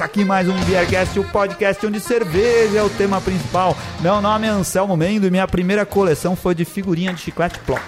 começa 0.00 0.04
aqui 0.04 0.24
mais 0.24 0.48
um 0.48 0.58
Beercast, 0.64 1.18
o 1.18 1.24
podcast 1.24 1.86
onde 1.86 2.00
cerveja 2.00 2.78
é 2.78 2.82
o 2.82 2.88
tema 2.88 3.20
principal. 3.20 3.76
Meu 4.00 4.20
nome 4.22 4.46
é 4.46 4.50
Anselmo 4.50 4.96
Mendo 4.96 5.26
e 5.26 5.30
minha 5.30 5.46
primeira 5.46 5.84
coleção 5.84 6.34
foi 6.34 6.54
de 6.54 6.64
figurinha 6.64 7.12
de 7.12 7.20
chiclete 7.20 7.58
Plock. 7.60 7.82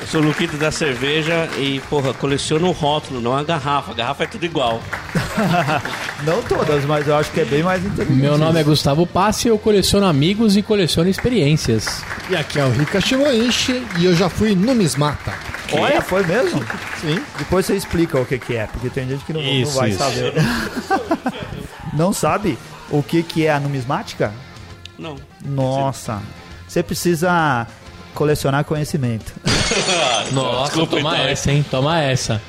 Eu 0.00 0.06
sou 0.08 0.20
o 0.20 0.24
Luquito 0.24 0.56
da 0.56 0.72
cerveja 0.72 1.48
e, 1.56 1.80
porra, 1.88 2.12
coleciono 2.12 2.66
o 2.66 2.72
rótulo, 2.72 3.20
não 3.20 3.36
a 3.36 3.44
garrafa. 3.44 3.92
A 3.92 3.94
garrafa 3.94 4.24
é 4.24 4.26
tudo 4.26 4.44
igual. 4.44 4.80
não 6.24 6.42
todas, 6.42 6.84
mas 6.84 7.06
eu 7.06 7.16
acho 7.16 7.30
que 7.30 7.40
é 7.40 7.44
bem 7.44 7.62
mais 7.62 7.84
inteligente. 7.84 8.20
Meu 8.20 8.38
nome 8.38 8.60
é 8.60 8.62
Gustavo 8.62 9.06
Passi, 9.06 9.48
eu 9.48 9.58
coleciono 9.58 10.06
amigos 10.06 10.56
e 10.56 10.62
coleciono 10.62 11.08
experiências. 11.08 12.02
E 12.30 12.36
aqui 12.36 12.58
é 12.58 12.64
o 12.64 12.70
Rika 12.70 13.00
Shimoishi 13.00 13.86
e 13.98 14.04
eu 14.04 14.14
já 14.14 14.28
fui 14.28 14.54
numismata. 14.54 15.34
Que? 15.68 15.76
Olha, 15.76 16.00
foi 16.00 16.24
mesmo? 16.24 16.60
Sim. 17.00 17.20
Depois 17.38 17.66
você 17.66 17.74
explica 17.74 18.18
o 18.18 18.24
que, 18.24 18.38
que 18.38 18.56
é, 18.56 18.66
porque 18.66 18.88
tem 18.88 19.08
gente 19.08 19.24
que 19.24 19.32
não, 19.32 19.42
isso, 19.42 19.72
não 19.72 19.80
vai 19.80 19.90
isso. 19.90 19.98
saber. 19.98 20.32
não 21.92 22.12
sabe 22.12 22.58
o 22.90 23.02
que, 23.02 23.22
que 23.22 23.46
é 23.46 23.52
a 23.52 23.60
numismática? 23.60 24.32
Não. 24.98 25.16
Nossa. 25.44 26.22
Você 26.66 26.82
precisa 26.82 27.66
colecionar 28.14 28.64
conhecimento. 28.64 29.32
Nossa, 30.32 30.64
Desculpa, 30.64 30.96
toma 30.96 31.14
então. 31.14 31.28
essa, 31.28 31.52
hein? 31.52 31.64
Toma 31.70 32.00
essa. 32.00 32.40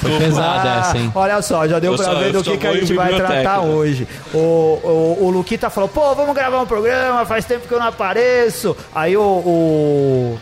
Foi 0.00 0.18
pesada 0.18 0.74
ah, 0.74 0.78
essa, 0.80 0.98
hein? 0.98 1.12
Olha 1.14 1.42
só, 1.42 1.66
já 1.66 1.78
deu 1.78 1.92
eu 1.92 1.96
pra 1.96 2.06
só, 2.06 2.14
ver 2.18 2.32
do 2.32 2.42
que, 2.42 2.56
que 2.56 2.66
a 2.66 2.72
gente 2.74 2.94
vai 2.94 3.14
tratar 3.14 3.60
hoje. 3.60 4.06
O, 4.32 4.38
o, 4.38 5.18
o 5.22 5.30
Luquita 5.30 5.70
falou, 5.70 5.88
pô, 5.88 6.14
vamos 6.14 6.34
gravar 6.34 6.60
um 6.60 6.66
programa, 6.66 7.24
faz 7.24 7.44
tempo 7.44 7.66
que 7.66 7.74
eu 7.74 7.78
não 7.78 7.86
apareço. 7.86 8.76
Aí 8.94 9.16
o, 9.16 9.22
o 9.22 10.38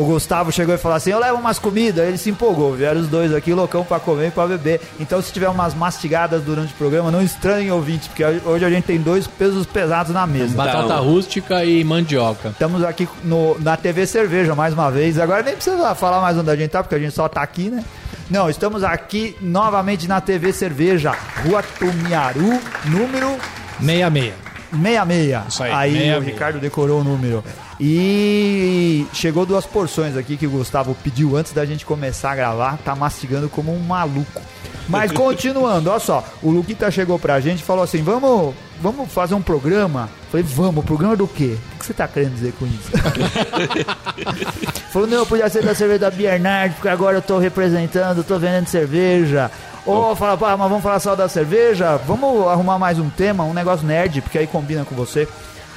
o 0.00 0.04
Gustavo 0.04 0.50
chegou 0.50 0.74
e 0.74 0.78
falou 0.78 0.96
assim: 0.96 1.10
Eu 1.10 1.18
levo 1.18 1.38
umas 1.38 1.58
comidas. 1.58 2.06
Ele 2.08 2.16
se 2.16 2.30
empolgou. 2.30 2.72
Vieram 2.72 3.00
os 3.00 3.08
dois 3.08 3.34
aqui, 3.34 3.52
loucão, 3.52 3.84
pra 3.84 4.00
comer 4.00 4.28
e 4.28 4.30
pra 4.30 4.46
beber. 4.46 4.80
Então, 4.98 5.20
se 5.20 5.32
tiver 5.32 5.48
umas 5.48 5.74
mastigadas 5.74 6.42
durante 6.42 6.72
o 6.72 6.76
programa, 6.76 7.10
não 7.10 7.22
estranhem 7.22 7.70
ouvintes, 7.70 8.08
porque 8.08 8.24
hoje 8.24 8.64
a 8.64 8.70
gente 8.70 8.84
tem 8.84 8.98
dois 8.98 9.26
pesos 9.26 9.66
pesados 9.66 10.12
na 10.12 10.26
mesa. 10.26 10.56
Batata 10.56 10.84
então, 10.84 11.04
rústica 11.04 11.64
e 11.64 11.84
mandioca. 11.84 12.48
Estamos 12.48 12.82
aqui 12.82 13.08
no, 13.22 13.58
na 13.60 13.76
TV 13.76 14.06
Cerveja 14.06 14.54
mais 14.54 14.72
uma 14.72 14.90
vez. 14.90 15.18
Agora 15.18 15.42
nem 15.42 15.54
precisa 15.54 15.94
falar 15.94 16.20
mais 16.20 16.38
onde 16.38 16.50
a 16.50 16.56
gente 16.56 16.70
tá, 16.70 16.82
porque 16.82 16.94
a 16.94 16.98
gente 16.98 17.12
só 17.12 17.28
tá 17.28 17.42
aqui, 17.42 17.68
né? 17.68 17.84
Não, 18.30 18.48
estamos 18.48 18.84
aqui 18.84 19.36
novamente 19.40 20.06
na 20.06 20.20
TV 20.20 20.52
Cerveja, 20.52 21.10
Rua 21.44 21.64
Tumiaru, 21.64 22.60
número 22.84 23.36
66. 23.80 24.34
66. 24.70 25.48
Isso 25.48 25.62
aí, 25.64 25.72
aí 25.72 25.92
66. 25.94 26.16
o 26.16 26.20
Ricardo 26.20 26.60
decorou 26.60 27.00
o 27.00 27.04
número. 27.04 27.42
E 27.80 29.04
chegou 29.12 29.44
duas 29.44 29.66
porções 29.66 30.16
aqui 30.16 30.36
que 30.36 30.46
o 30.46 30.50
Gustavo 30.50 30.94
pediu 31.02 31.36
antes 31.36 31.52
da 31.52 31.64
gente 31.66 31.84
começar 31.84 32.30
a 32.30 32.36
gravar. 32.36 32.78
Tá 32.84 32.94
mastigando 32.94 33.48
como 33.48 33.74
um 33.74 33.80
maluco. 33.80 34.40
Mas 34.88 35.10
continuando, 35.12 35.90
olha 35.90 35.98
só, 35.98 36.24
o 36.40 36.52
Luquita 36.52 36.88
chegou 36.88 37.18
pra 37.18 37.40
gente 37.40 37.60
e 37.60 37.64
falou 37.64 37.82
assim: 37.82 38.00
vamos, 38.00 38.54
vamos 38.80 39.12
fazer 39.12 39.34
um 39.34 39.42
programa? 39.42 40.08
Falei, 40.30 40.44
vamos, 40.48 40.84
programa 40.84 41.16
do 41.16 41.28
quê? 41.28 41.56
O 41.74 41.78
que 41.78 41.86
você 41.86 41.94
tá 41.94 42.08
querendo 42.08 42.34
dizer 42.34 42.52
com 42.58 42.66
isso? 42.66 42.90
falou, 44.90 45.06
não, 45.06 45.26
podia 45.26 45.48
ser 45.48 45.62
da 45.62 45.74
cerveja 45.74 46.00
da 46.00 46.10
Biernard, 46.10 46.74
porque 46.74 46.88
agora 46.88 47.18
eu 47.18 47.22
tô 47.22 47.38
representando, 47.38 48.24
tô 48.24 48.38
vendendo 48.38 48.66
cerveja. 48.66 49.50
Ou 49.84 50.14
fala, 50.16 50.36
pá, 50.36 50.56
mas 50.56 50.68
vamos 50.68 50.82
falar 50.82 51.00
só 51.00 51.14
da 51.14 51.28
cerveja? 51.28 51.96
Vamos 51.96 52.46
arrumar 52.48 52.78
mais 52.78 52.98
um 52.98 53.10
tema, 53.10 53.44
um 53.44 53.54
negócio 53.54 53.86
nerd, 53.86 54.20
porque 54.22 54.38
aí 54.38 54.46
combina 54.46 54.84
com 54.84 54.94
você. 54.94 55.28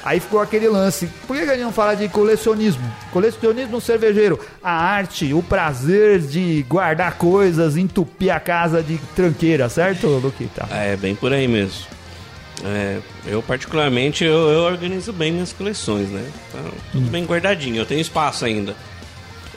Aí 0.04 0.20
ficou 0.20 0.38
aquele 0.38 0.68
lance. 0.68 1.06
Por 1.26 1.34
que 1.34 1.42
a 1.44 1.54
gente 1.54 1.62
não 1.62 1.72
fala 1.72 1.94
de 1.94 2.06
colecionismo? 2.10 2.84
Colecionismo 3.10 3.80
cervejeiro. 3.80 4.38
A 4.62 4.70
arte, 4.70 5.32
o 5.32 5.42
prazer 5.42 6.20
de 6.20 6.62
guardar 6.68 7.14
coisas, 7.14 7.78
entupir 7.78 8.30
a 8.30 8.38
casa 8.38 8.82
de 8.82 8.98
tranqueira, 9.16 9.66
certo, 9.70 10.06
Luquita? 10.06 10.68
É, 10.70 10.94
bem 10.94 11.14
por 11.14 11.32
aí 11.32 11.48
mesmo. 11.48 11.93
É, 12.62 13.00
eu 13.26 13.42
particularmente 13.42 14.24
eu, 14.24 14.48
eu, 14.50 14.60
organizo 14.60 15.12
bem 15.12 15.32
minhas 15.32 15.52
coleções, 15.52 16.08
né? 16.08 16.24
Tá 16.52 16.60
tudo 16.92 17.10
bem 17.10 17.24
guardadinho. 17.24 17.76
Eu 17.76 17.86
tenho 17.86 18.00
espaço 18.00 18.44
ainda. 18.44 18.76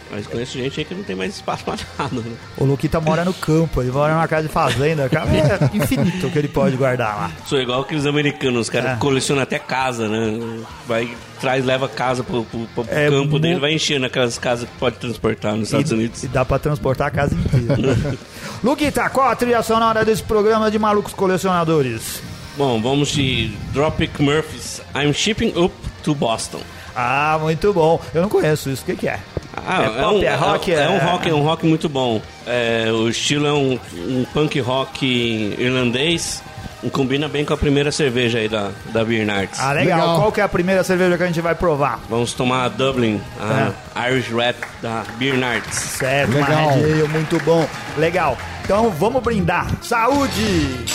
Mas 0.09 0.25
conheço 0.25 0.57
gente 0.57 0.79
aí 0.79 0.85
que 0.85 0.95
não 0.95 1.03
tem 1.03 1.15
mais 1.15 1.35
espaço 1.35 1.63
pra 1.65 1.75
nada, 1.99 2.15
né? 2.15 2.35
O 2.57 2.65
Luquita 2.65 2.99
mora 2.99 3.25
no 3.25 3.33
campo, 3.33 3.81
ele 3.81 3.91
mora 3.91 4.13
numa 4.13 4.27
casa 4.27 4.47
de 4.47 4.53
fazenda, 4.53 5.09
cara, 5.09 5.29
é 5.29 5.59
infinito 5.75 6.27
o 6.27 6.31
que 6.31 6.39
ele 6.39 6.47
pode 6.47 6.77
guardar 6.77 7.15
lá. 7.15 7.31
Sou 7.45 7.59
igual 7.59 7.81
aqueles 7.81 8.05
americanos, 8.05 8.61
os 8.61 8.69
caras 8.69 8.91
é. 8.91 8.95
colecionam 8.95 9.43
até 9.43 9.59
casa, 9.59 10.07
né? 10.07 10.63
Vai, 10.87 11.09
traz, 11.41 11.65
leva 11.65 11.89
casa 11.89 12.23
pro, 12.23 12.45
pro, 12.45 12.67
pro 12.67 12.85
é, 12.89 13.09
campo 13.09 13.37
dele, 13.37 13.59
vai 13.59 13.73
enchendo 13.73 14.05
aquelas 14.05 14.37
casas 14.37 14.67
que 14.69 14.77
pode 14.77 14.95
transportar 14.97 15.55
nos 15.55 15.67
Estados 15.67 15.91
e, 15.91 15.93
Unidos. 15.93 16.23
E 16.23 16.27
dá 16.27 16.45
pra 16.45 16.57
transportar 16.57 17.07
a 17.07 17.11
casa 17.11 17.35
inteira. 17.35 18.17
Luquita, 18.63 19.09
qual 19.09 19.29
a 19.29 19.35
trilha 19.35 19.61
sonora 19.61 20.05
desse 20.05 20.23
programa 20.23 20.71
de 20.71 20.79
malucos 20.79 21.13
colecionadores? 21.13 22.21
Bom, 22.57 22.81
vamos 22.81 23.09
de 23.09 23.51
Dropkick 23.71 24.19
Murphys, 24.19 24.81
I'm 24.95 25.13
Shipping 25.13 25.53
Up 25.55 25.71
to 26.01 26.15
Boston. 26.15 26.59
Ah, 26.95 27.37
muito 27.39 27.71
bom. 27.71 28.01
Eu 28.11 28.23
não 28.23 28.29
conheço 28.29 28.71
isso, 28.71 28.81
o 28.81 28.85
que, 28.85 28.95
que 28.95 29.07
é? 29.07 29.19
Ah, 29.55 29.83
é, 29.83 30.01
pop, 30.01 30.15
um, 30.15 30.23
é 30.23 30.35
rock? 30.35 30.73
É, 30.73 30.83
é, 30.83 30.89
um 30.89 30.97
rock, 30.97 31.29
é 31.29 31.33
um 31.35 31.43
rock 31.43 31.65
muito 31.67 31.87
bom. 31.87 32.19
É, 32.47 32.89
o 32.91 33.07
estilo 33.07 33.45
é 33.45 33.53
um, 33.53 33.79
um 33.95 34.25
punk 34.33 34.59
rock 34.59 35.05
irlandês. 35.59 36.41
Combina 36.91 37.27
bem 37.27 37.45
com 37.45 37.53
a 37.53 37.57
primeira 37.57 37.91
cerveja 37.91 38.39
aí 38.39 38.47
da, 38.47 38.71
da 38.91 39.03
Bernards. 39.03 39.59
Ah, 39.59 39.73
legal. 39.73 39.99
legal. 39.99 40.15
Qual 40.17 40.31
que 40.31 40.41
é 40.41 40.43
a 40.43 40.49
primeira 40.49 40.83
cerveja 40.83 41.15
que 41.15 41.23
a 41.23 41.27
gente 41.27 41.41
vai 41.41 41.53
provar? 41.53 41.99
Vamos 42.09 42.33
tomar 42.33 42.65
a 42.65 42.69
Dublin, 42.69 43.21
a 43.39 43.73
é. 44.03 44.11
Irish 44.11 44.29
Red 44.29 44.55
da 44.81 45.03
Bernards. 45.19 45.75
Certo, 45.75 46.33
legal. 46.33 46.75
muito 47.11 47.39
bom. 47.43 47.67
Legal. 47.97 48.37
Então 48.63 48.89
vamos 48.89 49.21
brindar. 49.21 49.67
Saúde! 49.83 50.85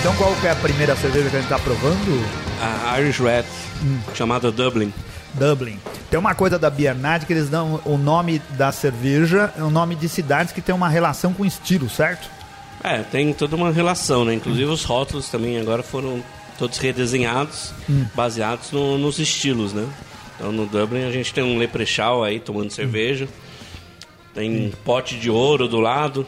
Então 0.00 0.14
qual 0.14 0.32
que 0.36 0.46
é 0.46 0.52
a 0.52 0.56
primeira 0.56 0.94
cerveja 0.94 1.28
que 1.28 1.36
a 1.36 1.40
gente 1.40 1.52
está 1.52 1.58
provando? 1.58 2.24
A 2.62 3.00
Irish 3.00 3.18
Red, 3.18 3.44
hum. 3.82 3.98
chamada 4.14 4.52
Dublin. 4.52 4.90
Dublin. 5.34 5.78
Tem 6.08 6.18
uma 6.18 6.34
coisa 6.34 6.58
da 6.58 6.70
Biernat 6.70 7.26
que 7.26 7.32
eles 7.32 7.50
dão 7.50 7.80
o 7.84 7.98
nome 7.98 8.40
da 8.50 8.70
cerveja, 8.70 9.52
o 9.58 9.68
nome 9.68 9.96
de 9.96 10.08
cidades 10.08 10.52
que 10.52 10.62
tem 10.62 10.74
uma 10.74 10.88
relação 10.88 11.34
com 11.34 11.44
estilo, 11.44 11.90
certo? 11.90 12.30
É, 12.82 12.98
tem 12.98 13.32
toda 13.32 13.56
uma 13.56 13.72
relação, 13.72 14.24
né? 14.24 14.34
Inclusive 14.34 14.70
os 14.70 14.84
rótulos 14.84 15.28
também 15.28 15.58
agora 15.58 15.82
foram 15.82 16.22
todos 16.58 16.78
redesenhados, 16.78 17.72
hum. 17.88 18.04
baseados 18.14 18.70
no, 18.72 18.98
nos 18.98 19.18
estilos, 19.18 19.72
né? 19.72 19.86
Então 20.36 20.52
no 20.52 20.66
Dublin 20.66 21.04
a 21.04 21.10
gente 21.10 21.34
tem 21.34 21.42
um 21.42 21.58
leprechal 21.58 22.22
aí 22.22 22.38
tomando 22.38 22.70
cerveja, 22.70 23.28
tem 24.34 24.66
hum. 24.66 24.72
pote 24.84 25.16
de 25.16 25.30
ouro 25.30 25.68
do 25.68 25.80
lado. 25.80 26.26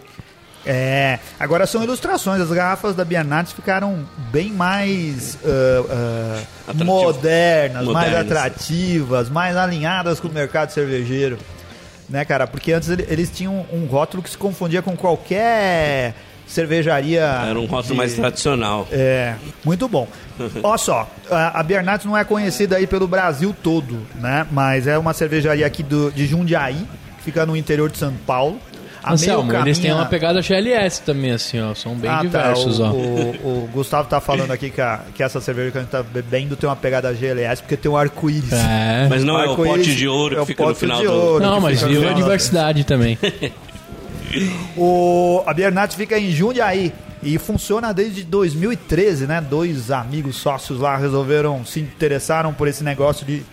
É, 0.67 1.19
agora 1.39 1.67
são 1.67 1.83
ilustrações. 1.83 2.41
As 2.41 2.51
garrafas 2.51 2.95
da 2.95 3.05
Biennats 3.05 3.53
ficaram 3.53 4.07
bem 4.31 4.51
mais 4.51 5.37
uh, 5.37 6.77
uh, 6.77 6.85
modernas, 6.85 7.85
modernas, 7.85 7.87
mais 7.87 8.15
atrativas, 8.15 9.31
mais 9.31 9.57
alinhadas 9.57 10.21
com 10.21 10.29
o 10.29 10.33
mercado 10.33 10.71
cervejeiro. 10.71 11.39
Né, 12.09 12.25
cara? 12.25 12.47
Porque 12.47 12.73
antes 12.73 12.89
eles 12.89 13.31
tinham 13.31 13.65
um 13.73 13.87
rótulo 13.87 14.23
que 14.23 14.29
se 14.29 14.37
confundia 14.37 14.83
com 14.83 14.97
qualquer 14.97 16.15
cervejaria. 16.51 17.23
Era 17.23 17.59
um 17.59 17.65
rótulo 17.65 17.95
de... 17.95 17.99
mais 17.99 18.15
tradicional. 18.15 18.87
É, 18.91 19.35
muito 19.65 19.89
bom. 19.89 20.09
Olha 20.63 20.79
só, 20.79 21.09
a, 21.31 21.61
a 21.61 21.63
Biernat 21.63 22.05
não 22.05 22.17
é 22.17 22.25
conhecida 22.25 22.77
aí 22.77 22.87
pelo 22.87 23.07
Brasil 23.07 23.55
todo, 23.63 24.07
né? 24.17 24.47
Mas 24.51 24.87
é 24.87 24.99
uma 24.99 25.15
cervejaria 25.15 25.67
aqui 25.67 25.83
do, 25.83 26.11
de 26.11 26.27
Jundiaí, 26.27 26.87
que 27.19 27.25
fica 27.25 27.47
no 27.47 27.57
interior 27.57 27.91
de 27.91 27.99
São 27.99 28.13
Paulo. 28.27 28.61
Anselmo, 29.03 29.51
eles 29.55 29.79
têm 29.79 29.93
uma 29.93 30.05
pegada 30.05 30.43
GLS 30.43 31.01
também, 31.03 31.31
assim, 31.31 31.59
ó. 31.59 31.75
São 31.75 31.95
bem 31.95 32.11
ah, 32.11 32.17
tá. 32.17 32.23
diversos, 32.23 32.79
tá. 32.79 32.85
o, 32.85 32.87
ó. 32.87 33.49
O, 33.49 33.65
o, 33.65 33.69
Gustavo 33.73 34.07
tá 34.09 34.21
falando 34.21 34.51
aqui 34.51 34.69
que, 34.69 34.81
a, 34.81 35.01
que 35.15 35.23
essa 35.23 35.41
cerveja 35.41 35.71
que 35.71 35.79
a 35.79 35.81
gente 35.81 35.91
tá 35.91 36.03
bebendo 36.03 36.55
tem 36.55 36.69
uma 36.69 36.77
pegada 36.77 37.11
GLS 37.15 37.63
porque 37.63 37.79
tem 37.79 37.91
um 37.91 37.97
arco-íris. 37.97 38.53
É. 38.53 39.07
Mas 39.09 39.25
não 39.25 39.41
é 39.41 39.49
o 39.49 39.57
pote 39.57 39.95
de 39.95 40.07
ouro 40.07 40.37
que 40.37 40.43
é 40.43 40.45
fica 40.45 40.67
no 40.67 40.75
final 40.75 41.03
do... 41.03 41.13
Ouro, 41.13 41.43
não, 41.43 41.61
mas 41.61 41.81
viu 41.83 42.07
a 42.07 42.13
diversidade 42.13 42.85
também. 42.85 43.19
o, 44.77 45.43
a 45.47 45.55
Biernat 45.55 45.95
fica 45.95 46.19
em 46.19 46.31
Jundiaí. 46.31 46.93
E 47.23 47.37
funciona 47.37 47.93
desde 47.93 48.25
2013, 48.25 49.27
né? 49.27 49.43
Dois 49.43 49.91
amigos 49.91 50.37
sócios 50.37 50.81
lá 50.81 50.97
resolveram, 50.97 51.67
se 51.67 51.79
interessaram 51.79 52.55
por 52.55 52.67
esse 52.67 52.83
negócio 52.83 53.27
de 53.27 53.45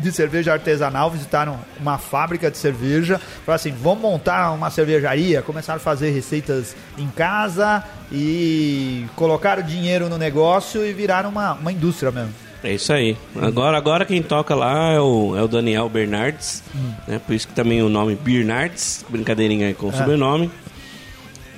de 0.00 0.10
cerveja 0.10 0.52
artesanal, 0.52 1.10
visitaram 1.10 1.58
uma 1.78 1.98
fábrica 1.98 2.50
de 2.50 2.56
cerveja, 2.56 3.18
falaram 3.44 3.56
assim, 3.56 3.72
vamos 3.72 4.00
montar 4.00 4.52
uma 4.52 4.70
cervejaria, 4.70 5.42
começaram 5.42 5.76
a 5.76 5.80
fazer 5.80 6.10
receitas 6.10 6.74
em 6.96 7.08
casa 7.08 7.84
e 8.10 9.06
colocaram 9.14 9.62
dinheiro 9.62 10.08
no 10.08 10.16
negócio 10.16 10.84
e 10.84 10.92
viraram 10.92 11.28
uma, 11.28 11.52
uma 11.52 11.72
indústria 11.72 12.10
mesmo. 12.10 12.49
É 12.62 12.74
isso 12.74 12.92
aí. 12.92 13.16
Agora, 13.40 13.76
agora 13.76 14.04
quem 14.04 14.22
toca 14.22 14.54
lá 14.54 14.92
é 14.92 15.00
o, 15.00 15.36
é 15.36 15.42
o 15.42 15.48
Daniel 15.48 15.88
Bernardes, 15.88 16.62
hum. 16.74 16.92
né? 17.08 17.20
por 17.24 17.34
isso 17.34 17.48
que 17.48 17.54
também 17.54 17.82
o 17.82 17.88
nome 17.88 18.14
Bernardes, 18.14 19.04
brincadeirinha 19.08 19.68
aí 19.68 19.74
com 19.74 19.86
o 19.86 19.90
é. 19.90 19.92
sobrenome. 19.92 20.50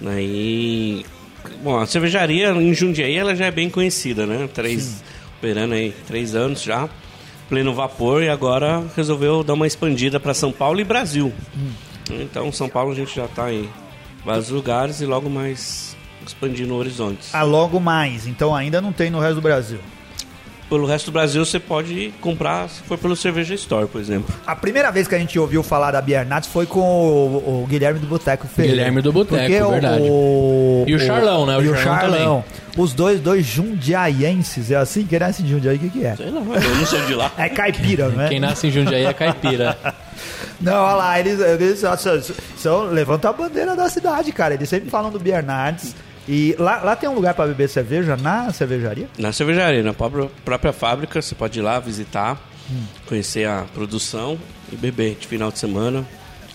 Aí, 0.07 1.05
bom, 1.63 1.79
a 1.79 1.87
cervejaria 1.87 2.51
em 2.51 2.75
Jundiaí 2.75 3.17
ela 3.17 3.35
já 3.35 3.47
é 3.47 3.51
bem 3.51 3.69
conhecida, 3.69 4.27
né? 4.27 4.49
Três, 4.53 5.03
operando 5.39 5.75
aí 5.75 5.95
três 6.07 6.35
anos 6.35 6.63
já, 6.63 6.89
pleno 7.49 7.75
vapor 7.75 8.23
e 8.23 8.29
agora 8.29 8.85
resolveu 8.97 9.43
dar 9.43 9.55
uma 9.55 9.67
expandida 9.67 10.19
para 10.19 10.35
São 10.35 10.53
Paulo 10.53 10.81
e 10.81 10.85
Brasil. 10.85 11.33
Então, 12.11 12.51
São 12.53 12.69
Paulo 12.69 12.93
a 12.93 12.95
gente 12.95 13.15
já 13.15 13.27
está 13.27 13.53
em 13.53 13.69
vários 14.25 14.51
lugares 14.51 15.01
e 15.01 15.07
logo 15.07 15.29
mais 15.29 15.97
expandindo 16.27 16.75
horizontes. 16.75 17.35
Ah, 17.35 17.43
logo 17.43 17.81
mais. 17.81 18.27
Então 18.27 18.55
ainda 18.55 18.81
não 18.81 18.93
tem 18.93 19.11
no 19.11 19.19
resto 19.19 19.37
do 19.37 19.41
Brasil. 19.41 19.81
Pelo 20.73 20.87
resto 20.87 21.07
do 21.07 21.13
Brasil 21.13 21.45
você 21.45 21.61
pode 21.61 22.15
comprar 22.21 22.69
se 22.71 22.83
for 22.83 22.97
pelo 22.97 23.15
Cerveja 23.15 23.55
Store, 23.55 23.87
por 23.87 24.01
exemplo. 24.01 24.35
A 24.47 24.57
primeira 24.57 24.91
vez 24.91 25.07
que 25.07 25.15
a 25.15 25.19
gente 25.19 25.39
ouviu 25.39 25.63
falar 25.63 25.91
da 25.91 26.01
Biernatz 26.01 26.49
foi 26.49 26.65
com 26.65 26.81
o, 26.81 27.63
o 27.63 27.67
Guilherme 27.69 27.99
do 28.01 28.07
Boteco 28.07 28.47
Ferreira. 28.47 28.77
Guilherme 28.79 29.03
do 29.03 29.13
Boteco, 29.13 29.37
Porque 29.39 29.63
o- 29.63 29.71
verdade. 29.71 30.03
O, 30.03 30.85
E 30.89 30.95
o 30.95 30.99
Charlão, 30.99 31.45
né? 31.45 31.59
O 31.59 31.63
e 31.63 31.69
o 31.69 31.77
Charlão 31.77 32.11
Charlão. 32.19 32.45
Os 32.79 32.95
dois, 32.95 33.21
dois 33.21 33.45
jundiaienses. 33.45 34.71
É 34.71 34.77
assim? 34.77 35.05
Quem 35.05 35.19
nasce 35.19 35.43
em 35.43 35.47
Jundiaí, 35.47 35.77
o 35.77 35.79
que, 35.79 35.91
que 35.91 36.07
é? 36.07 36.17
Sei 36.17 36.31
lá, 36.31 36.41
eu 36.41 36.75
não 36.77 36.87
sou 36.87 37.01
de 37.05 37.15
lá. 37.15 37.31
É 37.37 37.49
caipira, 37.51 38.09
não 38.09 38.23
é? 38.23 38.29
Quem 38.31 38.41
nasce 38.41 38.67
em 38.67 38.71
Jundiaí 38.71 39.05
é 39.05 39.13
caipira. 39.13 39.77
Não, 40.61 40.75
olha 40.75 40.95
lá, 40.95 41.19
eles, 41.19 41.41
eles 41.41 41.81
são, 41.81 41.97
são- 42.57 42.85
levantam 42.85 43.31
a 43.31 43.35
bandeira 43.35 43.75
da 43.75 43.89
cidade, 43.89 44.31
cara. 44.31 44.55
Eles 44.55 44.69
sempre 44.69 44.89
falam 44.89 45.11
do 45.11 45.19
Biernardes. 45.19 45.93
E 46.29 46.55
lá, 46.59 46.83
lá 46.83 46.97
tem 46.97 47.09
um 47.09 47.15
lugar 47.15 47.35
pra 47.35 47.47
beber 47.47 47.69
cerveja 47.69 48.17
na 48.17 48.53
cervejaria? 48.53 49.09
Na 49.19 49.33
cervejaria, 49.33 49.83
na 49.83 49.93
própria, 49.93 50.31
própria 50.45 50.73
fábrica, 50.73 51.21
você 51.21 51.35
pode 51.35 51.59
ir 51.59 51.63
lá 51.63 51.81
visitar, 51.81 52.39
conhecer 53.07 53.47
a 53.49 53.65
produção 53.75 54.39
e 54.73 54.77
beber 54.77 55.17
de 55.19 55.27
final 55.27 55.51
de 55.51 55.59
semana. 55.59 56.07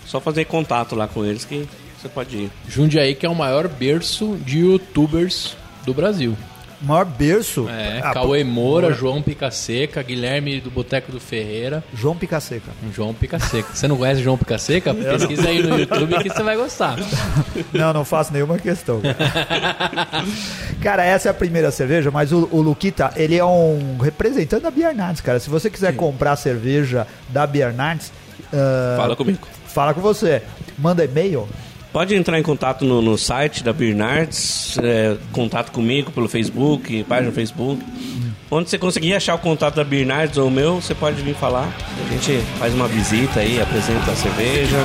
Só 0.06 0.20
fazer 0.20 0.46
contato 0.46 0.94
lá 0.94 1.06
com 1.06 1.24
eles 1.24 1.44
que 1.44 1.68
você 2.00 2.08
pode 2.08 2.36
ir. 2.36 2.50
Jundiaí 2.66 3.14
que 3.14 3.26
é 3.26 3.28
o 3.28 3.34
maior 3.34 3.68
berço 3.68 4.38
de 4.44 4.60
youtubers 4.60 5.56
do 5.84 5.92
Brasil. 5.92 6.36
Maior 6.80 7.04
berço. 7.04 7.68
É, 7.68 8.00
Ah, 8.02 8.12
Cauê 8.14 8.44
Moura. 8.44 8.92
João 8.92 9.20
Picaseca, 9.20 10.02
Guilherme 10.02 10.60
do 10.60 10.70
Boteco 10.70 11.10
do 11.10 11.18
Ferreira, 11.18 11.82
João 11.92 12.16
Picaseca. 12.16 12.70
João 12.94 13.12
Picaseca. 13.12 13.68
Você 13.74 13.88
não 13.88 13.96
conhece 13.96 14.22
João 14.22 14.38
Picaseca? 14.38 14.94
Pesquisa 14.94 15.48
aí 15.48 15.62
no 15.62 15.78
YouTube 15.78 16.18
que 16.22 16.28
você 16.30 16.42
vai 16.42 16.56
gostar. 16.56 16.96
Não, 17.72 17.92
não 17.92 18.04
faço 18.04 18.32
nenhuma 18.32 18.58
questão. 18.58 19.00
cara, 20.82 21.04
essa 21.04 21.28
é 21.28 21.30
a 21.30 21.34
primeira 21.34 21.70
cerveja, 21.70 22.10
mas 22.10 22.32
o, 22.32 22.48
o 22.52 22.60
Luquita, 22.60 23.12
ele 23.16 23.36
é 23.36 23.44
um 23.44 23.98
representante 23.98 24.62
da 24.62 24.70
Biernardes, 24.70 25.20
cara. 25.20 25.38
Se 25.40 25.50
você 25.50 25.68
quiser 25.70 25.94
comprar 25.96 26.36
cerveja 26.36 27.06
da 27.28 27.46
Biernardes, 27.46 28.12
ah, 28.52 28.94
Fala 28.96 29.16
comigo. 29.16 29.46
fala 29.66 29.94
com 29.94 30.00
você. 30.00 30.42
Manda 30.78 31.04
e-mail. 31.04 31.48
Pode 31.92 32.14
entrar 32.14 32.38
em 32.38 32.42
contato 32.42 32.84
no, 32.84 33.00
no 33.00 33.16
site 33.16 33.64
da 33.64 33.72
Bernardes, 33.72 34.78
é, 34.82 35.16
contato 35.32 35.72
comigo 35.72 36.10
pelo 36.10 36.28
Facebook, 36.28 37.04
página 37.04 37.32
Facebook. 37.32 37.82
Onde 38.50 38.70
você 38.70 38.78
conseguir 38.78 39.14
achar 39.14 39.34
o 39.34 39.38
contato 39.38 39.76
da 39.76 39.84
Bernardes 39.84 40.38
ou 40.38 40.48
o 40.48 40.50
meu, 40.50 40.76
você 40.76 40.94
pode 40.94 41.20
vir 41.22 41.34
falar. 41.34 41.68
A 42.06 42.12
gente 42.12 42.38
faz 42.58 42.74
uma 42.74 42.88
visita 42.88 43.40
aí, 43.40 43.60
apresenta 43.60 44.10
a 44.10 44.16
cerveja. 44.16 44.78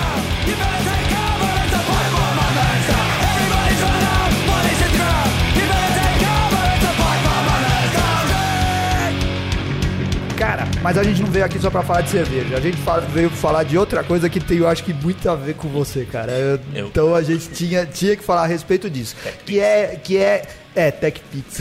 Mas 10.84 10.98
a 10.98 11.04
gente 11.04 11.22
não 11.22 11.32
veio 11.32 11.46
aqui 11.46 11.58
só 11.60 11.70
pra 11.72 11.82
falar 11.82 12.02
de 12.02 12.10
cerveja. 12.12 12.56
A 12.58 12.60
gente 12.60 12.78
veio 13.14 13.30
falar 13.30 13.64
de 13.64 13.78
outra 13.78 14.04
coisa 14.04 14.30
que 14.30 14.40
tem, 14.40 14.58
eu 14.60 14.68
acho 14.68 14.84
que, 14.84 14.94
muito 14.94 15.28
a 15.30 15.36
ver 15.36 15.56
com 15.56 15.68
você, 15.70 16.06
cara. 16.06 16.32
Eu- 16.34 16.60
Eu. 16.76 16.88
Então 16.88 17.16
a 17.16 17.22
gente 17.24 17.48
tinha, 17.50 17.86
tinha 17.86 18.16
que 18.16 18.24
falar 18.24 18.44
a 18.44 18.48
respeito 18.48 18.90
disso. 18.90 19.16
Que 19.46 19.60
é. 19.60 20.00
Que 20.04 20.18
é. 20.18 20.44
É, 20.76 20.92
Tech 20.92 21.20
Pix. 21.32 21.60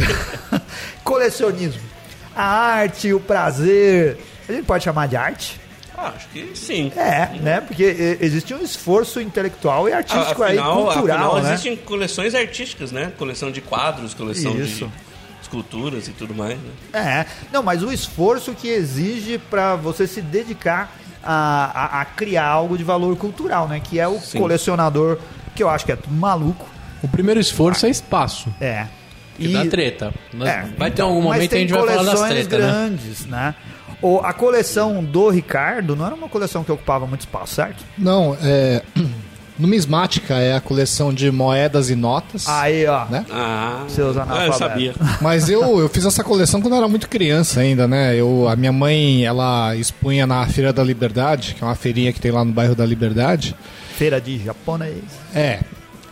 Colecionismo. 1.04 1.80
A 2.34 2.44
arte, 2.44 3.12
o 3.12 3.20
prazer. 3.20 4.18
A 4.48 4.52
gente 4.52 4.64
pode 4.64 4.84
chamar 4.84 5.06
de 5.06 5.16
arte? 5.16 5.60
Ah, 5.96 6.12
acho 6.16 6.28
que 6.30 6.50
sim. 6.54 6.90
É, 6.96 7.28
né? 7.40 7.60
Porque 7.60 8.16
existe 8.20 8.52
um 8.54 8.62
esforço 8.62 9.20
intelectual 9.20 9.88
e 9.88 9.92
artístico 9.92 10.42
aí, 10.42 10.58
afinal, 10.58 10.84
cultural, 10.86 11.16
afinal 11.36 11.42
né? 11.42 11.52
existem 11.52 11.76
coleções 11.76 12.34
artísticas, 12.34 12.90
né? 12.90 13.12
Coleção 13.18 13.52
de 13.52 13.60
quadros, 13.60 14.12
coleção 14.14 14.58
Isso. 14.58 14.86
de 14.86 14.92
esculturas 15.56 16.08
e 16.08 16.12
tudo 16.12 16.34
mais, 16.34 16.58
né? 16.58 16.70
É, 16.94 17.26
não, 17.52 17.62
mas 17.62 17.82
o 17.82 17.92
esforço 17.92 18.52
que 18.54 18.68
exige 18.68 19.38
pra 19.38 19.76
você 19.76 20.06
se 20.06 20.22
dedicar 20.22 20.90
a, 21.22 21.98
a, 21.98 22.00
a 22.00 22.04
criar 22.06 22.46
algo 22.46 22.76
de 22.78 22.82
valor 22.84 23.14
cultural, 23.16 23.68
né? 23.68 23.80
Que 23.80 24.00
é 24.00 24.08
o 24.08 24.18
Sim. 24.18 24.38
colecionador, 24.38 25.18
que 25.54 25.62
eu 25.62 25.68
acho 25.68 25.84
que 25.84 25.92
é 25.92 25.96
tudo 25.96 26.14
maluco. 26.14 26.66
O 27.02 27.08
primeiro 27.08 27.38
esforço 27.38 27.84
é 27.86 27.90
espaço. 27.90 28.52
É. 28.60 28.86
Que 29.36 29.48
dá 29.48 29.64
treta. 29.66 30.12
Nós- 30.32 30.48
É, 30.48 30.62
vai 30.78 30.90
ter 30.90 30.94
então, 31.02 31.08
algum 31.08 31.20
mas 31.22 31.34
momento 31.36 31.50
que 31.50 31.56
a 31.56 31.58
gente 31.58 31.72
vai 31.72 31.80
falar 31.80 32.02
das 32.02 32.14
coleções 32.14 32.46
tretas, 32.46 32.60
né? 32.60 32.66
grandes, 32.72 33.26
né? 33.26 33.54
O, 34.00 34.18
a 34.18 34.32
coleção 34.32 35.04
do 35.04 35.28
Ricardo 35.30 35.94
não 35.94 36.04
era 36.06 36.14
uma 36.14 36.28
coleção 36.28 36.64
que 36.64 36.72
ocupava 36.72 37.06
muito 37.06 37.20
espaço, 37.20 37.54
certo? 37.54 37.84
Não, 37.96 38.36
é. 38.42 38.82
Numismática 39.62 40.34
é 40.34 40.56
a 40.56 40.60
coleção 40.60 41.14
de 41.14 41.30
moedas 41.30 41.88
e 41.88 41.94
notas. 41.94 42.48
Aí, 42.48 42.84
ó. 42.86 43.06
Né? 43.06 43.24
Ah, 43.30 43.84
Seus 43.88 44.16
eu 44.16 44.22
analfabetos. 44.22 44.58
sabia. 44.58 44.94
Mas 45.20 45.48
eu, 45.48 45.78
eu 45.78 45.88
fiz 45.88 46.04
essa 46.04 46.24
coleção 46.24 46.60
quando 46.60 46.72
eu 46.72 46.78
era 46.78 46.88
muito 46.88 47.08
criança 47.08 47.60
ainda, 47.60 47.86
né? 47.86 48.14
Eu, 48.16 48.48
a 48.48 48.56
minha 48.56 48.72
mãe, 48.72 49.24
ela 49.24 49.76
expunha 49.76 50.26
na 50.26 50.44
Feira 50.48 50.72
da 50.72 50.82
Liberdade, 50.82 51.54
que 51.54 51.62
é 51.62 51.66
uma 51.66 51.76
feirinha 51.76 52.12
que 52.12 52.20
tem 52.20 52.32
lá 52.32 52.44
no 52.44 52.52
bairro 52.52 52.74
da 52.74 52.84
Liberdade. 52.84 53.54
Feira 53.96 54.20
de 54.20 54.44
japonês. 54.44 55.04
É. 55.32 55.60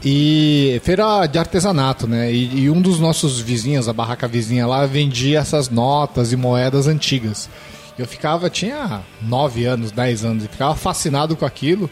E 0.04 0.80
feira 0.84 1.26
de 1.26 1.38
artesanato, 1.38 2.06
né? 2.06 2.32
E, 2.32 2.60
e 2.60 2.70
um 2.70 2.80
dos 2.80 3.00
nossos 3.00 3.40
vizinhos, 3.40 3.88
a 3.88 3.92
barraca 3.92 4.28
vizinha 4.28 4.66
lá, 4.66 4.86
vendia 4.86 5.40
essas 5.40 5.68
notas 5.68 6.32
e 6.32 6.36
moedas 6.36 6.86
antigas. 6.86 7.50
Eu 7.98 8.06
ficava, 8.06 8.48
tinha 8.48 9.00
9 9.20 9.66
anos, 9.66 9.90
10 9.90 10.24
anos, 10.24 10.44
e 10.44 10.48
ficava 10.48 10.74
fascinado 10.74 11.36
com 11.36 11.44
aquilo. 11.44 11.90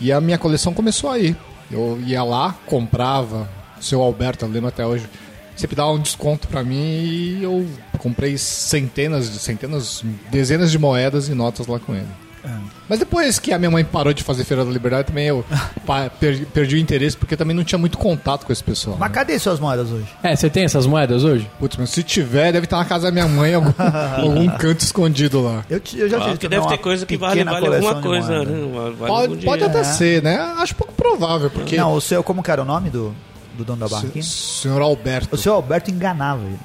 E 0.00 0.12
a 0.12 0.20
minha 0.20 0.38
coleção 0.38 0.74
começou 0.74 1.10
aí. 1.10 1.36
Eu 1.70 2.00
ia 2.06 2.22
lá, 2.22 2.54
comprava, 2.66 3.48
o 3.78 3.82
seu 3.82 4.00
Alberto, 4.02 4.46
lembro 4.46 4.68
até 4.68 4.86
hoje, 4.86 5.08
sempre 5.56 5.74
dava 5.74 5.90
um 5.90 5.98
desconto 5.98 6.46
pra 6.46 6.62
mim 6.62 6.76
e 6.76 7.42
eu 7.42 7.66
comprei 7.98 8.38
centenas, 8.38 9.26
centenas, 9.26 10.04
dezenas 10.30 10.70
de 10.70 10.78
moedas 10.78 11.28
e 11.28 11.34
notas 11.34 11.66
lá 11.66 11.78
com 11.78 11.94
ele. 11.94 12.25
Mas 12.88 12.98
depois 12.98 13.38
que 13.38 13.52
a 13.52 13.58
minha 13.58 13.70
mãe 13.70 13.84
parou 13.84 14.12
de 14.12 14.22
fazer 14.22 14.44
Feira 14.44 14.64
da 14.64 14.70
Liberdade, 14.70 15.08
também 15.08 15.26
eu 15.26 15.44
perdi, 16.20 16.46
perdi 16.46 16.76
o 16.76 16.78
interesse, 16.78 17.16
porque 17.16 17.36
também 17.36 17.54
não 17.56 17.64
tinha 17.64 17.78
muito 17.78 17.98
contato 17.98 18.46
com 18.46 18.52
esse 18.52 18.62
pessoal. 18.62 18.96
Mas 18.98 19.08
né? 19.08 19.14
cadê 19.14 19.38
suas 19.38 19.58
moedas 19.58 19.90
hoje? 19.90 20.06
É, 20.22 20.34
você 20.36 20.48
tem 20.48 20.64
essas 20.64 20.86
moedas 20.86 21.24
hoje? 21.24 21.50
Putz, 21.58 21.76
mas 21.76 21.90
se 21.90 22.02
tiver, 22.02 22.52
deve 22.52 22.64
estar 22.66 22.76
na 22.78 22.84
casa 22.84 23.06
da 23.06 23.12
minha 23.12 23.26
mãe, 23.28 23.52
em 23.52 23.54
algum, 23.54 23.72
algum 24.22 24.48
canto 24.56 24.80
escondido 24.80 25.42
lá. 25.42 25.64
Eu, 25.68 25.80
eu 25.94 26.08
já 26.08 26.16
Ah, 26.18 26.20
tive 26.20 26.38
também 26.38 26.60
deve 26.60 26.68
ter 26.70 26.78
coisa 26.78 27.06
que 27.06 27.16
vale, 27.16 27.42
vale 27.44 27.66
alguma 27.66 28.00
coisa, 28.00 28.44
né? 28.44 28.92
Vale- 28.98 29.28
Pode, 29.28 29.44
pode 29.44 29.64
até 29.64 29.82
ser, 29.84 30.22
né? 30.22 30.36
Acho 30.58 30.74
pouco 30.74 30.92
provável, 30.94 31.50
porque 31.50 31.76
Não, 31.76 31.92
o 31.92 32.00
seu, 32.00 32.22
como 32.22 32.42
que 32.42 32.50
era 32.50 32.62
o 32.62 32.64
nome 32.64 32.90
do, 32.90 33.14
do 33.56 33.64
dono 33.64 33.80
da 33.80 33.88
barraquinha? 33.88 34.22
senhor 34.22 34.80
Alberto. 34.80 35.34
O 35.34 35.38
seu 35.38 35.54
Alberto 35.54 35.90
enganava 35.90 36.42
ele. 36.42 36.58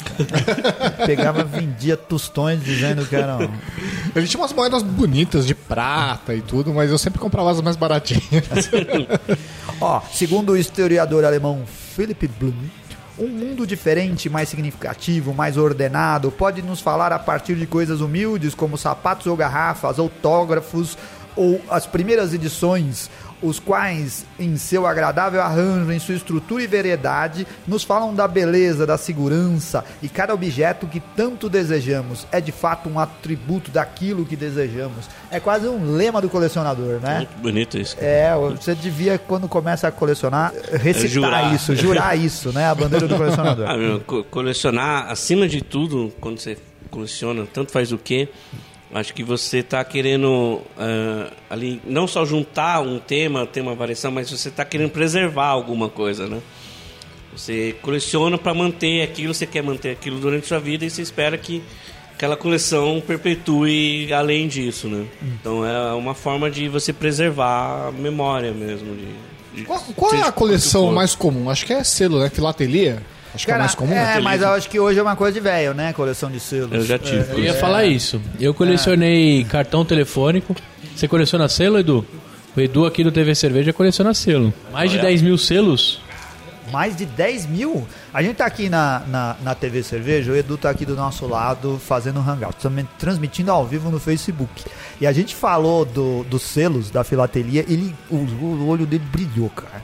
Pegava, 1.05 1.43
vendia 1.43 1.97
tostões 1.97 2.63
dizendo 2.63 3.05
que 3.05 3.15
eram. 3.15 3.49
Ele 4.15 4.27
tinha 4.27 4.41
umas 4.41 4.53
moedas 4.53 4.83
bonitas 4.83 5.47
de 5.47 5.55
prata 5.55 6.35
e 6.35 6.41
tudo, 6.41 6.73
mas 6.73 6.91
eu 6.91 6.97
sempre 6.97 7.19
comprava 7.19 7.51
as 7.51 7.61
mais 7.61 7.75
baratinhas. 7.75 8.21
Ó, 9.81 10.01
segundo 10.13 10.51
o 10.51 10.57
historiador 10.57 11.25
alemão 11.25 11.63
Philipp 11.95 12.27
Blum, 12.27 12.53
um 13.17 13.27
mundo 13.27 13.67
diferente, 13.67 14.29
mais 14.29 14.49
significativo, 14.49 15.33
mais 15.33 15.57
ordenado, 15.57 16.31
pode 16.31 16.61
nos 16.61 16.79
falar 16.79 17.11
a 17.11 17.19
partir 17.19 17.55
de 17.55 17.65
coisas 17.65 18.01
humildes 18.01 18.53
como 18.53 18.77
sapatos 18.77 19.27
ou 19.27 19.35
garrafas, 19.35 19.99
autógrafos 19.99 20.97
ou 21.35 21.61
as 21.69 21.85
primeiras 21.85 22.33
edições, 22.33 23.09
os 23.41 23.59
quais, 23.59 24.25
em 24.39 24.55
seu 24.57 24.85
agradável 24.85 25.41
arranjo, 25.41 25.91
em 25.91 25.99
sua 25.99 26.15
estrutura 26.15 26.63
e 26.63 26.67
variedade, 26.67 27.47
nos 27.67 27.83
falam 27.83 28.13
da 28.13 28.27
beleza, 28.27 28.85
da 28.85 28.97
segurança 28.97 29.83
e 30.01 30.07
cada 30.07 30.33
objeto 30.33 30.85
que 30.87 30.99
tanto 31.15 31.49
desejamos 31.49 32.27
é 32.31 32.39
de 32.39 32.51
fato 32.51 32.87
um 32.89 32.99
atributo 32.99 33.71
daquilo 33.71 34.25
que 34.25 34.35
desejamos. 34.35 35.07
É 35.31 35.39
quase 35.39 35.67
um 35.67 35.95
lema 35.95 36.21
do 36.21 36.29
colecionador, 36.29 36.99
né? 36.99 37.17
Muito 37.17 37.37
bonito 37.41 37.77
isso. 37.77 37.95
É, 37.99 38.31
você 38.35 38.75
devia, 38.75 39.17
quando 39.17 39.47
começa 39.47 39.87
a 39.87 39.91
colecionar, 39.91 40.53
recitar 40.73 41.09
Jurar. 41.09 41.53
isso, 41.55 41.75
jurar 41.75 42.17
isso, 42.19 42.51
né? 42.51 42.65
A 42.69 42.75
bandeira 42.75 43.07
do 43.07 43.15
colecionador. 43.15 43.67
Ah, 43.69 43.77
meu, 43.77 43.99
co- 44.01 44.23
colecionar, 44.25 45.09
acima 45.09 45.47
de 45.47 45.61
tudo, 45.61 46.11
quando 46.21 46.39
você 46.39 46.57
coleciona, 46.89 47.45
tanto 47.51 47.71
faz 47.71 47.91
o 47.91 47.97
que, 47.97 48.27
acho 48.93 49.13
que 49.13 49.23
você 49.23 49.59
está 49.59 49.83
querendo 49.83 50.61
ah, 50.77 51.31
ali 51.49 51.81
não 51.85 52.07
só 52.07 52.25
juntar 52.25 52.81
um 52.81 52.99
tema, 52.99 53.45
ter 53.45 53.61
uma 53.61 53.75
variação, 53.75 54.11
mas 54.11 54.29
você 54.29 54.49
está 54.49 54.63
querendo 54.65 54.89
preservar 54.91 55.47
alguma 55.47 55.89
coisa, 55.89 56.27
né? 56.27 56.39
Você 57.35 57.75
coleciona 57.81 58.37
para 58.37 58.53
manter 58.53 59.01
aquilo, 59.03 59.33
você 59.33 59.45
quer 59.45 59.63
manter 59.63 59.91
aquilo 59.91 60.19
durante 60.19 60.43
a 60.43 60.47
sua 60.47 60.59
vida 60.59 60.85
e 60.85 60.89
você 60.89 61.01
espera 61.01 61.37
que 61.37 61.63
aquela 62.13 62.35
coleção 62.35 63.01
perpetue 63.05 64.11
além 64.13 64.47
disso, 64.47 64.87
né? 64.87 65.05
Então 65.21 65.65
é 65.65 65.93
uma 65.93 66.13
forma 66.13 66.51
de 66.51 66.67
você 66.67 66.91
preservar 66.91 67.87
a 67.87 67.91
memória 67.91 68.51
mesmo, 68.51 68.95
de 68.95 69.31
de- 69.53 69.65
Qual, 69.65 69.79
qual 69.95 70.13
é 70.13 70.21
a 70.21 70.31
coleção 70.31 70.93
mais 70.93 71.13
comum? 71.13 71.49
Acho 71.49 71.65
que 71.65 71.73
é 71.73 71.83
selo, 71.83 72.19
né? 72.21 72.29
Filatelia. 72.29 73.01
Acho 73.33 73.45
que 73.45 73.51
é 73.51 73.57
mais 73.57 73.75
comum. 73.75 73.93
é, 73.93 74.15
né? 74.15 74.19
mas 74.19 74.41
eu 74.41 74.49
acho 74.49 74.69
que 74.69 74.79
hoje 74.79 74.99
é 74.99 75.01
uma 75.01 75.15
coisa 75.15 75.33
de 75.33 75.39
velho, 75.39 75.73
né? 75.73 75.93
Coleção 75.93 76.29
de 76.29 76.39
selos. 76.39 76.71
Eu 76.71 76.83
já 76.83 76.99
tive. 76.99 77.31
Eu 77.33 77.39
ia 77.39 77.53
falar 77.53 77.85
isso. 77.85 78.21
Eu 78.39 78.53
colecionei 78.53 79.43
cartão 79.45 79.85
telefônico. 79.85 80.55
Você 80.95 81.07
coleciona 81.07 81.47
selo, 81.47 81.79
Edu? 81.79 82.05
O 82.55 82.59
Edu 82.59 82.85
aqui 82.85 83.03
do 83.03 83.11
TV 83.11 83.33
Cerveja 83.33 83.71
coleciona 83.71 84.13
selo. 84.13 84.53
Mais 84.71 84.91
de 84.91 84.99
10 84.99 85.21
mil 85.21 85.37
selos. 85.37 86.01
Mais 86.71 86.95
de 86.95 87.05
10 87.05 87.47
mil? 87.47 87.85
A 88.13 88.23
gente 88.23 88.37
tá 88.37 88.45
aqui 88.45 88.69
na, 88.69 89.03
na, 89.07 89.35
na 89.43 89.55
TV 89.55 89.83
Cerveja, 89.83 90.31
o 90.31 90.35
Edu 90.35 90.57
tá 90.57 90.69
aqui 90.69 90.85
do 90.85 90.95
nosso 90.95 91.27
lado 91.27 91.79
fazendo 91.83 92.19
um 92.19 92.23
hangout, 92.23 92.55
também 92.61 92.87
transmitindo 92.97 93.51
ao 93.51 93.65
vivo 93.65 93.91
no 93.91 93.99
Facebook. 93.99 94.63
E 94.99 95.05
a 95.05 95.11
gente 95.11 95.35
falou 95.35 95.83
do, 95.83 96.23
dos 96.23 96.41
selos 96.43 96.89
da 96.89 97.03
filatelia, 97.03 97.65
ele, 97.67 97.93
o, 98.09 98.15
o 98.15 98.67
olho 98.67 98.85
dele 98.85 99.03
brilhou, 99.11 99.49
cara. 99.49 99.83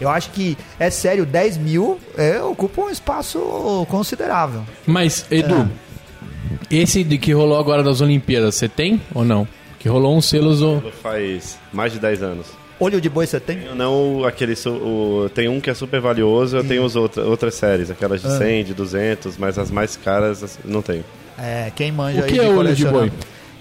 Eu 0.00 0.08
acho 0.08 0.30
que, 0.30 0.56
é 0.78 0.90
sério, 0.90 1.24
10 1.24 1.58
mil 1.58 2.00
é, 2.16 2.42
ocupa 2.42 2.82
um 2.82 2.90
espaço 2.90 3.86
considerável. 3.88 4.64
Mas, 4.86 5.26
Edu, 5.30 5.70
esse 6.70 7.04
de 7.04 7.18
que 7.18 7.32
rolou 7.32 7.58
agora 7.58 7.82
das 7.82 8.00
Olimpíadas, 8.00 8.54
você 8.54 8.68
tem 8.68 9.00
ou 9.14 9.24
não? 9.24 9.46
Que 9.78 9.88
rolou 9.88 10.16
uns 10.16 10.26
selos. 10.26 10.60
Faz 11.02 11.58
mais 11.72 11.92
de 11.92 11.98
10 11.98 12.22
anos. 12.22 12.63
Olho 12.78 13.00
de 13.00 13.08
boi 13.08 13.26
você 13.26 13.38
tem? 13.38 13.74
Não 13.74 14.24
aquele 14.24 14.54
o, 14.66 15.30
tem 15.34 15.48
um 15.48 15.60
que 15.60 15.70
é 15.70 15.74
super 15.74 16.00
valioso, 16.00 16.56
eu 16.56 16.64
tenho 16.64 16.84
os 16.84 16.96
outra, 16.96 17.24
outras 17.24 17.54
séries, 17.54 17.90
aquelas 17.90 18.20
de 18.20 18.30
100, 18.36 18.64
de 18.64 18.74
200, 18.74 19.36
mas 19.36 19.58
as 19.58 19.70
mais 19.70 19.96
caras 19.96 20.42
assim, 20.42 20.60
não 20.64 20.82
tenho. 20.82 21.04
É, 21.38 21.70
quem 21.74 21.92
manja 21.92 22.20
O 22.20 22.24
aí 22.24 22.32
que 22.32 22.38
é 22.38 22.48
olho 22.48 22.74
de 22.74 22.84
boi? 22.84 23.12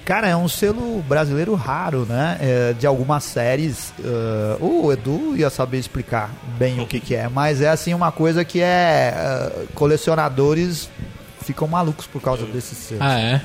Cara, 0.06 0.28
é 0.28 0.36
um 0.36 0.50
selo 0.50 1.02
brasileiro 1.08 1.54
raro, 1.56 2.06
né? 2.06 2.38
É, 2.42 2.74
de 2.74 2.86
algumas 2.86 3.24
séries. 3.24 3.94
eh, 4.04 4.58
o 4.60 4.92
Edu 4.92 5.34
ia 5.38 5.50
saber 5.50 5.78
explicar 5.78 6.30
bem 6.58 6.82
o 6.82 6.86
que, 6.86 7.00
que 7.00 7.16
é, 7.16 7.30
mas 7.30 7.62
é 7.62 7.70
assim 7.70 7.94
uma 7.94 8.12
coisa 8.12 8.44
que 8.44 8.60
é. 8.60 9.14
eh, 9.16 9.66
colecionadores 9.74 10.90
ficam 11.42 11.68
malucos 11.70 12.06
por 12.06 12.22
causa 12.22 12.46
desses 12.46 12.78
selos. 12.78 13.02
Ah, 13.02 13.18
é? 13.18 13.42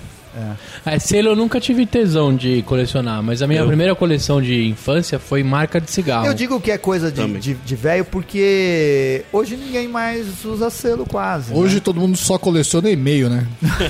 É, 0.85 0.99
selo 0.99 1.29
eu 1.31 1.37
nunca 1.37 1.61
tive 1.61 1.85
tesão 1.87 2.35
de 2.35 2.63
colecionar, 2.63 3.23
mas 3.23 3.43
a 3.43 3.47
minha 3.47 3.61
Eu. 3.61 3.67
primeira 3.67 3.95
coleção 3.95 4.41
de 4.41 4.67
infância 4.69 5.19
foi 5.19 5.43
marca 5.43 5.81
de 5.81 5.91
cigarro. 5.91 6.27
Eu 6.27 6.35
digo 6.35 6.61
que 6.61 6.71
é 6.71 6.79
coisa 6.79 7.11
de, 7.11 7.27
de, 7.39 7.55
de 7.55 7.77
velho 7.77 8.05
porque 8.05 9.25
hoje 9.33 9.57
ninguém 9.57 9.89
mais 9.89 10.45
usa 10.45 10.71
selo 10.71 11.07
quase. 11.07 11.53
né? 11.53 11.59
Hoje 11.59 11.81
todo 11.81 12.01
mundo 12.01 12.17
só 12.17 12.39
coleciona 12.39 12.91
e-mail, 12.91 13.29
né? 13.29 13.47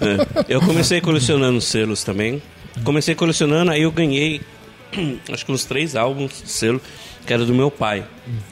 É. 0.00 0.44
Eu 0.54 0.60
comecei 0.60 1.00
colecionando 1.00 1.60
selos 1.60 2.02
também. 2.04 2.42
Comecei 2.82 3.14
colecionando, 3.14 3.70
aí 3.70 3.82
eu 3.82 3.92
ganhei 3.92 4.40
acho 5.32 5.44
que 5.46 5.52
uns 5.52 5.64
três 5.64 5.96
álbuns 5.96 6.42
de 6.42 6.50
selo, 6.50 6.80
que 7.26 7.32
era 7.32 7.44
do 7.44 7.54
meu 7.54 7.70
pai. 7.70 8.04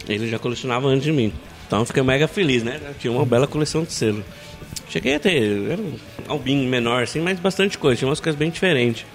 Ele 0.08 0.28
já 0.28 0.38
colecionava 0.38 0.88
antes 0.88 1.04
de 1.04 1.12
mim. 1.12 1.32
Então 1.66 1.80
eu 1.80 1.84
fiquei 1.84 2.02
mega 2.02 2.28
feliz, 2.28 2.62
né? 2.62 2.80
Eu 2.84 2.94
tinha 2.94 3.12
uma 3.12 3.24
bela 3.24 3.46
coleção 3.46 3.82
de 3.84 3.92
selo. 3.92 4.22
Cheguei 4.92 5.14
a 5.14 5.18
ter, 5.18 5.70
era 5.70 5.80
um 5.80 5.96
albinho 6.28 6.68
menor 6.68 7.02
assim, 7.02 7.18
mas 7.18 7.40
bastante 7.40 7.78
coisa, 7.78 7.96
tinha 7.96 8.08
umas 8.10 8.20
coisas 8.20 8.38
bem 8.38 8.50
diferentes. 8.50 9.06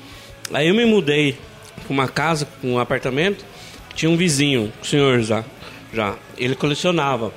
Aí 0.51 0.69
eu 0.69 0.73
me 0.73 0.83
mudei 0.85 1.37
pra 1.83 1.93
uma 1.93 2.07
casa, 2.07 2.47
com 2.59 2.73
um 2.73 2.79
apartamento, 2.79 3.45
tinha 3.93 4.09
um 4.09 4.17
vizinho, 4.17 4.73
um 4.81 4.83
senhor 4.83 5.21
já, 5.21 5.45
já. 5.93 6.15
Ele 6.35 6.55
colecionava. 6.55 7.31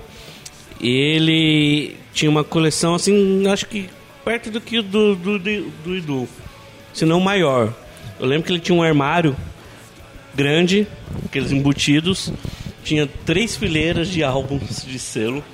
Ele 0.81 1.95
tinha 2.15 2.31
uma 2.31 2.43
coleção 2.43 2.95
assim, 2.95 3.47
acho 3.47 3.67
que 3.67 3.91
perto 4.25 4.51
do 4.51 4.59
que 4.59 4.81
do, 4.81 5.15
do, 5.15 5.39
do, 5.39 6.01
do 6.01 6.29
se 6.95 7.05
não 7.05 7.21
maior. 7.21 7.75
Eu 8.19 8.25
lembro 8.25 8.47
que 8.47 8.53
ele 8.53 8.61
tinha 8.61 8.75
um 8.75 8.83
armário 8.83 9.37
grande, 10.35 10.87
aqueles 11.27 11.53
embutidos, 11.53 12.33
tinha 12.83 13.07
três 13.27 13.55
fileiras 13.55 14.09
de 14.09 14.25
álbuns 14.25 14.83
de 14.87 14.99
selo. 14.99 15.45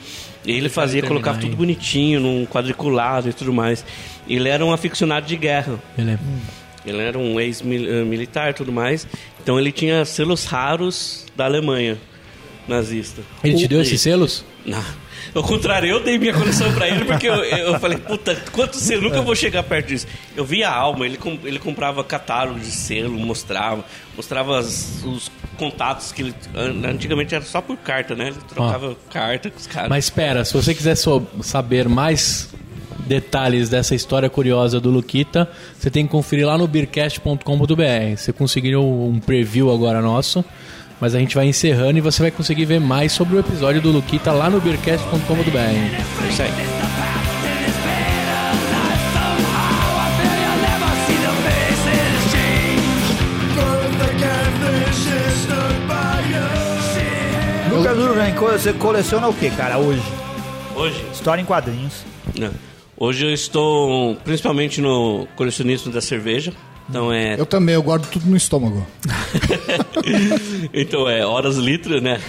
E 0.46 0.52
ele 0.52 0.68
fazia, 0.68 1.00
colocava 1.08 1.38
tudo 1.38 1.56
bonitinho, 1.56 2.20
num 2.20 2.46
quadriculado 2.46 3.28
e 3.28 3.32
tudo 3.32 3.52
mais. 3.52 3.84
Ele 4.28 4.48
era 4.48 4.64
um 4.64 4.72
aficionado 4.72 5.26
de 5.26 5.36
guerra. 5.36 5.78
Ele 5.98 6.12
é- 6.12 6.18
Ele 6.86 6.98
era 6.98 7.18
um 7.18 7.40
ex-militar 7.40 8.50
e 8.50 8.54
tudo 8.54 8.70
mais. 8.70 9.06
Então 9.42 9.58
ele 9.58 9.72
tinha 9.72 10.04
selos 10.04 10.44
raros 10.44 11.26
da 11.34 11.44
Alemanha 11.44 11.98
nazista. 12.68 13.22
Ele 13.42 13.56
te 13.56 13.66
deu 13.68 13.80
esses 13.82 14.00
selos? 14.00 14.44
Não. 14.64 14.82
Ao 15.34 15.42
contrário, 15.42 15.88
eu 15.88 16.02
dei 16.02 16.18
minha 16.18 16.32
coleção 16.32 16.72
pra 16.72 16.88
ele 16.88 17.04
porque 17.04 17.28
eu, 17.28 17.34
eu 17.44 17.78
falei, 17.78 17.98
puta, 17.98 18.34
quanto 18.52 18.76
selo? 18.76 19.02
Nunca 19.02 19.20
vou 19.22 19.34
chegar 19.34 19.62
perto 19.62 19.88
disso. 19.88 20.06
Eu 20.36 20.44
via 20.44 20.68
a 20.68 20.74
alma, 20.74 21.04
ele, 21.06 21.18
ele 21.44 21.58
comprava 21.58 22.02
catálogo 22.02 22.58
de 22.58 22.70
selo, 22.70 23.18
mostrava, 23.18 23.84
mostrava 24.16 24.58
as- 24.58 25.02
os 25.04 25.30
contatos 25.58 26.12
que 26.12 26.22
ele. 26.22 26.34
an- 26.54 26.88
Antigamente 26.88 27.34
era 27.34 27.44
só 27.44 27.60
por 27.60 27.76
carta, 27.76 28.14
né? 28.14 28.28
Ele 28.28 28.36
trocava 28.48 28.96
carta 29.12 29.50
com 29.50 29.58
os 29.58 29.66
caras. 29.66 29.88
Mas 29.90 30.04
espera, 30.04 30.44
se 30.44 30.52
você 30.54 30.74
quiser 30.74 30.96
saber 31.42 31.88
mais 31.88 32.48
detalhes 33.06 33.68
dessa 33.68 33.94
história 33.94 34.28
curiosa 34.28 34.80
do 34.80 34.90
Luquita, 34.90 35.48
você 35.78 35.90
tem 35.90 36.04
que 36.06 36.10
conferir 36.10 36.44
lá 36.46 36.58
no 36.58 36.66
beercast.com.br. 36.66 38.16
Você 38.16 38.32
conseguiu 38.32 38.82
um 38.82 39.18
preview 39.20 39.70
agora 39.72 40.00
nosso, 40.00 40.44
mas 41.00 41.14
a 41.14 41.18
gente 41.18 41.34
vai 41.34 41.46
encerrando 41.46 41.98
e 41.98 42.00
você 42.00 42.22
vai 42.22 42.30
conseguir 42.30 42.64
ver 42.64 42.80
mais 42.80 43.12
sobre 43.12 43.36
o 43.36 43.38
episódio 43.38 43.80
do 43.80 43.90
Luquita 43.90 44.32
lá 44.32 44.48
no 44.48 44.60
beercast.com.br. 44.60 45.58
É 45.58 46.28
isso 46.28 46.42
aí. 46.42 46.50
Lucas 57.70 57.98
Urban, 57.98 58.32
você 58.34 58.72
coleciona 58.72 59.28
o 59.28 59.34
que, 59.34 59.50
cara, 59.50 59.78
hoje? 59.78 60.02
Hoje? 60.74 61.04
História 61.12 61.42
em 61.42 61.44
quadrinhos. 61.44 62.04
Não. 62.38 62.50
Hoje 62.96 63.26
eu 63.26 63.32
estou 63.32 64.16
principalmente 64.16 64.80
no 64.80 65.28
colecionismo 65.36 65.92
da 65.92 66.00
cerveja. 66.00 66.54
Então 66.88 67.12
é 67.12 67.38
Eu 67.38 67.44
também, 67.44 67.74
eu 67.74 67.82
guardo 67.82 68.06
tudo 68.08 68.26
no 68.26 68.36
estômago. 68.36 68.86
então 70.72 71.08
é 71.08 71.24
horas 71.24 71.56
litro, 71.56 72.00
né? 72.00 72.20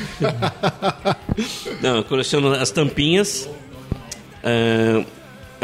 Não, 1.81 1.97
eu 1.97 2.03
coleciono 2.03 2.53
as 2.53 2.71
tampinhas. 2.71 3.49
É, 4.43 5.03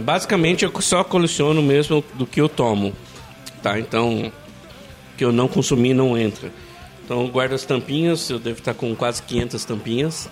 basicamente 0.02 0.66
eu 0.66 0.82
só 0.82 1.04
coleciono 1.04 1.62
mesmo 1.62 2.04
do 2.16 2.26
que 2.26 2.42
eu 2.42 2.50
tomo. 2.50 2.94
Tá? 3.62 3.80
Então, 3.80 4.32
que 5.18 5.24
eu 5.24 5.32
não 5.32 5.48
consumi 5.48 5.94
não 5.94 6.18
entra. 6.18 6.52
Então 7.06 7.28
guardo 7.28 7.54
as 7.54 7.66
tampinhas, 7.66 8.30
eu 8.30 8.40
devo 8.40 8.60
estar 8.60 8.74
com 8.74 8.96
quase 8.96 9.22
500 9.24 9.66
tampinhas. 9.66 10.30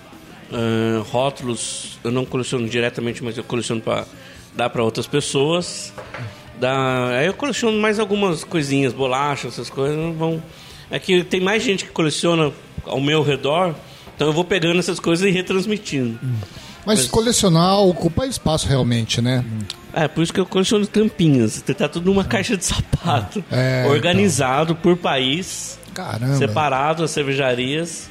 É, 0.52 1.02
rótulos 1.10 1.98
eu 2.04 2.10
não 2.10 2.24
coleciono 2.24 2.68
diretamente, 2.68 3.22
mas 3.24 3.38
eu 3.38 3.44
coleciono 3.44 3.80
para 3.80 4.04
dar 4.54 4.70
para 4.70 4.82
outras 4.82 5.06
pessoas. 5.06 5.92
Dá, 6.58 7.08
aí 7.18 7.26
eu 7.26 7.34
coleciono 7.34 7.78
mais 7.80 7.98
algumas 7.98 8.44
coisinhas, 8.44 8.92
bolachas, 8.92 9.54
essas 9.54 9.70
coisas. 9.70 9.96
Vão... 10.16 10.42
É 10.92 10.98
que 10.98 11.24
tem 11.24 11.40
mais 11.40 11.62
gente 11.62 11.86
que 11.86 11.90
coleciona 11.90 12.52
ao 12.84 13.00
meu 13.00 13.22
redor, 13.22 13.74
então 14.14 14.26
eu 14.26 14.32
vou 14.32 14.44
pegando 14.44 14.78
essas 14.78 15.00
coisas 15.00 15.26
e 15.26 15.30
retransmitindo. 15.30 16.20
Mas 16.84 17.06
colecionar 17.06 17.78
ocupa 17.78 18.26
espaço 18.26 18.68
realmente, 18.68 19.22
né? 19.22 19.42
É, 19.92 20.06
por 20.06 20.22
isso 20.22 20.32
que 20.32 20.38
eu 20.40 20.44
coleciono 20.44 20.86
tampinhas. 20.86 21.62
Tá 21.62 21.88
tudo 21.88 22.06
numa 22.06 22.24
caixa 22.24 22.56
de 22.56 22.64
sapato. 22.64 23.42
É, 23.50 23.86
organizado 23.88 24.76
por 24.76 24.96
país, 24.96 25.78
Caramba. 25.94 26.36
separado 26.36 27.02
as 27.04 27.10
cervejarias, 27.10 28.10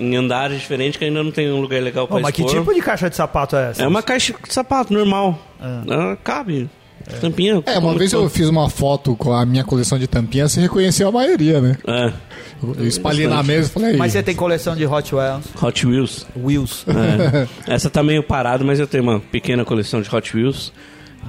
em 0.00 0.16
andares 0.16 0.60
diferentes, 0.60 0.96
que 0.96 1.04
ainda 1.04 1.22
não 1.22 1.30
tem 1.30 1.52
um 1.52 1.60
lugar 1.60 1.82
legal 1.82 2.08
para 2.08 2.20
mas 2.20 2.34
que 2.34 2.42
expor. 2.42 2.58
tipo 2.58 2.74
de 2.74 2.80
caixa 2.80 3.10
de 3.10 3.16
sapato 3.16 3.54
é 3.56 3.70
essa? 3.70 3.82
É 3.82 3.86
uma 3.86 4.02
caixa 4.02 4.32
de 4.32 4.54
sapato 4.54 4.92
normal. 4.94 5.38
Ah, 5.60 6.16
cabe. 6.24 6.70
Tampinha. 7.20 7.62
É, 7.66 7.78
uma 7.78 7.94
vez 7.96 8.12
eu 8.12 8.28
fiz 8.28 8.48
uma 8.48 8.68
foto 8.68 9.16
com 9.16 9.32
a 9.32 9.44
minha 9.46 9.64
coleção 9.64 9.98
de 9.98 10.06
tampinhas, 10.06 10.52
você 10.52 10.60
reconheceu 10.60 11.08
a 11.08 11.12
maioria, 11.12 11.60
né? 11.60 11.76
É, 11.86 12.12
Eu 12.78 12.86
espalhei 12.86 13.26
na 13.26 13.42
mesa 13.42 13.68
e 13.68 13.72
falei, 13.72 13.96
Mas 13.96 14.12
você 14.12 14.22
tem 14.22 14.34
coleção 14.34 14.74
de 14.76 14.86
Hot 14.86 15.14
Wheels? 15.14 15.44
Hot 15.62 15.86
Wheels. 15.86 16.26
Wheels. 16.36 16.84
É. 17.66 17.74
Essa 17.74 17.88
tá 17.90 18.02
meio 18.02 18.22
parada, 18.22 18.64
mas 18.64 18.78
eu 18.78 18.86
tenho 18.86 19.02
uma 19.04 19.20
pequena 19.20 19.64
coleção 19.64 20.00
de 20.02 20.14
Hot 20.14 20.36
Wheels. 20.36 20.72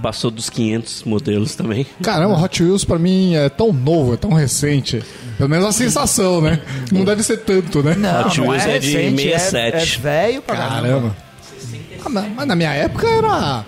Passou 0.02 0.32
dos 0.32 0.50
500 0.50 1.04
modelos 1.04 1.56
também. 1.56 1.86
Caramba, 2.02 2.40
Hot 2.42 2.64
Wheels 2.64 2.86
pra 2.86 2.98
mim 2.98 3.36
é 3.36 3.50
tão 3.50 3.74
novo, 3.74 4.14
é 4.14 4.18
tão 4.18 4.32
recente. 4.32 5.04
Pelo 5.38 5.50
menos 5.50 5.66
a 5.66 5.72
sensação, 5.72 6.40
né? 6.40 6.62
Não 6.92 7.04
deve 7.04 7.22
ser 7.24 7.38
tanto, 7.38 7.84
né? 7.84 7.96
Não, 7.96 8.28
Hot 8.28 8.40
não 8.40 8.48
Wheels 8.50 8.66
é, 8.66 8.76
é 8.76 8.80
de 8.80 8.92
recente, 8.92 9.22
67. 9.24 9.76
É, 9.76 9.80
é 9.82 10.02
velho 10.02 10.42
pra 10.42 10.56
caramba. 10.56 10.82
Caramba. 10.82 11.16
Ah, 12.06 12.30
mas 12.36 12.48
na 12.48 12.56
minha 12.56 12.72
época 12.74 13.08
era. 13.08 13.66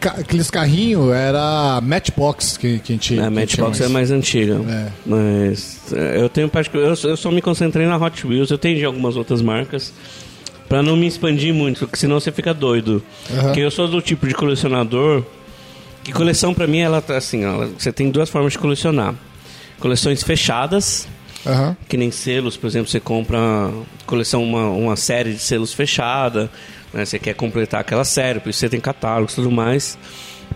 Ca- 0.00 0.16
Aqueles 0.18 0.50
carrinhos 0.50 1.12
era 1.12 1.80
Matchbox 1.82 2.56
que, 2.56 2.78
que 2.80 2.92
a 2.92 2.96
gente. 2.96 3.14
Que 3.14 3.30
Matchbox 3.30 3.80
é 3.80 3.88
mais 3.88 4.10
antiga. 4.10 4.54
É. 4.68 4.88
Mas 5.06 5.92
é, 5.92 6.20
eu 6.20 6.28
tenho 6.28 6.48
particular, 6.48 6.86
eu, 6.88 6.96
só- 6.96 7.08
eu 7.08 7.16
só 7.16 7.30
me 7.30 7.40
concentrei 7.42 7.86
na 7.86 7.96
Hot 7.96 8.26
Wheels. 8.26 8.50
Eu 8.50 8.58
tenho 8.58 8.78
de 8.78 8.84
algumas 8.84 9.16
outras 9.16 9.40
marcas. 9.42 9.92
Pra 10.68 10.82
não 10.84 10.96
me 10.96 11.06
expandir 11.06 11.52
muito, 11.52 11.80
porque 11.80 11.96
senão 11.96 12.20
você 12.20 12.30
fica 12.30 12.54
doido. 12.54 13.02
Aham. 13.30 13.42
Porque 13.42 13.60
eu 13.60 13.70
sou 13.72 13.88
do 13.88 14.00
tipo 14.00 14.26
de 14.28 14.34
colecionador 14.34 15.24
que 16.04 16.12
coleção 16.12 16.54
pra 16.54 16.66
mim 16.66 16.78
ela 16.78 17.02
tá 17.02 17.16
assim, 17.16 17.44
ó, 17.44 17.66
você 17.76 17.92
tem 17.92 18.08
duas 18.10 18.30
formas 18.30 18.52
de 18.52 18.58
colecionar. 18.58 19.14
Coleções 19.80 20.22
fechadas, 20.22 21.06
Aham. 21.46 21.74
Que 21.88 21.96
nem 21.96 22.10
selos, 22.10 22.56
por 22.56 22.66
exemplo, 22.66 22.88
você 22.90 23.00
compra 23.00 23.38
coleção, 24.06 24.44
uma, 24.44 24.68
uma 24.68 24.94
série 24.94 25.32
de 25.32 25.38
selos 25.40 25.72
fechada, 25.72 26.50
né? 26.92 27.04
Você 27.04 27.18
quer 27.18 27.34
completar 27.34 27.80
aquela 27.80 28.04
série, 28.04 28.40
por 28.40 28.50
isso 28.50 28.58
você 28.60 28.68
tem 28.68 28.80
catálogos 28.80 29.32
e 29.32 29.36
tudo 29.36 29.50
mais. 29.50 29.98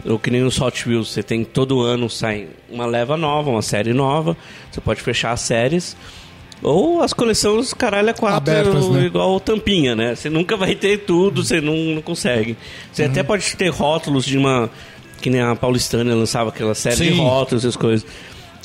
Ou 0.04 0.18
que 0.18 0.30
nem 0.30 0.42
os 0.42 0.60
Hot 0.60 0.88
Wheels, 0.88 1.12
você 1.12 1.22
tem 1.22 1.44
todo 1.44 1.80
ano 1.80 2.10
sai 2.10 2.48
uma 2.68 2.84
leva 2.84 3.16
nova, 3.16 3.50
uma 3.50 3.62
série 3.62 3.92
nova, 3.92 4.36
você 4.70 4.80
pode 4.80 5.00
fechar 5.00 5.30
as 5.32 5.40
séries. 5.40 5.96
Ou 6.62 7.02
as 7.02 7.12
coleções 7.12 7.72
caralho 7.74 8.10
a 8.10 8.14
quatro, 8.14 8.36
Abertas, 8.52 8.88
né? 8.88 9.04
igual 9.04 9.38
tampinha, 9.38 9.94
né? 9.94 10.14
Você 10.14 10.30
nunca 10.30 10.56
vai 10.56 10.74
ter 10.74 10.98
tudo, 10.98 11.44
você 11.44 11.60
não, 11.60 11.74
não 11.76 12.02
consegue. 12.02 12.56
Você 12.92 13.04
Uhum. 13.04 13.10
até 13.10 13.22
pode 13.22 13.56
ter 13.56 13.68
rótulos 13.68 14.24
de 14.24 14.38
uma. 14.38 14.70
Que 15.20 15.30
nem 15.30 15.40
a 15.40 15.54
Paulistânia 15.54 16.14
lançava 16.14 16.50
aquela 16.50 16.74
série 16.74 16.96
de 16.96 17.12
Sim. 17.12 17.18
rótulos, 17.20 17.64
essas 17.64 17.76
coisas. 17.76 18.06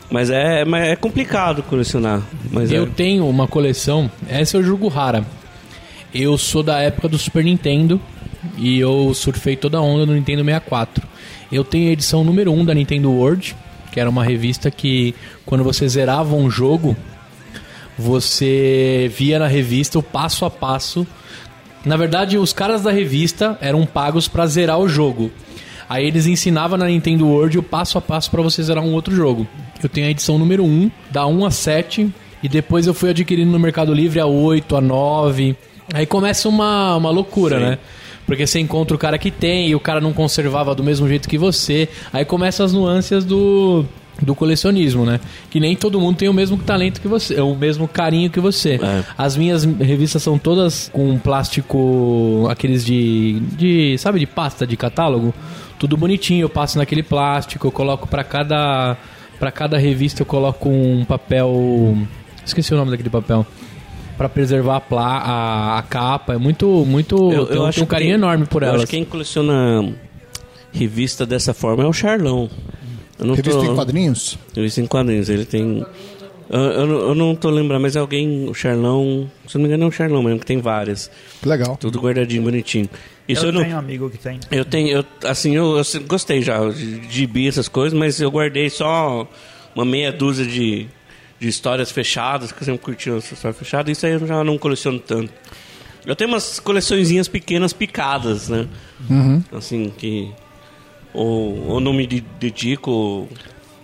Mas 0.09 0.29
é, 0.29 0.63
é 0.63 0.95
complicado 0.95 1.61
colecionar. 1.63 2.21
Mas 2.51 2.71
Eu 2.71 2.83
é. 2.83 2.87
tenho 2.87 3.27
uma 3.27 3.47
coleção, 3.47 4.09
essa 4.27 4.57
eu 4.57 4.63
julgo 4.63 4.87
rara. 4.87 5.23
Eu 6.13 6.37
sou 6.39 6.63
da 6.63 6.79
época 6.79 7.07
do 7.07 7.19
Super 7.19 7.43
Nintendo 7.43 8.01
e 8.57 8.79
eu 8.79 9.13
surfei 9.13 9.55
toda 9.55 9.77
a 9.77 9.81
onda 9.81 10.07
no 10.07 10.13
Nintendo 10.13 10.43
64. 10.43 11.07
Eu 11.51 11.63
tenho 11.63 11.89
a 11.89 11.91
edição 11.91 12.23
número 12.23 12.51
1 12.51 12.65
da 12.65 12.73
Nintendo 12.73 13.11
World, 13.11 13.55
que 13.91 13.99
era 13.99 14.09
uma 14.09 14.23
revista 14.23 14.71
que 14.71 15.13
quando 15.45 15.63
você 15.63 15.87
zerava 15.87 16.35
um 16.35 16.49
jogo, 16.49 16.97
você 17.97 19.11
via 19.15 19.37
na 19.37 19.45
revista 19.45 19.99
o 19.99 20.03
passo 20.03 20.45
a 20.45 20.49
passo. 20.49 21.05
Na 21.85 21.95
verdade, 21.95 22.39
os 22.39 22.53
caras 22.53 22.81
da 22.81 22.91
revista 22.91 23.55
eram 23.61 23.85
pagos 23.85 24.27
pra 24.27 24.47
zerar 24.47 24.79
o 24.79 24.89
jogo. 24.89 25.31
Aí 25.87 26.07
eles 26.07 26.25
ensinavam 26.25 26.77
na 26.77 26.85
Nintendo 26.85 27.27
World 27.27 27.59
o 27.59 27.63
passo 27.63 27.99
a 27.99 28.01
passo 28.01 28.31
pra 28.31 28.41
você 28.41 28.63
zerar 28.63 28.83
um 28.83 28.93
outro 28.93 29.15
jogo. 29.15 29.47
Eu 29.81 29.89
tenho 29.89 30.07
a 30.07 30.11
edição 30.11 30.39
número 30.39 30.63
1, 30.63 30.89
da 31.11 31.25
1 31.27 31.45
a 31.45 31.51
7, 31.51 32.11
e 32.41 32.49
depois 32.49 32.87
eu 32.87 32.93
fui 32.95 33.11
adquirindo 33.11 33.51
no 33.51 33.59
Mercado 33.59 33.93
Livre 33.93 34.19
a 34.19 34.25
8, 34.25 34.75
a 34.75 34.81
9. 34.81 35.55
Aí 35.93 36.05
começa 36.05 36.47
uma, 36.47 36.95
uma 36.95 37.09
loucura, 37.09 37.57
Sim. 37.57 37.65
né? 37.65 37.77
Porque 38.25 38.45
você 38.45 38.59
encontra 38.59 38.95
o 38.95 38.99
cara 38.99 39.17
que 39.17 39.31
tem 39.31 39.69
e 39.69 39.75
o 39.75 39.79
cara 39.79 39.99
não 39.99 40.13
conservava 40.13 40.75
do 40.75 40.83
mesmo 40.83 41.07
jeito 41.07 41.27
que 41.27 41.37
você. 41.37 41.89
Aí 42.13 42.23
começam 42.23 42.63
as 42.63 42.71
nuances 42.71 43.25
do, 43.25 43.83
do 44.21 44.35
colecionismo, 44.35 45.03
né? 45.03 45.19
Que 45.49 45.59
nem 45.59 45.75
todo 45.75 45.99
mundo 45.99 46.17
tem 46.17 46.29
o 46.29 46.33
mesmo 46.33 46.55
talento 46.57 47.01
que 47.01 47.07
você, 47.07 47.41
o 47.41 47.55
mesmo 47.55 47.87
carinho 47.87 48.29
que 48.29 48.39
você. 48.39 48.75
É. 48.75 49.03
As 49.17 49.35
minhas 49.35 49.63
revistas 49.63 50.21
são 50.21 50.37
todas 50.37 50.89
com 50.93 51.17
plástico, 51.17 52.47
aqueles 52.51 52.85
de, 52.85 53.39
de, 53.57 53.97
sabe, 53.97 54.19
de 54.19 54.27
pasta 54.27 54.67
de 54.67 54.77
catálogo, 54.77 55.33
tudo 55.79 55.97
bonitinho. 55.97 56.43
Eu 56.43 56.49
passo 56.49 56.77
naquele 56.77 57.01
plástico, 57.01 57.65
eu 57.65 57.71
coloco 57.71 58.07
pra 58.07 58.23
cada 58.23 58.95
para 59.39 59.51
cada 59.51 59.77
revista 59.77 60.21
eu 60.21 60.25
coloco 60.25 60.67
um 60.67 61.05
papel, 61.05 61.97
esqueci 62.45 62.73
o 62.73 62.77
nome 62.77 62.91
daquele 62.91 63.09
papel. 63.09 63.47
Pra 64.19 64.27
preservar 64.29 64.75
a, 64.75 64.81
plá, 64.81 65.17
a, 65.17 65.79
a 65.79 65.81
capa, 65.81 66.33
é 66.33 66.37
muito, 66.37 66.67
muito. 66.85 67.31
Eu, 67.31 67.45
tem, 67.47 67.55
eu 67.55 67.65
acho 67.65 67.75
tem 67.77 67.83
um 67.83 67.87
que 67.87 67.91
carinho 67.91 68.09
quem- 68.11 68.15
enorme 68.19 68.45
por 68.45 68.61
eu 68.61 68.67
elas. 68.67 68.81
acho 68.81 68.89
que 68.91 68.97
quem 68.97 69.05
coleciona 69.05 69.91
revista 70.71 71.25
dessa 71.25 71.53
forma 71.53 71.83
é 71.83 71.87
o 71.87 71.93
Charlão. 71.93 72.49
Eu 73.17 73.25
não 73.25 73.33
Revista 73.33 73.59
tô- 73.61 73.71
em 73.71 73.75
quadrinhos? 73.75 74.37
Revista 74.55 74.81
em 74.81 74.85
quadrinhos. 74.87 75.29
Ele 75.29 75.45
tem. 75.45 75.85
Eu, 76.49 76.59
eu, 76.59 76.87
não- 76.87 76.99
eu 76.99 77.15
não 77.15 77.35
tô 77.35 77.49
lembrando, 77.49 77.81
mas 77.81 77.95
alguém, 77.95 78.47
o 78.49 78.53
Charlão. 78.53 79.29
Se 79.47 79.55
não 79.55 79.61
me 79.63 79.67
engano, 79.69 79.85
é 79.85 79.87
o 79.87 79.91
Charlão 79.91 80.21
mesmo, 80.21 80.39
que 80.39 80.45
tem 80.45 80.59
várias. 80.59 81.09
Legal. 81.45 81.77
Tudo 81.77 81.99
guardadinho, 81.99 82.43
bonitinho. 82.43 82.89
Isso 83.27 83.45
eu, 83.45 83.49
eu 83.49 83.53
não. 83.53 83.61
tenho 83.63 83.75
um 83.75 83.79
amigo 83.79 84.09
que 84.09 84.17
tem. 84.17 84.39
Eu 84.51 84.65
tenho, 84.65 84.89
eu, 84.97 85.05
assim, 85.23 85.55
eu, 85.55 85.77
eu 85.77 85.83
gostei 86.07 86.41
já 86.41 86.59
de, 86.69 86.99
de 87.07 87.25
bi 87.27 87.47
essas 87.47 87.67
coisas, 87.69 87.97
mas 87.97 88.19
eu 88.19 88.29
guardei 88.29 88.69
só 88.69 89.25
uma 89.75 89.85
meia 89.85 90.11
dúzia 90.11 90.45
de, 90.45 90.87
de 91.39 91.47
histórias 91.47 91.89
fechadas, 91.91 92.51
que 92.51 92.61
eu 92.61 92.65
sempre 92.65 92.81
curti 92.81 93.09
as 93.09 93.31
histórias 93.31 93.57
fechadas, 93.57 93.97
isso 93.97 94.05
aí 94.05 94.13
eu 94.13 94.27
já 94.27 94.43
não 94.43 94.57
coleciono 94.57 94.99
tanto. 94.99 95.31
Eu 96.05 96.15
tenho 96.15 96.29
umas 96.29 96.59
coleçõezinhas 96.59 97.27
pequenas 97.27 97.71
picadas, 97.73 98.49
né? 98.49 98.67
Uhum. 99.09 99.43
Assim, 99.53 99.89
que. 99.97 100.31
Ou, 101.13 101.67
ou 101.67 101.79
não 101.79 101.93
me 101.93 102.05
de- 102.07 102.21
dedico. 102.39 103.27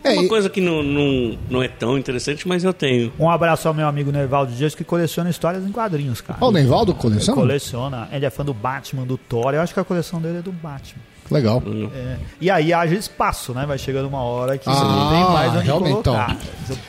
É, 0.03 0.11
uma 0.13 0.23
e- 0.23 0.27
coisa 0.27 0.49
que 0.49 0.61
não, 0.61 0.83
não, 0.83 1.37
não 1.49 1.63
é 1.63 1.67
tão 1.67 1.97
interessante, 1.97 2.47
mas 2.47 2.63
eu 2.63 2.73
tenho. 2.73 3.11
Um 3.19 3.29
abraço 3.29 3.67
ao 3.67 3.73
meu 3.73 3.87
amigo 3.87 4.11
Nervaldo 4.11 4.51
Dias 4.53 4.75
que 4.75 4.83
coleciona 4.83 5.29
histórias 5.29 5.63
em 5.65 5.71
quadrinhos, 5.71 6.21
cara. 6.21 6.39
Ó, 6.41 6.49
o 6.49 6.51
Neivaldo 6.51 6.93
coleciona? 6.93 7.39
Coleciona. 7.41 8.09
Ele 8.11 8.25
é 8.25 8.29
fã 8.29 8.45
do 8.45 8.53
Batman, 8.53 9.03
do 9.05 9.17
Thor. 9.17 9.53
Eu 9.53 9.61
acho 9.61 9.73
que 9.73 9.79
a 9.79 9.83
coleção 9.83 10.21
dele 10.21 10.37
é 10.39 10.41
do 10.41 10.51
Batman. 10.51 11.01
Legal. 11.31 11.61
É. 11.95 12.17
E 12.39 12.51
aí 12.51 12.71
haja 12.71 12.93
espaço, 12.95 13.51
né? 13.53 13.65
Vai 13.65 13.77
chegando 13.79 14.07
uma 14.07 14.21
hora 14.21 14.57
que 14.59 14.65
você 14.65 14.71
Ah, 14.79 14.83
não 14.83 15.09
tem 15.09 15.33
mais 15.33 15.53
onde 15.55 15.65
realmente, 15.65 16.03
colocar. 16.03 16.37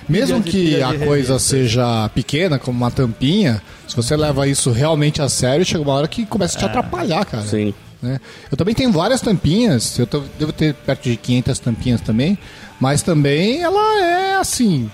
Mesmo 0.08 0.42
Pilhas 0.42 0.54
e 0.54 0.76
que 0.76 0.82
a 0.82 1.06
coisa 1.06 1.38
seja 1.38 2.08
pequena, 2.14 2.58
como 2.58 2.76
uma 2.76 2.90
tampinha, 2.90 3.62
se 3.88 3.96
você 3.96 4.14
leva 4.14 4.46
isso 4.46 4.70
realmente 4.70 5.22
a 5.22 5.28
sério, 5.30 5.64
chega 5.64 5.82
uma 5.82 5.94
hora 5.94 6.06
que 6.06 6.26
começa 6.26 6.56
a 6.56 6.58
te 6.60 6.64
É. 6.64 6.68
atrapalhar, 6.68 7.24
cara. 7.24 7.42
Sim. 7.44 7.72
né? 8.02 8.20
Eu 8.50 8.58
também 8.58 8.74
tenho 8.74 8.92
várias 8.92 9.22
tampinhas, 9.22 9.98
eu 9.98 10.06
tô- 10.06 10.22
devo 10.38 10.52
ter 10.52 10.74
perto 10.74 11.04
de 11.04 11.16
500 11.16 11.58
tampinhas 11.58 12.00
também, 12.02 12.36
mas 12.78 13.00
também 13.00 13.62
ela 13.62 14.04
é 14.04 14.34
assim. 14.36 14.90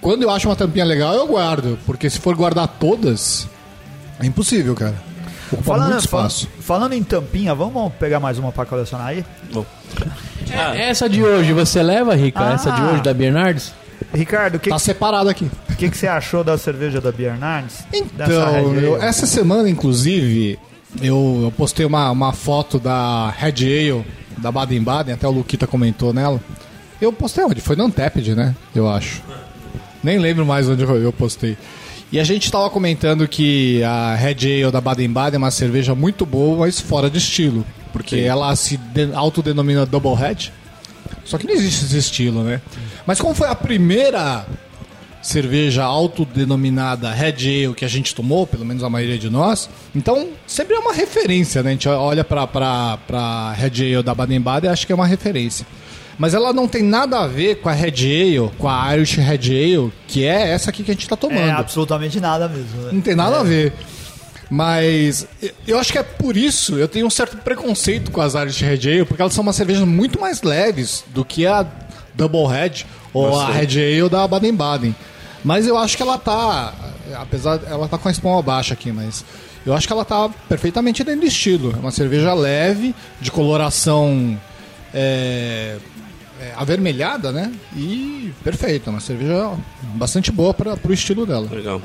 Quando 0.00 0.22
eu 0.22 0.30
acho 0.30 0.48
uma 0.48 0.56
tampinha 0.56 0.86
legal, 0.86 1.14
eu 1.14 1.26
guardo, 1.26 1.78
porque 1.84 2.08
se 2.08 2.18
for 2.18 2.34
guardar 2.34 2.66
todas, 2.66 3.46
é 4.18 4.24
impossível, 4.24 4.74
cara. 4.74 4.94
Ocupa 5.52 5.62
Falando, 5.64 5.88
muito 5.90 6.00
espaço. 6.04 6.46
fal- 6.46 6.62
falando 6.62 6.92
em 6.92 7.02
tampinha, 7.02 7.54
vamos 7.54 7.92
pegar 7.94 8.20
mais 8.20 8.38
uma 8.38 8.52
pra 8.52 8.64
colecionar 8.64 9.08
aí? 9.08 9.24
Bom. 9.52 9.64
Essa 10.74 11.08
de 11.08 11.22
hoje 11.22 11.52
você 11.52 11.82
leva, 11.82 12.14
Rica? 12.14 12.40
Ah. 12.40 12.52
Essa 12.52 12.70
de 12.70 12.82
hoje 12.82 13.02
da 13.02 13.12
Bernardes? 13.14 13.72
Ricardo, 14.14 14.56
o 14.56 14.58
que, 14.60 14.70
Tá 14.70 14.78
separado 14.78 15.28
aqui. 15.28 15.50
que, 15.76 15.88
que 15.90 15.96
você 15.96 16.06
achou 16.08 16.42
da 16.42 16.56
cerveja 16.58 17.00
da 17.00 17.12
Bernardes? 17.12 17.84
Então, 17.92 18.74
eu- 18.74 19.02
essa 19.02 19.26
semana, 19.26 19.68
inclusive, 19.68 20.58
eu, 21.02 21.40
eu 21.44 21.52
postei 21.56 21.84
uma, 21.86 22.10
uma 22.10 22.32
foto 22.32 22.78
da 22.78 23.30
Red 23.30 23.54
Ale, 23.64 24.04
da 24.38 24.50
Baden-Baden, 24.50 25.14
até 25.14 25.26
o 25.28 25.30
Luquita 25.30 25.66
comentou 25.66 26.12
nela. 26.12 26.40
Eu 27.00 27.12
postei 27.12 27.44
onde? 27.44 27.60
Foi 27.60 27.76
no 27.76 27.84
Untapped, 27.84 28.34
né? 28.34 28.54
Eu 28.74 28.88
acho. 28.90 29.22
Nem 30.02 30.18
lembro 30.18 30.44
mais 30.46 30.68
onde 30.68 30.82
eu 30.82 31.12
postei. 31.12 31.56
E 32.12 32.18
a 32.18 32.24
gente 32.24 32.44
estava 32.44 32.68
comentando 32.70 33.26
que 33.28 33.82
a 33.84 34.14
Red 34.16 34.36
Ale 34.64 34.72
da 34.72 34.80
Baden-Baden 34.80 35.36
é 35.36 35.38
uma 35.38 35.50
cerveja 35.50 35.94
muito 35.94 36.26
boa, 36.26 36.58
mas 36.58 36.80
fora 36.80 37.08
de 37.08 37.18
estilo. 37.18 37.64
Porque 37.92 38.16
ela 38.16 38.54
se 38.56 38.76
de- 38.76 39.12
autodenomina 39.14 39.86
Double 39.86 40.14
Red. 40.14 40.50
Só 41.24 41.38
que 41.38 41.46
não 41.46 41.54
existe 41.54 41.84
esse 41.84 41.96
estilo, 41.98 42.42
né? 42.42 42.60
Mas 43.06 43.20
como 43.20 43.34
foi 43.34 43.48
a 43.48 43.54
primeira 43.54 44.44
cerveja 45.22 45.84
autodenominada 45.84 47.10
Red 47.12 47.34
Ale 47.66 47.74
que 47.74 47.84
a 47.84 47.88
gente 47.88 48.14
tomou, 48.14 48.46
pelo 48.46 48.64
menos 48.64 48.82
a 48.82 48.88
maioria 48.90 49.18
de 49.18 49.28
nós, 49.28 49.68
então 49.94 50.28
sempre 50.46 50.74
é 50.74 50.78
uma 50.78 50.94
referência, 50.94 51.62
né? 51.62 51.70
A 51.70 51.72
gente 51.72 51.88
olha 51.88 52.24
pra, 52.24 52.46
pra 52.46 53.52
Red 53.52 53.94
Ale 53.94 54.02
da 54.02 54.14
Baden-Baden 54.14 54.68
e 54.68 54.72
acha 54.72 54.86
que 54.86 54.92
é 54.92 54.94
uma 54.94 55.06
referência. 55.06 55.66
Mas 56.20 56.34
ela 56.34 56.52
não 56.52 56.68
tem 56.68 56.82
nada 56.82 57.20
a 57.20 57.26
ver 57.26 57.62
com 57.62 57.70
a 57.70 57.72
Red 57.72 57.94
Ale, 58.04 58.50
com 58.58 58.68
a 58.68 58.94
Irish 58.94 59.14
Red 59.16 59.36
Ale, 59.48 59.90
que 60.06 60.22
é 60.26 60.50
essa 60.50 60.68
aqui 60.68 60.82
que 60.84 60.90
a 60.90 60.94
gente 60.94 61.08
tá 61.08 61.16
tomando. 61.16 61.40
É 61.40 61.50
absolutamente 61.50 62.20
nada 62.20 62.46
mesmo. 62.46 62.78
né? 62.82 62.90
Não 62.92 63.00
tem 63.00 63.14
nada 63.16 63.40
a 63.40 63.42
ver. 63.42 63.72
Mas 64.50 65.26
eu- 65.66 65.78
acho 65.78 65.90
que 65.90 65.96
é 65.98 66.02
por 66.02 66.36
isso 66.36 66.76
eu 66.76 66.86
tenho 66.86 67.06
um 67.06 67.10
certo 67.10 67.38
preconceito 67.38 68.10
com 68.10 68.20
as 68.20 68.34
Irish 68.34 68.60
Red 68.60 68.86
Ale, 68.86 69.04
porque 69.06 69.22
elas 69.22 69.32
são 69.32 69.40
umas 69.42 69.56
cervejas 69.56 69.82
muito 69.86 70.20
mais 70.20 70.42
leves 70.42 71.04
do 71.14 71.24
que 71.24 71.46
a 71.46 71.64
Double 72.14 72.46
Red 72.46 72.84
ou 73.14 73.30
Nossa. 73.30 73.44
a 73.44 73.52
Red 73.52 73.78
Ale 73.80 74.10
da 74.10 74.28
Baden-Baden. 74.28 74.94
Mas 75.42 75.66
eu 75.66 75.78
acho 75.78 75.96
que 75.96 76.02
ela 76.02 76.18
tá, 76.18 76.74
apesar 77.16 77.60
ela 77.66 77.88
tá 77.88 77.96
com 77.96 78.08
a 78.08 78.12
espuma 78.12 78.42
baixa 78.42 78.74
aqui, 78.74 78.92
mas 78.92 79.24
eu 79.64 79.72
acho 79.72 79.86
que 79.86 79.92
ela 79.94 80.04
tá 80.04 80.28
perfeitamente 80.50 81.02
dentro 81.02 81.22
do 81.22 81.26
estilo. 81.26 81.72
É 81.74 81.78
uma 81.80 81.90
cerveja 81.90 82.34
leve, 82.34 82.94
de 83.22 83.30
coloração 83.30 84.38
é, 84.92 85.76
é, 86.40 86.52
avermelhada, 86.56 87.30
né? 87.30 87.52
E 87.76 88.32
perfeita, 88.42 88.90
uma 88.90 89.00
cerveja 89.00 89.52
bastante 89.94 90.32
boa 90.32 90.54
para 90.54 90.76
pro 90.76 90.92
estilo 90.92 91.26
dela. 91.26 91.46
Legal. 91.50 91.80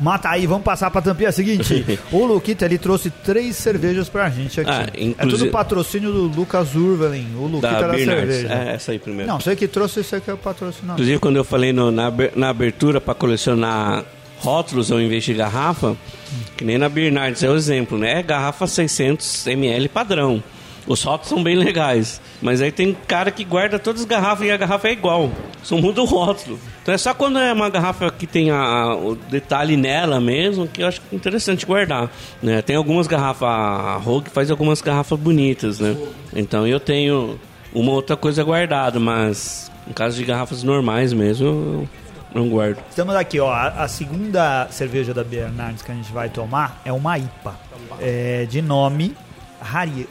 Mata 0.00 0.30
aí, 0.30 0.46
vamos 0.46 0.64
passar 0.64 0.90
pra 0.90 1.02
tampinha 1.02 1.30
seguinte. 1.30 1.84
o 2.10 2.24
Luquita, 2.24 2.64
ele 2.64 2.78
trouxe 2.78 3.10
três 3.10 3.56
cervejas 3.56 4.08
pra 4.08 4.30
gente 4.30 4.60
aqui. 4.60 4.70
Ah, 4.70 4.86
É 4.94 5.02
inclusive- 5.02 5.38
tudo 5.44 5.50
patrocínio 5.52 6.10
do 6.12 6.22
Lucas 6.28 6.74
Urvelin, 6.74 7.34
o 7.36 7.46
Luquita 7.46 7.80
Da 7.80 7.86
da, 7.88 7.94
cerveja. 7.98 8.48
É, 8.52 8.74
essa 8.74 8.92
aí 8.92 8.98
primeiro. 8.98 9.30
Não, 9.30 9.38
sei 9.40 9.54
que 9.56 9.68
trouxe 9.68 10.00
esse 10.00 10.16
aqui 10.16 10.30
é 10.30 10.34
o 10.34 10.38
patrocinador. 10.38 10.94
Inclusive, 10.94 11.18
quando 11.18 11.36
eu 11.36 11.44
falei 11.44 11.72
no- 11.72 11.90
na, 11.90 12.10
na 12.34 12.48
abertura 12.48 13.00
para 13.00 13.14
colecionar 13.14 14.04
rótulos 14.38 14.90
ao 14.92 15.00
invés 15.00 15.24
de 15.24 15.34
garrafa, 15.34 15.96
que 16.56 16.64
nem 16.64 16.78
na 16.78 16.88
Bernardes 16.88 17.42
é 17.42 17.50
o 17.50 17.56
exemplo, 17.56 17.98
né? 17.98 18.20
É 18.20 18.22
garrafa 18.22 18.66
600 18.66 19.46
ml 19.48 19.88
padrão. 19.88 20.42
Os 20.88 21.02
rótulos 21.02 21.28
são 21.28 21.42
bem 21.42 21.54
legais. 21.54 22.20
Mas 22.40 22.62
aí 22.62 22.72
tem 22.72 22.96
cara 23.06 23.30
que 23.30 23.44
guarda 23.44 23.78
todas 23.78 24.00
as 24.00 24.06
garrafas 24.06 24.46
e 24.46 24.50
a 24.50 24.56
garrafa 24.56 24.88
é 24.88 24.92
igual. 24.92 25.30
Só 25.62 25.76
muda 25.76 26.00
o 26.00 26.04
rótulo. 26.06 26.58
Então 26.82 26.94
é 26.94 26.98
só 26.98 27.12
quando 27.12 27.38
é 27.38 27.52
uma 27.52 27.68
garrafa 27.68 28.10
que 28.10 28.26
tem 28.26 28.50
a- 28.50 28.56
a- 28.56 28.96
o 28.96 29.14
detalhe 29.14 29.76
nela 29.76 30.18
mesmo 30.20 30.66
que 30.66 30.82
eu 30.82 30.88
acho 30.88 31.02
interessante 31.12 31.66
guardar. 31.66 32.10
Né? 32.42 32.62
Tem 32.62 32.74
algumas 32.74 33.06
garrafas, 33.06 33.46
a 33.48 33.96
Rogue 34.02 34.30
faz 34.30 34.50
algumas 34.50 34.80
garrafas 34.80 35.18
bonitas, 35.18 35.78
né? 35.78 35.94
Então 36.34 36.66
eu 36.66 36.80
tenho 36.80 37.38
uma 37.74 37.92
outra 37.92 38.16
coisa 38.16 38.42
guardada, 38.42 38.98
mas 38.98 39.70
no 39.86 39.92
caso 39.92 40.16
de 40.16 40.24
garrafas 40.24 40.62
normais 40.62 41.12
mesmo, 41.12 41.86
não 42.34 42.48
guardo. 42.48 42.78
Estamos 42.88 43.14
aqui, 43.14 43.38
ó. 43.40 43.50
A, 43.52 43.66
a 43.84 43.88
segunda 43.88 44.66
cerveja 44.70 45.12
da 45.12 45.22
Bernardes 45.22 45.82
que 45.82 45.92
a 45.92 45.94
gente 45.94 46.10
vai 46.12 46.30
tomar 46.30 46.80
é 46.84 46.92
uma 46.92 47.18
IPA. 47.18 47.54
É, 48.00 48.46
de 48.48 48.62
nome 48.62 49.14
Hari, 49.60 50.08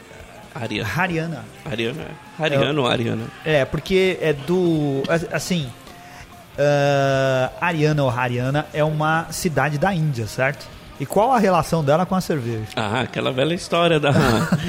Ariana. 0.62 0.90
Hariana. 0.96 1.46
Ariana. 1.66 2.06
Ariano 2.40 2.82
ou 2.82 2.88
Ariana? 2.88 3.24
É, 3.46 3.66
porque 3.66 4.18
é 4.22 4.34
do. 4.34 5.04
Assim. 5.32 5.70
ah, 6.58 7.52
Ariana 7.62 8.04
ou 8.04 8.10
Hariana 8.10 8.66
é 8.74 8.84
uma 8.84 9.28
cidade 9.32 9.78
da 9.78 9.94
Índia, 9.94 10.28
certo? 10.28 10.68
E 11.00 11.06
qual 11.06 11.32
a 11.32 11.38
relação 11.38 11.84
dela 11.84 12.08
com 12.08 12.16
a 12.16 12.22
cerveja? 12.22 12.70
Ah, 12.76 13.02
aquela 13.02 13.32
velha 13.32 13.54
história 13.54 14.00
da. 14.00 14.12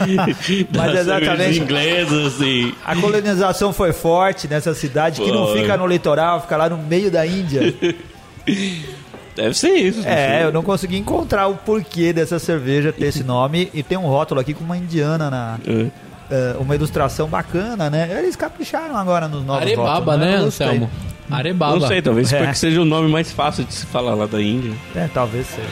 das 0.70 0.94
exatamente. 1.00 1.60
inglesas 1.60 2.40
e. 2.40 2.74
A 2.84 2.94
colonização 2.94 3.72
foi 3.72 3.92
forte 3.92 4.46
nessa 4.46 4.74
cidade 4.74 5.22
que 5.22 5.32
não 5.32 5.52
fica 5.54 5.76
no 5.76 5.86
litoral, 5.86 6.42
fica 6.42 6.56
lá 6.56 6.68
no 6.68 6.76
meio 6.76 7.10
da 7.10 7.26
Índia. 7.26 7.74
Deve 9.38 9.54
ser 9.54 9.70
isso. 9.70 10.02
É, 10.04 10.42
eu 10.42 10.52
não 10.52 10.64
consegui 10.64 10.98
encontrar 10.98 11.46
o 11.46 11.54
porquê 11.54 12.12
dessa 12.12 12.40
cerveja 12.40 12.92
ter 12.92 13.06
esse 13.06 13.22
nome. 13.22 13.70
E 13.72 13.84
tem 13.84 13.96
um 13.96 14.06
rótulo 14.06 14.40
aqui 14.40 14.52
com 14.52 14.64
uma 14.64 14.76
indiana 14.76 15.30
na. 15.30 15.58
É. 15.64 15.86
eh, 16.30 16.56
uma 16.58 16.74
ilustração 16.74 17.28
bacana, 17.28 17.88
né? 17.88 18.16
Eles 18.18 18.34
capricharam 18.34 18.96
agora 18.96 19.28
nos 19.28 19.44
novos 19.46 19.62
Arebaba, 19.62 19.92
rótulos, 19.92 20.18
né, 20.18 20.40
gostei. 20.40 20.66
Anselmo? 20.66 20.90
Arebaba. 21.30 21.78
Não 21.78 21.86
sei, 21.86 22.02
talvez 22.02 22.32
É. 22.34 22.38
porque 22.38 22.54
seja 22.56 22.80
o 22.82 22.84
nome 22.84 23.08
mais 23.08 23.30
fácil 23.30 23.62
de 23.64 23.72
se 23.72 23.86
falar 23.86 24.14
lá 24.14 24.26
da 24.26 24.42
Índia. 24.42 24.72
É, 24.96 25.08
talvez 25.14 25.46
seja. 25.46 25.68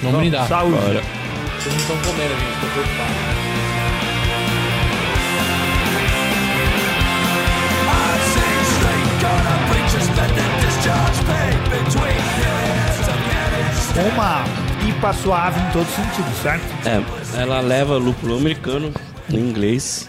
Vamos 0.00 0.20
brindar. 0.20 0.46
Saúde. 0.46 0.76
Bora. 0.76 1.02
Vocês 1.58 1.74
não 1.74 1.80
estão 1.80 1.96
comendo, 1.96 2.34
gente. 2.34 2.60
Tô 2.60 2.66
preocupado. 2.68 3.38
Uma 14.14 14.44
IPA 14.88 15.12
suave 15.12 15.60
em 15.60 15.72
todos 15.72 15.88
os 15.88 15.94
sentidos, 15.94 16.36
certo? 16.42 16.62
É, 16.86 17.40
ela 17.42 17.60
leva 17.60 17.96
lúpulo 17.96 18.36
americano 18.36 18.92
em 19.30 19.36
inglês. 19.38 20.08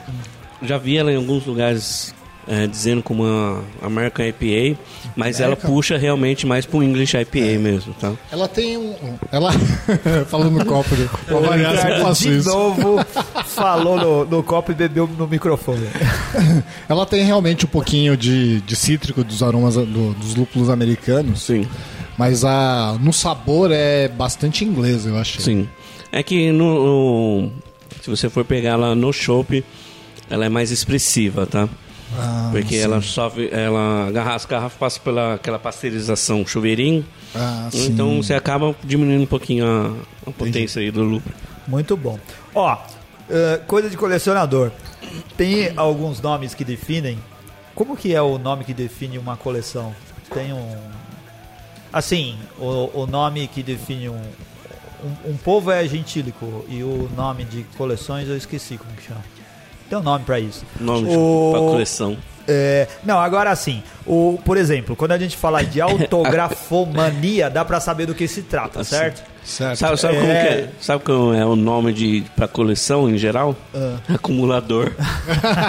Já 0.62 0.78
vi 0.78 0.98
ela 0.98 1.12
em 1.12 1.16
alguns 1.16 1.46
lugares 1.46 2.14
é, 2.48 2.68
dizendo 2.68 3.02
como 3.02 3.24
uma 3.24 3.64
American 3.82 4.26
IPA, 4.28 4.80
mas 5.16 5.40
ela 5.40 5.56
puxa 5.56 5.98
realmente 5.98 6.46
mais 6.46 6.66
pro 6.66 6.84
English 6.84 7.16
IPA 7.18 7.60
mesmo, 7.60 7.94
tá? 8.00 8.14
Ela 8.32 8.48
tem 8.48 8.78
um. 8.78 8.94
Ela. 9.32 9.52
Falando 10.28 10.52
no 10.60 10.66
copo, 10.66 10.96
né? 10.96 11.10
Variar, 11.28 12.00
eu 12.00 12.14
de 12.14 12.38
isso. 12.38 12.50
novo 12.50 13.00
falou 13.48 13.98
no, 13.98 14.26
no 14.26 14.44
copo 14.44 14.72
e 14.72 14.76
bebeu 14.76 15.08
no 15.08 15.28
microfone. 15.28 15.88
Ela 16.88 17.06
tem 17.06 17.24
realmente 17.24 17.66
um 17.66 17.70
pouquinho 17.70 18.16
de, 18.18 18.62
de 18.62 18.76
cítrico 18.76 19.24
dos 19.24 19.42
aromas 19.42 19.76
do- 19.76 20.14
dos 20.14 20.36
lúpulos 20.36 20.70
americanos. 20.70 21.42
Sim, 21.44 21.68
Mas 22.20 22.44
a, 22.44 22.98
no 23.00 23.14
sabor 23.14 23.72
é 23.72 24.10
bastante 24.10 24.66
inglês, 24.66 25.06
eu 25.06 25.18
achei. 25.18 25.42
sim. 25.42 25.70
É 26.12 26.22
que 26.22 26.52
no, 26.52 27.44
no- 27.46 27.52
se 28.02 28.10
você 28.10 28.30
for 28.30 28.44
pegar 28.44 28.72
ela 28.72 28.94
no 28.96 29.14
chopp, 29.14 29.64
ela 30.30 30.46
é 30.46 30.50
mais 30.50 30.70
expressiva, 30.70 31.46
tá? 31.48 31.70
Ah, 32.18 32.50
Porque 32.52 32.76
sim. 32.76 32.82
ela 32.84 33.02
sofre, 33.02 33.48
ela 33.52 34.08
agarra 34.08 34.36
as 34.36 34.44
garrafas 34.44 34.78
passa 34.78 35.00
pela 35.00 35.36
aquela 35.36 35.58
pasteurização 35.60 36.46
chuveirinho, 36.46 37.06
Ah, 37.36 37.70
sim. 37.72 37.88
então 37.92 38.22
você 38.22 38.34
acaba 38.34 38.76
diminuindo 38.84 39.24
um 39.24 39.28
pouquinho 39.28 39.66
a, 39.66 39.94
a 40.28 40.32
potência 40.34 40.82
aí 40.82 40.92
do 40.92 41.04
lúpulo. 41.04 41.34
Muito 41.68 41.96
bom. 41.96 42.20
Ó, 42.54 42.78
eh, 43.30 43.62
coisa 43.68 43.90
de 43.90 43.96
colecionador. 43.96 44.72
Tem 45.38 45.72
alguns 45.78 46.20
nomes 46.20 46.54
que 46.56 46.66
definem. 46.66 47.18
Como 47.76 47.96
que 47.96 48.14
é 48.14 48.22
o 48.22 48.38
nome 48.40 48.64
que 48.66 48.74
define 48.74 49.18
uma 49.20 49.38
coleção? 49.38 49.94
Tem 50.34 50.52
um. 50.52 50.76
Assim, 51.92 52.38
o, 52.60 52.90
o 53.02 53.08
nome 53.08 53.48
que 53.48 53.64
define 53.64 54.10
um, 54.10 54.22
um. 55.04 55.32
um 55.32 55.38
povo 55.38 55.72
é 55.72 55.88
gentílico 55.88 56.66
e 56.70 56.84
o 56.84 57.10
nome 57.16 57.44
de 57.46 57.64
coleções 57.78 58.28
eu 58.28 58.38
esqueci 58.38 58.78
como 58.78 58.92
que 58.94 59.04
chama. 59.08 59.24
Tem 59.90 59.98
um 59.98 60.04
nome 60.04 60.24
pra 60.24 60.40
isso. 60.40 60.64
Nome 60.80 61.10
de- 61.10 61.16
O- 61.18 61.50
pra 61.52 61.60
coleção. 61.62 62.18
É, 62.52 62.88
não, 63.04 63.20
agora 63.20 63.56
sim. 63.56 63.84
O, 64.08 64.40
por 64.44 64.58
exemplo, 64.58 64.96
quando 64.96 65.12
a 65.12 65.18
gente 65.20 65.38
fala 65.38 65.64
de 65.64 65.80
autografomania, 65.82 67.48
dá 67.50 67.64
pra 67.64 67.80
saber 67.80 68.08
do 68.08 68.16
que 68.16 68.28
se 68.28 68.42
trata, 68.42 68.82
Assim. 68.82 68.90
certo? 68.96 69.24
Certo. 69.44 69.78
Sabe, 69.78 69.98
sabe 70.00 70.18
como 70.18 70.32
É. 70.32 70.42
que 70.44 70.48
é? 70.54 70.70
Sabe 70.80 71.04
como 71.04 71.34
é 71.34 71.46
o 71.46 71.56
nome 71.56 71.94
de 71.94 72.24
pra 72.36 72.48
coleção 72.48 73.10
em 73.10 73.18
geral? 73.18 73.56
Ah. 73.74 73.98
Acumulador. 74.16 74.92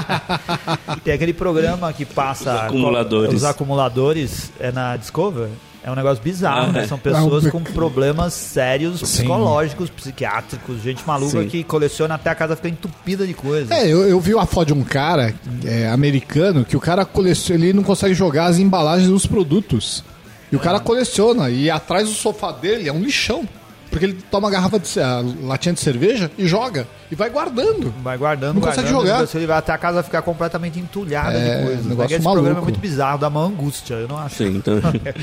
Tem 1.04 1.14
aquele 1.14 1.33
programa 1.33 1.92
que 1.92 2.04
passa 2.04 2.54
Os 2.54 2.61
acumuladores. 2.62 3.35
Os 3.35 3.44
acumuladores 3.44 4.52
é 4.61 4.70
na 4.72 4.96
Discover. 4.96 5.48
É 5.82 5.90
um 5.90 5.94
negócio 5.94 6.22
bizarro, 6.22 6.68
Ah, 6.68 6.72
né? 6.72 6.82
é. 6.82 6.86
São 6.86 6.98
pessoas 6.98 7.46
com 7.48 7.62
problemas 7.62 8.34
sérios 8.34 8.98
Sim. 9.00 9.06
psicológicos, 9.06 9.88
psiquiátricos, 9.88 10.82
gente 10.82 11.02
maluca 11.06 11.40
Sim. 11.42 11.48
que 11.48 11.64
coleciona 11.64 12.16
até 12.16 12.28
a 12.28 12.34
casa 12.34 12.54
ficar 12.54 12.68
entupida 12.68 13.26
de 13.26 13.32
coisa. 13.32 13.72
É, 13.74 13.86
eu, 13.86 14.06
eu 14.06 14.20
vi 14.20 14.34
uma 14.34 14.44
foto 14.44 14.68
de 14.68 14.72
um 14.74 14.84
cara 14.84 15.34
é, 15.64 15.88
americano 15.88 16.64
que 16.66 16.76
o 16.76 16.80
cara 16.80 17.04
coleciona, 17.06 17.64
ele 17.64 17.72
não 17.72 17.82
consegue 17.82 18.12
jogar 18.14 18.46
as 18.46 18.58
embalagens 18.58 19.08
dos 19.08 19.24
produtos. 19.26 20.04
E 20.52 20.56
o 20.56 20.58
cara 20.58 20.80
coleciona, 20.80 21.48
e 21.48 21.70
atrás 21.70 22.08
do 22.08 22.14
sofá 22.14 22.52
dele 22.52 22.88
é 22.88 22.92
um 22.92 23.00
lixão. 23.00 23.48
Porque 23.90 24.05
ele 24.05 24.18
toma 24.31 24.46
a 24.48 24.50
garrafa 24.53 24.79
de 24.79 25.00
a 25.00 25.20
latinha 25.42 25.72
de 25.74 25.81
cerveja 25.81 26.31
e 26.38 26.46
joga. 26.46 26.87
E 27.11 27.14
vai 27.16 27.29
guardando. 27.29 27.92
Vai 28.03 28.16
guardando, 28.16 28.55
Não 28.55 28.61
consegue 28.62 28.88
guardando, 28.92 29.07
jogar. 29.09 29.26
Você 29.26 29.38
ele 29.38 29.46
vai 29.46 29.59
até 29.59 29.72
a 29.72 29.79
casa 29.79 30.03
ficar 30.03 30.22
completamente 30.22 30.79
entulhada 30.79 31.37
É, 31.37 31.59
de 31.59 31.64
coisa. 31.66 31.88
negócio 31.88 32.16
Esse 32.16 32.24
maluco. 32.24 32.42
programa 32.42 32.61
é 32.61 32.62
muito 32.64 32.79
bizarro, 32.81 33.18
dá 33.18 33.26
uma 33.29 33.44
angústia, 33.44 33.94
eu 33.94 34.07
não 34.07 34.16
acho. 34.16 34.37
Sim, 34.37 34.57
então. 34.59 34.74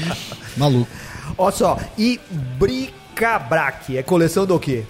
Maluco. 0.58 0.88
Olha 1.38 1.52
só, 1.56 1.78
e 1.98 2.20
Bricabrac 2.60 3.98
é 3.98 4.04
coleção 4.04 4.46
do 4.46 4.60
quê? 4.60 4.84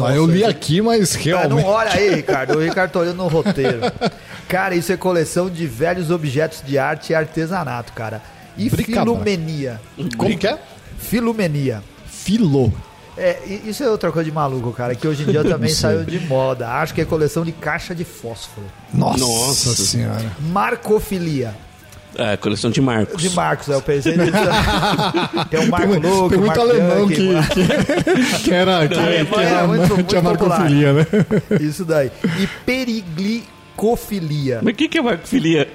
Ah, 0.00 0.14
eu 0.14 0.26
li 0.26 0.44
aqui, 0.44 0.80
mas 0.80 1.14
realmente. 1.14 1.50
não 1.50 1.64
olha 1.64 1.90
aí, 1.90 2.14
Ricardo. 2.14 2.56
O 2.56 2.60
Ricardo 2.60 2.90
tá 2.92 3.00
olhando 3.00 3.16
no 3.16 3.26
roteiro. 3.28 3.80
Cara, 4.48 4.74
isso 4.76 4.92
é 4.92 4.96
coleção 4.96 5.50
de 5.50 5.66
velhos 5.66 6.10
objetos 6.10 6.62
de 6.64 6.78
arte 6.78 7.10
e 7.10 7.14
artesanato, 7.14 7.92
cara. 7.94 8.22
E 8.56 8.70
Bricabrac. 8.70 9.04
filumenia. 9.06 9.80
Como 10.16 10.38
que 10.38 10.46
é? 10.46 10.58
Filumenia. 10.98 11.82
Filo. 12.06 12.72
É, 13.18 13.38
isso 13.64 13.82
é 13.82 13.90
outra 13.90 14.12
coisa 14.12 14.24
de 14.30 14.34
maluco, 14.34 14.72
cara, 14.72 14.94
que 14.94 15.06
hoje 15.08 15.24
em 15.24 15.26
dia 15.26 15.42
também 15.42 15.68
Não 15.70 15.76
saiu 15.76 16.04
de 16.04 16.20
moda. 16.20 16.68
Acho 16.68 16.94
que 16.94 17.00
é 17.00 17.04
coleção 17.04 17.44
de 17.44 17.50
caixa 17.52 17.94
de 17.94 18.04
fósforo. 18.04 18.66
Nossa, 18.94 19.18
Nossa. 19.18 19.74
senhora. 19.74 20.24
Marcofilia. 20.40 21.54
É, 22.16 22.36
coleção 22.36 22.70
de 22.70 22.80
Marcos. 22.80 23.20
De 23.22 23.30
Marcos, 23.30 23.68
eu 23.68 23.82
pensei 23.82 24.16
nisso. 24.16 24.32
Tem 25.50 25.60
o 25.60 25.68
Marco 25.70 25.92
Tem, 25.92 26.00
tem 26.00 26.10
muito 26.10 26.40
Marco 26.46 26.60
alemão 26.62 27.06
Bianchi, 27.06 27.48
que, 27.50 27.66
que, 27.66 28.42
que 28.44 28.52
era. 28.54 28.88
Que, 28.88 28.94
que 28.94 29.00
é 29.00 29.42
era 29.44 29.66
muito- 29.66 29.94
muito 29.94 30.08
tinha 30.08 30.22
popular. 30.22 30.48
marcofilia, 30.60 30.92
né? 30.94 31.06
Isso 31.60 31.84
daí. 31.84 32.10
E 32.40 32.46
periglicofilia. 32.64 34.60
Mas 34.62 34.72
o 34.74 34.76
que, 34.76 34.88
que 34.88 34.98
é 34.98 35.02
Marcofilia? 35.02 35.68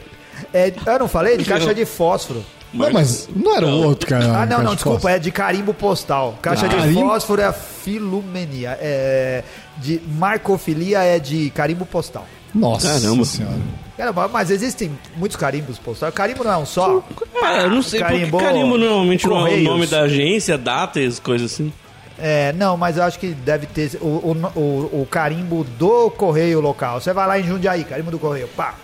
É, 0.54 0.74
eu 0.86 1.00
não 1.00 1.08
falei? 1.08 1.38
De 1.38 1.46
caixa 1.46 1.74
de 1.74 1.86
fósforo. 1.86 2.44
Não, 2.74 2.92
mas 2.92 3.30
não 3.36 3.56
era 3.56 3.68
o 3.68 3.84
outro, 3.84 4.08
cara. 4.10 4.26
Ah, 4.26 4.28
não, 4.28 4.34
cara 4.48 4.64
não, 4.64 4.70
de 4.72 4.76
desculpa, 4.78 5.12
é 5.12 5.20
de 5.20 5.32
carimbo 5.32 5.74
postal. 5.74 6.38
Caixa 6.42 6.68
de 6.68 6.76
Carimbo? 6.76 7.02
fósforo 7.02 7.42
é 7.42 7.46
a 7.46 7.54
filumenia. 7.54 8.78
É, 8.82 9.44
de 9.78 10.02
marcofilia 10.18 11.00
é 11.04 11.20
de 11.20 11.50
carimbo 11.52 11.86
postal. 11.86 12.26
Nossa 12.54 12.88
Caramba. 13.00 13.26
senhora. 13.26 13.58
Caramba, 13.98 14.28
mas 14.28 14.50
existem 14.50 14.92
muitos 15.18 15.38
carimbos 15.38 15.78
postais. 15.78 16.14
Carimbo 16.14 16.44
não 16.44 16.52
é 16.52 16.58
um 16.58 16.66
só? 16.66 17.04
Ah, 17.44 17.62
eu 17.62 17.70
não 17.70 17.82
sei 17.84 18.00
Carimbo- 18.00 18.32
porque 18.38 18.46
carimbo 18.46 18.78
normalmente 18.78 19.28
não 19.28 19.46
é 19.48 19.52
o 19.54 19.62
nome 19.64 19.86
da 19.88 20.02
agência, 20.02 20.58
datas, 20.58 21.20
coisas 21.20 21.52
assim. 21.54 21.72
É, 22.18 22.54
não, 22.54 22.78
mas 22.78 22.98
eu 22.98 23.04
acho 23.04 23.20
que 23.20 23.28
deve 23.30 23.66
ter 23.68 23.98
o, 24.02 24.06
o, 24.06 24.52
o- 24.60 25.02
o 25.02 25.08
carimbo 25.10 25.64
do 25.78 26.10
correio 26.12 26.60
local. 26.62 27.00
Você 27.02 27.12
vai 27.14 27.28
lá 27.28 27.40
em 27.40 27.44
Jundiaí, 27.44 27.84
carimbo 27.84 28.12
do 28.12 28.20
correio, 28.20 28.48
pá, 28.50 28.76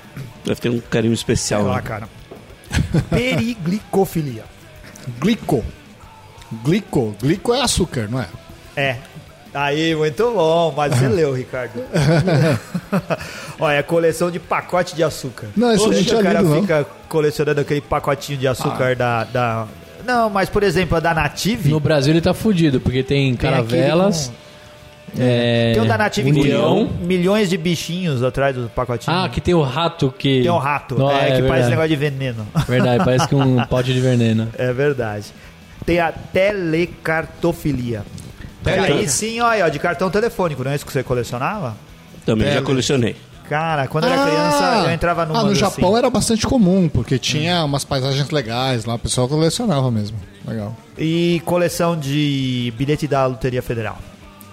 Deve 0.44 0.60
ter 0.60 0.70
um 0.70 0.80
carimbo 0.80 1.14
especial. 1.14 1.62
sei 1.62 1.70
lá, 1.70 1.76
né? 1.78 1.82
cara. 1.84 2.10
Periglicofilia. 3.10 4.44
Glico. 5.20 5.64
Glico. 6.64 7.16
Glico 7.22 7.54
é 7.54 7.62
açúcar, 7.62 8.08
não 8.10 8.22
é? 8.22 8.28
É. 8.76 8.98
Aí, 9.54 9.96
muito 9.96 10.32
bom, 10.32 10.74
mas 10.78 10.94
você 10.94 11.08
leu, 11.08 11.34
Ricardo. 11.34 11.82
Olha, 13.60 13.78
é 13.78 13.84
coleção 13.84 14.30
de 14.30 14.40
pacote 14.40 14.96
de 14.96 15.04
açúcar. 15.04 15.48
Não, 15.58 15.74
isso 15.74 15.86
não 15.86 15.92
Deixa 15.92 16.10
tinha 16.10 16.20
o 16.20 16.24
cara 16.24 16.42
lido, 16.42 16.54
não. 16.54 16.62
fica 16.62 16.86
colecionando 17.08 17.60
aquele 17.62 17.82
pacotinho 17.82 18.38
de 18.38 18.48
açúcar 18.48 18.96
da, 18.96 19.24
da. 19.24 19.68
Não, 20.06 20.30
mas 20.30 20.50
por 20.50 20.62
exemplo, 20.62 20.98
a 20.98 21.00
da 21.00 21.14
Native. 21.16 21.70
No 21.70 21.80
Brasil 21.80 22.14
ele 22.14 22.22
tá 22.22 22.34
fudido, 22.34 22.80
porque 22.80 23.02
tem 23.02 23.36
caravelas. 23.36 24.32
É, 25.18 25.72
Tem 25.74 25.82
o 25.82 25.86
da 25.88 26.10
que 26.10 26.22
tem 26.22 26.32
União. 26.32 26.90
milhões 27.02 27.50
de 27.50 27.58
bichinhos 27.58 28.22
atrás 28.24 28.56
do 28.56 28.70
pacotinho. 28.70 29.16
Ah, 29.16 29.30
que 29.30 29.40
tem 29.42 29.54
o 29.54 29.62
rato 29.62 30.14
que. 30.18 30.42
Tem 30.42 30.52
um 30.52 30.58
rato, 30.58 30.98
Não, 30.98 31.10
é, 31.10 31.14
que 31.14 31.20
verdade. 31.32 31.48
parece 31.48 31.70
negócio 31.70 31.90
de 31.90 31.96
veneno. 31.96 32.48
Verdade, 32.68 33.04
parece 33.04 33.28
que 33.28 33.36
um 33.36 33.64
pote 33.68 33.94
de 33.94 34.00
veneno. 34.00 34.50
É 34.58 34.72
verdade. 34.74 35.26
Tem 35.86 36.00
a 36.00 36.12
telecartofilia. 36.12 38.04
Tele- 38.64 38.80
Aí 38.80 39.08
sim, 39.10 39.40
olha, 39.40 39.66
ó, 39.66 39.70
de 39.70 39.80
cartão 39.80 40.10
telefônico, 40.10 40.64
não 40.64 40.72
é 40.72 40.76
isso 40.76 40.86
que 40.86 40.92
você 40.92 41.04
colecionava? 41.04 41.76
Também 42.26 42.48
já 42.48 42.54
Tele. 42.56 42.66
colecionei. 42.66 43.16
Cara, 43.48 43.88
quando 43.88 44.04
eu 44.04 44.12
era 44.14 44.22
criança, 44.28 44.84
eu 44.86 44.92
entrava 44.92 45.26
numa 45.26 45.40
Ah, 45.40 45.44
no 45.44 45.52
assim. 45.52 45.60
Japão 45.60 45.98
era 45.98 46.08
bastante 46.10 46.46
comum, 46.46 46.88
porque 46.88 47.18
tinha 47.18 47.64
umas 47.66 47.84
paisagens 47.84 48.30
legais 48.30 48.86
lá, 48.86 48.94
o 48.94 49.00
pessoal 49.00 49.28
colecionava 49.28 49.90
mesmo. 49.90 50.18
Legal. 50.48 50.78
E 50.96 51.42
coleção 51.46 51.98
de 51.98 52.72
bilhete 52.78 53.08
da 53.08 53.26
Loteria 53.26 53.64
Federal. 53.64 53.98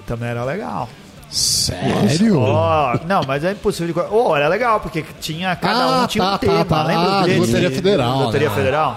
Também 0.07 0.29
era 0.29 0.45
legal. 0.45 0.89
Sério? 1.29 2.39
Ó, 2.39 2.99
não, 3.07 3.23
mas 3.27 3.43
é 3.45 3.53
impossível 3.53 3.93
de. 3.93 4.01
Oh, 4.15 4.37
era 4.37 4.47
legal, 4.49 4.79
porque 4.81 5.05
tinha. 5.21 5.55
Cada 5.57 5.85
Ah, 5.85 6.03
um 6.05 6.07
tinha 6.07 6.25
um 6.25 6.31
tá, 6.31 6.39
tema. 6.39 6.65
tá, 6.65 6.65
tá. 6.65 6.83
Lembra 6.85 7.19
Ah, 7.19 7.23
bilhete? 7.23 7.41
Loteria 7.41 7.71
Federal, 7.71 8.19
Loteria 8.19 8.49
né? 8.49 8.55
Federal? 8.55 8.93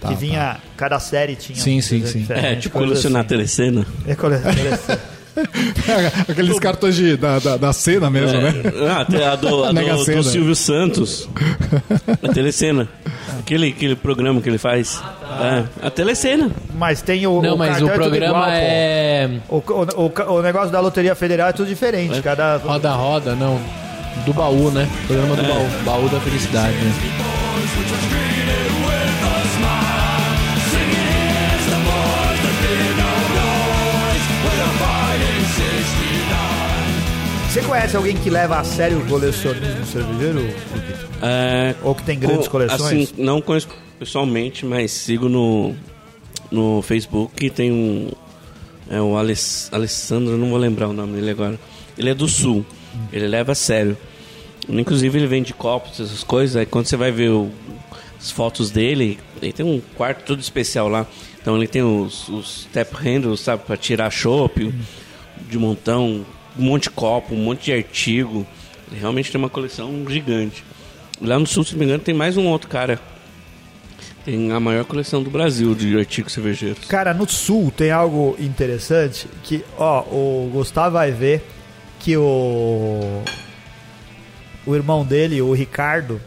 Tá, 0.00 0.08
que 0.08 0.14
tá. 0.14 0.20
vinha. 0.20 0.56
Cada 0.76 0.98
série 0.98 1.36
tinha. 1.36 1.58
Sim, 1.58 1.78
um 1.78 1.82
sim, 1.82 2.06
sim. 2.06 2.26
É, 2.30 2.56
tipo 2.56 2.78
colecionar 2.78 3.20
assim. 3.20 3.28
telecena. 3.28 3.86
É 4.06 4.14
cole- 4.14 4.38
telecena. 4.38 4.98
Aqueles 6.28 6.58
cartões 6.58 6.94
de, 6.94 7.16
da, 7.16 7.38
da, 7.38 7.56
da 7.56 7.72
cena 7.72 8.10
mesmo, 8.10 8.40
né? 8.40 8.54
Ah, 8.88 9.00
a 9.00 9.36
do, 9.36 9.64
a 9.64 9.72
do, 9.72 10.04
do 10.04 10.22
Silvio 10.22 10.54
Santos. 10.54 11.28
A 12.22 12.32
telecena. 12.32 12.88
Aquele, 13.38 13.68
aquele 13.68 13.96
programa 13.96 14.40
que 14.40 14.48
ele 14.48 14.58
faz. 14.58 15.02
É, 15.40 15.86
a 15.86 15.90
telecena. 15.90 16.50
Mas 16.74 17.00
tem 17.02 17.26
o. 17.26 17.40
Não, 17.40 17.54
o 17.54 17.58
mas 17.58 17.80
o 17.80 17.88
é 17.88 17.94
programa 17.94 18.26
igual, 18.26 18.50
é. 18.50 19.30
O, 19.48 19.56
o, 19.56 20.32
o, 20.32 20.34
o 20.38 20.42
negócio 20.42 20.70
da 20.70 20.80
Loteria 20.80 21.14
Federal 21.14 21.48
é 21.48 21.52
tudo 21.52 21.68
diferente. 21.68 22.20
Cada. 22.20 22.56
Roda 22.56 22.92
Roda, 22.92 23.34
não. 23.34 23.60
Do 24.26 24.32
baú, 24.32 24.70
né? 24.70 24.88
Programa 25.06 25.36
do 25.36 25.42
baú. 25.42 25.68
Baú 25.84 26.08
da 26.08 26.20
felicidade, 26.20 26.74
né? 26.74 28.29
Você 37.50 37.62
conhece 37.62 37.96
alguém 37.96 38.16
que 38.16 38.30
leva 38.30 38.60
a 38.60 38.64
sério 38.64 38.98
o 39.00 39.06
colecionismo 39.06 39.84
cervejeiro? 39.84 40.40
É, 41.20 41.74
Ou 41.82 41.94
que 41.94 42.02
tem 42.04 42.18
grandes 42.18 42.46
co- 42.46 42.52
coleções? 42.52 42.80
Assim, 42.80 43.08
não 43.18 43.40
conheço 43.42 43.68
pessoalmente, 43.98 44.64
mas 44.64 44.92
sigo 44.92 45.28
no, 45.28 45.74
no 46.50 46.80
Facebook 46.82 47.44
e 47.44 47.50
tem 47.50 47.72
um. 47.72 48.10
É 48.88 49.00
o 49.00 49.16
Aless, 49.16 49.68
Alessandro, 49.72 50.36
não 50.36 50.48
vou 50.50 50.58
lembrar 50.58 50.88
o 50.88 50.92
nome 50.92 51.14
dele 51.14 51.30
agora. 51.30 51.58
Ele 51.98 52.10
é 52.10 52.14
do 52.14 52.28
Sul. 52.28 52.64
Ele 53.12 53.26
leva 53.26 53.52
a 53.52 53.54
sério. 53.54 53.96
Inclusive 54.68 55.18
ele 55.18 55.26
vende 55.26 55.52
copos, 55.52 55.98
essas 56.00 56.22
coisas. 56.24 56.56
Aí 56.56 56.66
quando 56.66 56.86
você 56.86 56.96
vai 56.96 57.10
ver 57.10 57.30
o- 57.30 57.50
as 58.18 58.30
fotos 58.30 58.70
dele, 58.70 59.18
ele 59.42 59.52
tem 59.52 59.66
um 59.66 59.80
quarto 59.96 60.24
todo 60.24 60.40
especial 60.40 60.88
lá. 60.88 61.04
Então 61.40 61.56
ele 61.56 61.66
tem 61.66 61.82
os, 61.82 62.28
os 62.28 62.68
tap 62.72 62.92
handles, 62.94 63.40
sabe, 63.40 63.62
pra 63.66 63.76
tirar 63.76 64.10
chopp 64.10 64.72
de 65.48 65.58
montão, 65.58 66.24
um 66.58 66.62
monte 66.62 66.84
de 66.84 66.90
copo, 66.90 67.34
um 67.34 67.38
monte 67.44 67.66
de 67.66 67.72
artigo. 67.72 68.46
Realmente 68.92 69.30
tem 69.30 69.38
uma 69.38 69.48
coleção 69.48 70.04
gigante. 70.08 70.64
Lá 71.20 71.38
no 71.38 71.46
sul, 71.46 71.64
se 71.64 71.72
não 71.72 71.80
me 71.80 71.84
engano, 71.84 72.02
tem 72.02 72.14
mais 72.14 72.36
um 72.36 72.46
outro 72.46 72.68
cara. 72.68 72.98
Tem 74.24 74.52
a 74.52 74.60
maior 74.60 74.84
coleção 74.84 75.22
do 75.22 75.30
Brasil 75.30 75.74
de 75.74 75.98
artigos 75.98 76.32
cervejeiros. 76.32 76.84
Cara, 76.86 77.14
no 77.14 77.28
sul 77.28 77.72
tem 77.74 77.90
algo 77.90 78.36
interessante 78.38 79.26
que, 79.42 79.64
ó, 79.78 80.00
o 80.02 80.50
Gustavo 80.52 80.94
vai 80.94 81.10
ver 81.10 81.42
que 81.98 82.16
o 82.16 83.22
o 84.66 84.74
irmão 84.74 85.04
dele, 85.04 85.40
o 85.40 85.52
Ricardo, 85.52 86.20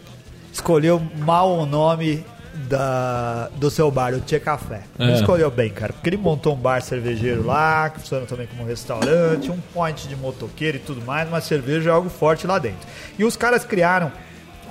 escolheu 0.52 1.00
mal 1.18 1.58
o 1.58 1.66
nome 1.66 2.24
da, 2.68 3.48
do 3.56 3.70
seu 3.70 3.90
bar, 3.90 4.14
o 4.14 4.20
Tchê 4.20 4.40
Café. 4.40 4.82
Ele 4.98 5.12
É. 5.12 5.14
escolheu 5.14 5.50
bem, 5.50 5.70
cara, 5.70 5.92
porque 5.92 6.08
ele 6.08 6.16
montou 6.16 6.54
um 6.54 6.58
bar 6.58 6.80
cervejeiro 6.82 7.44
lá, 7.44 7.90
que 7.90 8.00
funciona 8.00 8.26
também 8.26 8.46
como 8.46 8.64
restaurante, 8.68 9.50
um 9.50 9.58
point 9.72 10.08
de 10.08 10.16
motoqueiro 10.16 10.76
e 10.78 10.80
tudo 10.80 11.04
mais, 11.04 11.28
mas 11.30 11.44
cerveja 11.44 11.90
é 11.90 11.92
algo 11.92 12.08
forte 12.10 12.46
lá 12.46 12.58
dentro. 12.58 12.86
E 13.18 13.24
os 13.24 13.36
caras 13.36 13.64
criaram 13.64 14.10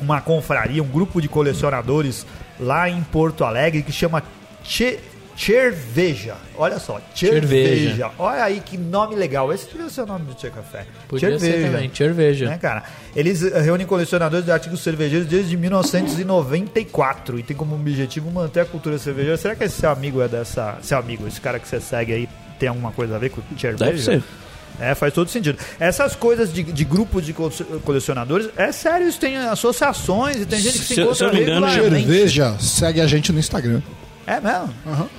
uma 0.01 0.19
confraria, 0.19 0.81
um 0.83 0.87
grupo 0.87 1.21
de 1.21 1.27
colecionadores 1.29 2.25
lá 2.59 2.89
em 2.89 3.01
Porto 3.03 3.43
Alegre 3.45 3.81
que 3.83 3.91
chama 3.91 4.21
Che 4.63 4.99
Cerveja. 5.35 6.35
Olha 6.55 6.79
só, 6.79 7.01
Cerveja. 7.15 7.75
Cerveja. 7.75 8.11
Olha 8.19 8.43
aí 8.43 8.61
que 8.63 8.77
nome 8.77 9.15
legal. 9.15 9.51
Esse 9.53 9.67
devia 9.71 9.89
ser 9.89 10.01
o 10.01 10.05
nome 10.05 10.25
do 10.25 10.33
Tchê 10.33 10.49
Café. 10.49 10.85
Podia 11.07 11.37
ser 11.39 11.71
também, 11.71 11.91
cerveja. 11.93 12.45
Né, 12.47 12.57
cara? 12.57 12.83
Eles 13.15 13.43
eh, 13.43 13.59
reúnem 13.61 13.85
colecionadores 13.87 14.45
de 14.45 14.51
artigos 14.51 14.81
cervejeiros 14.81 15.27
desde 15.27 15.55
1994 15.57 17.39
e 17.39 17.43
tem 17.43 17.55
como 17.55 17.75
objetivo 17.75 18.29
manter 18.31 18.61
a 18.61 18.65
cultura 18.65 18.97
cervejeira. 18.97 19.37
Será 19.37 19.55
que 19.55 19.63
esse 19.63 19.79
seu 19.79 19.89
amigo 19.89 20.21
é 20.21 20.27
dessa. 20.27 20.77
Seu 20.81 20.97
amigo, 20.97 21.27
esse 21.27 21.41
cara 21.41 21.59
que 21.59 21.67
você 21.67 21.79
segue 21.79 22.13
aí, 22.13 22.29
tem 22.59 22.69
alguma 22.69 22.91
coisa 22.91 23.15
a 23.15 23.19
ver 23.19 23.29
com 23.29 23.41
cerveja? 23.57 23.85
Deve 23.85 24.01
ser. 24.01 24.23
É, 24.79 24.95
faz 24.95 25.13
todo 25.13 25.29
sentido. 25.29 25.57
Essas 25.79 26.15
coisas 26.15 26.51
de, 26.51 26.63
de 26.63 26.83
grupos 26.83 27.23
de 27.23 27.31
co- 27.31 27.51
colecionadores, 27.85 28.49
é 28.57 28.71
sério, 28.71 29.07
isso 29.07 29.19
tem 29.19 29.37
associações 29.37 30.37
e 30.41 30.45
tem 30.47 30.59
gente 30.59 30.79
que 30.79 30.85
se, 30.85 30.95
Se- 30.95 31.01
encontra 31.01 31.15
se 31.15 31.23
eu 31.23 31.27
não 31.27 31.35
me 31.35 31.41
engano. 31.43 31.69
Cerveja, 31.69 32.57
segue 32.59 32.99
a 32.99 33.05
gente 33.05 33.31
no 33.31 33.37
Instagram. 33.39 33.81
É 34.25 34.39
mesmo? 34.39 34.73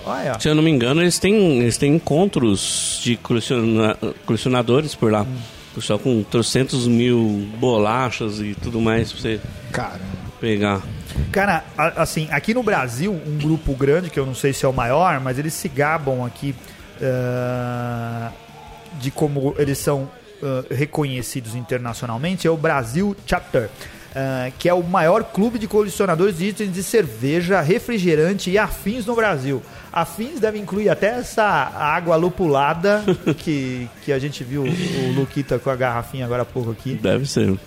Olha. 0.06 0.38
Se 0.40 0.48
eu 0.48 0.54
não 0.54 0.62
me 0.62 0.70
engano, 0.70 1.00
eles 1.02 1.18
têm, 1.18 1.60
eles 1.60 1.76
têm 1.76 1.94
encontros 1.96 3.00
de 3.02 3.16
coleciona- 3.16 3.96
colecionadores 4.24 4.94
por 4.94 5.12
lá. 5.12 5.22
Hum. 5.22 5.36
Pessoal 5.74 5.98
com 5.98 6.22
trocentos 6.22 6.86
mil 6.86 7.48
bolachas 7.58 8.38
e 8.38 8.54
tudo 8.54 8.80
mais 8.80 9.12
pra 9.12 9.20
você 9.20 9.40
Cara, 9.72 10.00
pegar. 10.40 10.80
Cara, 11.32 11.64
assim, 11.96 12.28
aqui 12.30 12.54
no 12.54 12.62
Brasil, 12.62 13.12
um 13.26 13.38
grupo 13.38 13.74
grande, 13.74 14.08
que 14.08 14.18
eu 14.20 14.24
não 14.24 14.36
sei 14.36 14.52
se 14.52 14.64
é 14.64 14.68
o 14.68 14.72
maior, 14.72 15.18
mas 15.20 15.36
eles 15.38 15.52
se 15.52 15.68
gabam 15.68 16.24
aqui 16.24 16.54
ah, 17.02 18.30
de 19.00 19.10
como 19.10 19.54
eles 19.58 19.78
são 19.78 20.08
ah, 20.42 20.62
reconhecidos 20.70 21.54
internacionalmente, 21.56 22.46
é 22.46 22.50
o 22.50 22.56
Brasil 22.56 23.16
Chapter. 23.26 23.68
Ah, 24.14 24.50
que 24.58 24.68
é 24.68 24.74
o 24.74 24.82
maior 24.82 25.24
clube 25.24 25.58
de 25.58 25.66
colecionadores 25.66 26.38
de 26.38 26.46
itens 26.46 26.72
de 26.72 26.82
cerveja, 26.84 27.60
refrigerante 27.60 28.48
e 28.48 28.56
afins 28.56 29.04
no 29.04 29.16
Brasil. 29.16 29.60
Afins 29.92 30.38
deve 30.38 30.58
incluir 30.58 30.88
até 30.88 31.18
essa 31.18 31.42
água 31.44 32.14
lupulada 32.14 33.02
que, 33.38 33.88
que 34.04 34.12
a 34.12 34.18
gente 34.18 34.44
viu 34.44 34.62
o 34.62 35.12
Luquita 35.14 35.58
com 35.58 35.68
a 35.68 35.74
garrafinha 35.76 36.24
agora 36.24 36.42
há 36.42 36.46
pouco 36.46 36.70
aqui. 36.70 36.94
Deve 36.94 37.26
ser. 37.26 37.58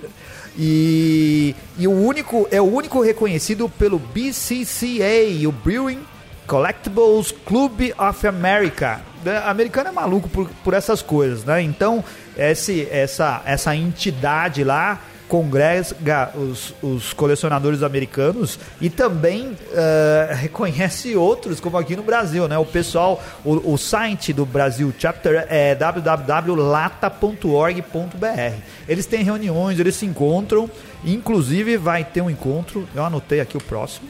E, 0.57 1.53
e 1.77 1.85
o 1.87 1.91
único 1.91 2.47
é 2.49 2.61
o 2.61 2.65
único 2.65 3.01
reconhecido 3.01 3.67
pelo 3.67 3.99
BCCA, 3.99 5.47
o 5.47 5.51
Brewing 5.51 5.99
Collectibles 6.47 7.33
Club 7.45 7.91
of 7.97 8.25
America. 8.25 9.01
Né, 9.23 9.37
Americano 9.45 9.89
é 9.89 9.91
maluco 9.91 10.29
por, 10.29 10.49
por 10.63 10.73
essas 10.73 11.01
coisas, 11.01 11.43
né? 11.43 11.61
Então, 11.61 12.03
esse, 12.37 12.87
essa, 12.89 13.41
essa 13.45 13.75
entidade 13.75 14.63
lá 14.63 15.01
congrega 15.27 16.31
os, 16.35 16.73
os 16.81 17.13
colecionadores 17.13 17.83
americanos 17.83 18.57
e 18.79 18.89
também 18.89 19.57
eh, 19.73 20.33
reconhece 20.35 21.15
outros, 21.15 21.59
como 21.59 21.77
aqui 21.77 21.95
no 21.95 22.03
Brasil, 22.03 22.47
né? 22.47 22.57
O 22.57 22.65
pessoal, 22.65 23.21
o, 23.43 23.73
o 23.73 23.77
site 23.77 24.31
do 24.31 24.45
Brasil 24.45 24.93
Chapter 24.97 25.45
é 25.49 25.75
www.lata.org.br. 25.75 28.61
Eles 28.87 29.05
têm 29.05 29.23
reuniões, 29.23 29.79
eles 29.79 29.95
se 29.95 30.05
encontram, 30.05 30.69
inclusive 31.03 31.77
vai 31.77 32.03
ter 32.03 32.21
um 32.21 32.29
encontro, 32.29 32.87
eu 32.95 33.03
anotei 33.03 33.41
aqui 33.41 33.57
o 33.57 33.63
próximo, 33.63 34.07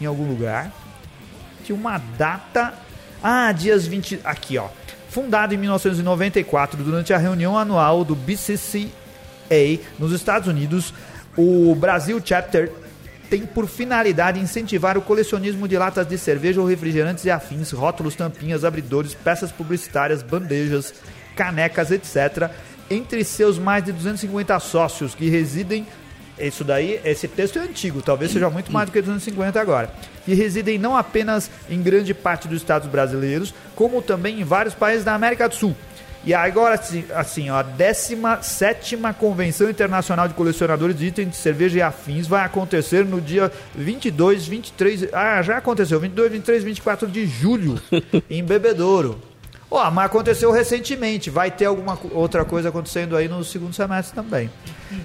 em 0.00 0.06
algum 0.06 0.26
lugar, 0.26 0.72
de 1.64 1.72
uma 1.72 1.98
data. 1.98 2.72
Ah, 3.22 3.52
dias 3.52 3.86
20. 3.86 4.20
Aqui, 4.24 4.56
ó. 4.56 4.68
Fundado 5.10 5.52
em 5.52 5.58
1994, 5.58 6.82
durante 6.82 7.12
a 7.12 7.18
reunião 7.18 7.58
anual 7.58 8.04
do 8.04 8.14
BCCA 9.50 9.80
nos 9.98 10.12
Estados 10.12 10.48
Unidos, 10.48 10.94
o 11.36 11.74
Brasil 11.74 12.20
Chapter 12.24 12.70
tem 13.28 13.42
por 13.42 13.68
finalidade 13.68 14.40
incentivar 14.40 14.96
o 14.96 15.02
colecionismo 15.02 15.68
de 15.68 15.76
latas 15.76 16.06
de 16.06 16.18
cerveja 16.18 16.60
ou 16.60 16.66
refrigerantes 16.66 17.24
e 17.24 17.30
afins, 17.30 17.70
rótulos, 17.70 18.14
tampinhas, 18.14 18.64
abridores, 18.64 19.14
peças 19.14 19.52
publicitárias, 19.52 20.22
bandejas, 20.22 20.94
canecas, 21.36 21.90
etc., 21.90 22.50
entre 22.90 23.22
seus 23.22 23.56
mais 23.56 23.84
de 23.84 23.92
250 23.92 24.58
sócios 24.58 25.14
que 25.14 25.28
residem 25.28 25.86
isso 26.40 26.64
daí, 26.64 26.98
esse 27.04 27.28
texto 27.28 27.58
é 27.58 27.62
antigo, 27.62 28.00
talvez 28.00 28.32
seja 28.32 28.48
muito 28.48 28.72
mais 28.72 28.86
do 28.88 28.92
que 28.92 29.00
250 29.00 29.60
agora. 29.60 29.90
Que 30.24 30.32
residem 30.32 30.78
não 30.78 30.96
apenas 30.96 31.50
em 31.68 31.82
grande 31.82 32.14
parte 32.14 32.48
dos 32.48 32.62
estados 32.62 32.88
brasileiros, 32.88 33.52
como 33.76 34.00
também 34.00 34.40
em 34.40 34.44
vários 34.44 34.74
países 34.74 35.04
da 35.04 35.14
América 35.14 35.48
do 35.48 35.54
Sul. 35.54 35.76
E 36.22 36.34
agora, 36.34 36.74
assim, 36.74 37.04
assim 37.14 37.50
ó, 37.50 37.56
a 37.56 37.62
17 37.62 38.98
Convenção 39.18 39.70
Internacional 39.70 40.28
de 40.28 40.34
Colecionadores 40.34 40.96
de 40.96 41.06
Itens 41.06 41.30
de 41.30 41.36
Cerveja 41.36 41.78
e 41.78 41.82
Afins 41.82 42.26
vai 42.26 42.44
acontecer 42.44 43.04
no 43.04 43.20
dia 43.20 43.50
22, 43.74 44.46
23. 44.46 45.14
Ah, 45.14 45.40
já 45.40 45.56
aconteceu, 45.56 45.98
22, 45.98 46.32
23, 46.32 46.64
24 46.64 47.08
de 47.08 47.26
julho, 47.26 47.80
em 48.28 48.44
Bebedouro. 48.44 49.29
Ó, 49.70 49.90
mas 49.90 50.06
aconteceu 50.06 50.50
recentemente. 50.50 51.30
Vai 51.30 51.50
ter 51.50 51.66
alguma 51.66 51.96
outra 52.12 52.44
coisa 52.44 52.70
acontecendo 52.70 53.16
aí 53.16 53.28
no 53.28 53.44
segundo 53.44 53.72
semestre 53.72 54.14
também. 54.14 54.50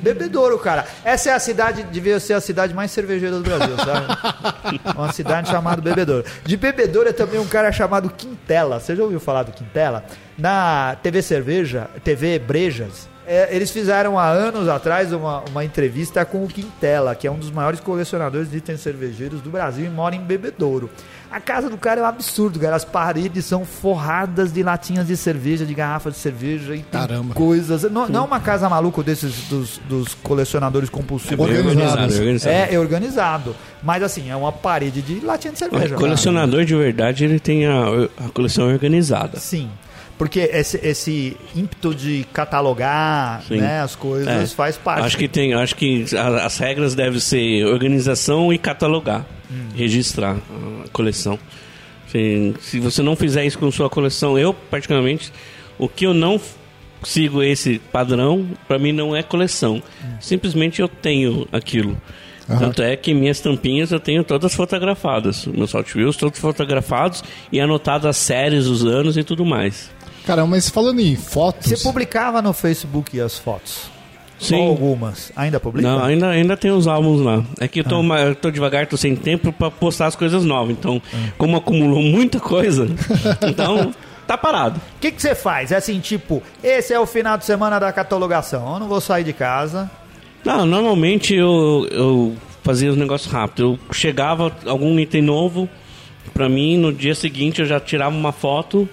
Bebedouro, 0.02 0.58
cara. 0.58 0.86
Essa 1.04 1.30
é 1.30 1.34
a 1.34 1.40
cidade, 1.40 1.84
devia 1.84 2.20
ser 2.20 2.34
a 2.34 2.42
cidade 2.42 2.74
mais 2.74 2.90
cervejeira 2.90 3.36
do 3.38 3.44
Brasil, 3.44 3.76
sabe? 3.78 4.80
Uma 4.98 5.12
cidade 5.14 5.50
chamada 5.50 5.80
Bebedouro. 5.82 6.26
De 6.44 6.58
Bebedouro 6.58 7.10
é 7.10 7.14
também 7.14 7.40
um 7.40 7.46
cara 7.46 7.72
chamado 7.72 8.10
Quintela. 8.10 8.80
Você 8.80 8.96
já 8.96 9.04
ouviu 9.04 9.20
falar 9.20 9.44
do 9.44 9.52
Quintela? 9.52 10.04
Na 10.38 10.98
TV 11.04 11.22
Cerveja, 11.22 11.88
TV 12.04 12.40
Brejas, 12.40 13.08
É, 13.28 13.56
eles 13.56 13.72
fizeram 13.72 14.20
há 14.20 14.28
anos 14.28 14.68
atrás 14.68 15.12
uma, 15.12 15.44
uma 15.50 15.64
entrevista 15.66 16.24
com 16.26 16.44
o 16.44 16.48
Quintela, 16.48 17.16
que 17.16 17.26
é 17.26 17.32
um 17.32 17.40
dos 17.40 17.50
maiores 17.50 17.80
colecionadores 17.80 18.52
de 18.52 18.58
itens 18.58 18.82
cervejeiros 18.82 19.42
do 19.42 19.50
Brasil 19.50 19.86
e 19.86 19.90
mora 19.90 20.16
em 20.16 20.20
Bebedouro. 20.20 20.92
A 21.32 21.40
casa 21.42 21.70
do 21.70 21.78
cara 21.78 22.00
é 22.00 22.04
um 22.04 22.08
absurdo, 22.08 22.60
cara. 22.60 22.76
As 22.76 22.86
paredes 22.86 23.46
são 23.46 23.66
forradas 23.66 24.54
de 24.54 24.64
latinhas 24.64 25.08
de 25.08 25.18
cerveja, 25.18 25.66
de 25.66 25.74
garrafas 25.74 26.14
de 26.14 26.20
cerveja 26.20 26.76
e 26.76 26.80
tem 26.82 27.02
Caramba. 27.02 27.34
coisas. 27.34 27.84
Não, 27.92 28.08
não 28.08 28.22
é 28.22 28.24
uma 28.26 28.40
casa 28.40 28.70
maluca 28.70 29.04
desses 29.04 29.34
dos, 29.50 29.80
dos 29.90 30.14
colecionadores 30.16 30.90
compulsivos. 30.90 31.46
Bem 31.46 31.58
Organizado. 31.58 31.92
organizado, 31.92 32.14
organizado. 32.20 32.56
É, 32.56 32.74
é 32.74 32.80
organizado. 32.80 33.56
Mas 33.84 34.02
assim, 34.04 34.30
é 34.30 34.36
uma 34.36 34.52
parede 34.52 35.02
de 35.02 35.20
latinha 35.20 35.52
de 35.54 35.60
cerveja. 35.60 35.96
O 35.96 36.00
colecionador 36.00 36.64
de 36.64 36.76
verdade, 36.76 37.26
ele 37.26 37.40
tem 37.40 37.66
a, 37.66 37.84
a 38.26 38.30
coleção 38.34 38.68
organizada. 38.68 39.38
Sim. 39.40 39.70
Porque 40.18 40.40
esse, 40.40 40.80
esse 40.82 41.36
ímpeto 41.54 41.94
de 41.94 42.26
catalogar 42.32 43.42
Sim. 43.48 43.58
né, 43.58 43.82
as 43.82 43.96
coisas 43.96 44.28
É. 44.30 44.56
faz 44.56 44.78
parte. 44.78 45.06
Acho 45.06 45.18
que 45.18 45.28
tem, 45.28 45.54
acho 45.54 45.76
que 45.76 46.06
as 46.42 46.58
regras 46.58 46.96
devem 46.96 47.20
ser 47.20 47.66
organização 47.66 48.54
e 48.54 48.58
catalogar, 48.58 49.26
Hum. 49.52 49.70
registrar 49.76 50.38
a 50.86 50.90
coleção. 50.90 51.38
Se, 52.08 52.54
se 52.62 52.80
você 52.80 53.02
não 53.02 53.16
fizer 53.16 53.46
isso 53.46 53.58
com 53.60 53.70
sua 53.72 53.90
coleção, 53.90 54.38
eu 54.38 54.54
particularmente, 54.54 55.32
o 55.78 55.90
que 55.90 56.06
eu 56.06 56.14
não 56.14 56.40
sigo 57.04 57.44
esse 57.44 57.80
padrão, 57.92 58.48
para 58.68 58.80
mim 58.80 58.92
não 58.92 59.16
é 59.16 59.22
coleção. 59.22 59.82
Simplesmente 60.20 60.82
eu 60.82 60.88
tenho 60.88 61.48
aquilo. 61.52 61.98
Tanto 62.48 62.82
é 62.82 62.96
que 62.96 63.14
minhas 63.14 63.40
tampinhas 63.40 63.92
eu 63.92 64.00
tenho 64.00 64.24
todas 64.24 64.54
fotografadas, 64.54 65.48
meus 65.48 65.74
Hot 65.74 65.98
Wheels 65.98 66.16
todos 66.16 66.40
fotografados 66.40 67.24
e 67.52 67.60
anotadas 67.60 68.06
as 68.06 68.18
séries, 68.18 68.68
os 68.68 68.86
anos 68.86 69.18
e 69.18 69.24
tudo 69.24 69.44
mais. 69.44 69.90
Caramba, 70.26 70.50
mas 70.50 70.70
falando 70.70 71.00
em 71.00 71.16
fotos. 71.16 71.70
Você 71.70 71.78
publicava 71.84 72.42
no 72.42 72.54
Facebook 72.54 73.20
as 73.20 73.38
fotos? 73.38 73.90
Sim. 74.40 74.56
Ou 74.58 74.70
algumas? 74.70 75.32
Ainda 75.36 75.60
publica? 75.60 75.88
Não, 75.88 76.04
ainda, 76.04 76.30
ainda 76.30 76.58
tem 76.58 76.70
os 76.72 76.88
álbuns 76.88 77.22
lá. 77.22 77.44
É 77.60 77.68
que 77.68 77.80
eu 77.80 77.84
tô, 77.84 78.04
ma- 78.04 78.20
eu 78.22 78.36
tô 78.36 78.52
devagar, 78.52 78.86
tô 78.88 78.98
sem 78.98 79.16
tempo 79.16 79.52
pra 79.54 79.72
postar 79.72 80.08
as 80.08 80.16
coisas 80.16 80.44
novas. 80.44 80.72
Então, 80.78 81.02
como 81.38 81.56
acumulou 81.58 82.02
muita 82.02 82.40
coisa, 82.40 82.88
então 83.48 83.94
tá 84.28 84.38
parado. 84.38 84.80
O 84.98 85.00
que 85.00 85.12
que 85.12 85.22
você 85.22 85.34
faz? 85.34 85.72
É 85.72 85.78
assim, 85.78 86.00
tipo, 86.00 86.44
esse 86.64 86.94
é 86.94 87.00
o 87.00 87.06
final 87.06 87.38
de 87.38 87.46
semana 87.46 87.80
da 87.80 87.92
catalogação. 87.94 88.74
Eu 88.74 88.80
não 88.80 88.88
vou 88.88 89.00
sair 89.00 89.24
de 89.24 89.34
casa. 89.34 89.90
Não, 90.44 90.66
normalmente 90.66 91.34
eu, 91.34 91.88
eu 91.92 92.36
fazia 92.62 92.90
os 92.92 92.98
negócios 92.98 93.32
rápido. 93.32 93.80
Eu 93.88 93.94
chegava 93.94 94.52
algum 94.66 95.00
item 95.00 95.22
novo 95.22 95.70
pra 96.34 96.50
mim, 96.50 96.78
no 96.78 96.92
dia 96.92 97.16
seguinte 97.16 97.62
eu 97.62 97.66
já 97.66 97.80
tirava 97.80 98.16
uma 98.16 98.32
foto 98.34 98.88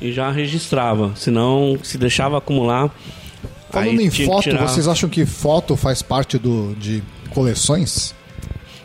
e 0.00 0.10
já 0.12 0.30
registrava. 0.30 1.12
Senão, 1.14 1.78
se 1.82 1.96
deixava 1.96 2.36
acumular. 2.38 2.90
Falando 3.74 4.00
aí 4.00 4.06
em 4.06 4.10
foto, 4.10 4.42
tirar 4.42 4.68
vocês 4.68 4.88
acham 4.88 5.08
que 5.08 5.26
foto 5.26 5.76
faz 5.76 6.02
parte 6.02 6.38
do, 6.38 6.74
de 6.74 7.02
coleções? 7.30 8.14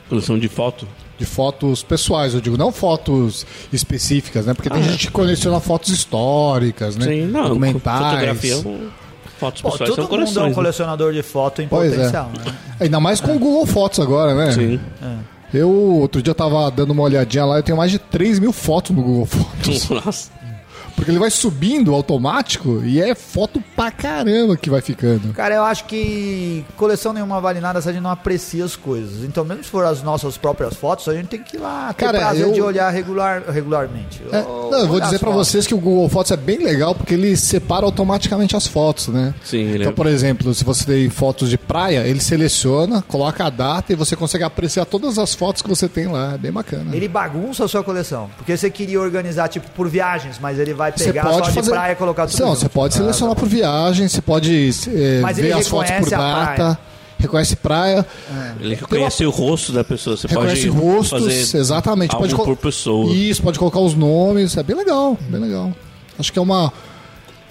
Coleção 0.07 0.37
de 0.37 0.47
foto. 0.47 0.87
De 1.17 1.25
fotos 1.25 1.83
pessoais, 1.83 2.33
eu 2.33 2.41
digo, 2.41 2.57
não 2.57 2.71
fotos 2.71 3.45
específicas, 3.73 4.45
né? 4.45 4.53
Porque 4.53 4.69
tem 4.69 4.81
gente 4.83 5.07
que 5.07 5.13
coleciona 5.13 5.59
fotos 5.59 5.89
históricas, 5.89 6.95
né? 6.95 7.05
Ah. 7.05 7.09
Sim, 7.09 7.25
não. 7.25 7.49
Documentais. 7.49 7.99
Fotografia, 7.99 8.55
fotos 9.37 9.61
Pô, 9.61 9.71
pessoais 9.71 9.95
todo 9.95 10.07
são 10.07 10.19
mundo 10.19 10.39
é 10.39 10.43
um 10.43 10.47
né? 10.47 10.53
colecionador 10.53 11.13
de 11.13 11.21
foto 11.21 11.61
em 11.61 11.67
Pois 11.67 11.91
é. 11.91 11.95
potencial, 11.95 12.31
né? 12.37 12.55
Ainda 12.79 12.99
mais 12.99 13.21
com 13.21 13.35
o 13.35 13.39
Google 13.39 13.65
Fotos 13.65 13.99
agora, 13.99 14.33
né? 14.33 14.51
Sim. 14.53 14.79
Eu, 15.53 15.69
outro 15.69 16.21
dia, 16.21 16.35
tava 16.35 16.69
dando 16.69 16.91
uma 16.91 17.03
olhadinha 17.03 17.43
lá, 17.43 17.57
eu 17.57 17.63
tenho 17.63 17.77
mais 17.77 17.91
de 17.91 17.97
3 17.97 18.39
mil 18.39 18.53
fotos 18.53 18.95
no 18.95 19.01
Google 19.01 19.25
Fotos. 19.25 19.89
Nossa. 20.05 20.31
Porque 20.99 21.11
ele 21.11 21.19
vai 21.19 21.29
subindo 21.31 21.93
automático 21.93 22.81
e 22.83 23.01
é 23.01 23.15
foto 23.15 23.63
pra 23.75 23.89
caramba 23.89 24.57
que 24.57 24.69
vai 24.69 24.81
ficando. 24.81 25.33
Cara, 25.33 25.55
eu 25.55 25.63
acho 25.63 25.85
que 25.85 26.65
coleção 26.75 27.13
nenhuma 27.13 27.39
vale 27.39 27.59
nada 27.61 27.81
se 27.81 27.87
a 27.89 27.91
gente 27.93 28.01
não 28.01 28.09
aprecia 28.09 28.65
as 28.65 28.75
coisas. 28.75 29.23
Então, 29.23 29.45
mesmo 29.45 29.63
se 29.63 29.69
for 29.69 29.85
as 29.85 30.03
nossas 30.03 30.37
próprias 30.37 30.73
fotos, 30.75 31.07
a 31.07 31.13
gente 31.13 31.27
tem 31.27 31.41
que 31.41 31.55
ir 31.57 31.59
lá 31.59 31.93
ter 31.93 32.05
Cara, 32.05 32.19
prazer 32.19 32.47
eu- 32.47 32.51
de 32.51 32.61
olhar 32.61 32.89
regular, 32.89 33.43
regularmente. 33.49 34.21
É, 34.31 34.39
Ou 34.41 34.71
não, 34.71 34.79
eu 34.79 34.87
vou 34.87 34.99
dizer 34.99 35.19
fotos. 35.19 35.35
vocês 35.47 35.65
que 35.67 35.73
o 35.73 35.77
Google 35.79 36.09
Fotos 36.09 36.31
é 36.31 36.37
bem 36.37 36.57
legal 36.63 36.93
porque 36.93 37.13
ele 37.13 37.35
separa 37.37 37.85
automaticamente 37.85 38.55
as 38.55 38.67
fotos, 38.67 39.07
né? 39.07 39.33
Sim, 39.43 39.57
ele 39.59 39.77
Então, 39.79 39.91
é- 39.91 39.95
por 39.95 40.05
exemplo, 40.07 40.53
se 40.53 40.63
você 40.63 40.85
tem 40.85 41.09
fotos 41.09 41.49
de 41.49 41.57
praia, 41.57 42.05
ele 42.05 42.19
seleciona, 42.19 43.01
coloca 43.07 43.45
a 43.45 43.49
data 43.49 43.93
e 43.93 43.95
você 43.95 44.15
consegue 44.15 44.43
apreciar 44.43 44.85
todas 44.85 45.17
as 45.17 45.33
fotos 45.33 45.61
que 45.61 45.69
você 45.69 45.87
tem 45.87 46.07
lá. 46.07 46.33
É 46.33 46.37
bem 46.37 46.51
bacana. 46.51 46.95
Ele 46.95 47.07
bagunça 47.07 47.63
a 47.65 47.67
sua 47.67 47.83
coleção. 47.83 48.29
Porque 48.37 48.55
você 48.57 48.69
queria 48.69 48.99
organizar, 48.99 49.47
tipo, 49.47 49.69
por 49.71 49.87
viagens, 49.87 50.37
mas 50.39 50.59
ele 50.59 50.73
vai 50.73 50.88
Você 50.97 51.05
pegar 51.05 51.23
pode 51.23 51.37
só 51.37 51.43
de 51.49 51.55
fazer. 51.55 51.71
praia 51.71 51.91
e 51.91 51.95
colocar 51.95 52.27
tudo 52.27 52.39
Não, 52.41 52.55
você 52.55 52.69
pode 52.69 52.93
Ah, 52.95 52.97
selecionar 52.97 53.35
por 53.35 53.47
viagem, 53.47 54.07
você 54.07 54.21
pode 54.21 54.69
é, 54.87 55.19
Mas 55.21 55.37
ver 55.37 55.53
as 55.53 55.67
fotos 55.67 55.91
por 55.91 56.09
data, 56.09 56.79
reconhece 57.17 57.55
praia, 57.55 58.05
Ele 58.59 58.75
reconhece 58.75 59.25
o 59.25 59.29
rosto 59.29 59.71
da 59.71 59.83
pessoa. 59.83 60.15
Você 60.17 60.27
reconhece 60.27 60.67
pode 60.69 60.79
rostos, 60.85 61.23
fazer 61.25 61.57
exatamente. 61.57 62.15
Pode 62.15 62.33
col- 62.35 62.45
por 62.45 62.55
pessoa. 62.57 63.11
Isso, 63.13 63.41
pode 63.41 63.59
colocar 63.59 63.79
os 63.79 63.93
nomes, 63.95 64.55
é 64.57 64.63
bem 64.63 64.75
legal, 64.75 65.17
bem 65.29 65.39
legal. 65.41 65.71
Acho 66.17 66.31
que 66.33 66.39
é 66.39 66.41
uma 66.41 66.71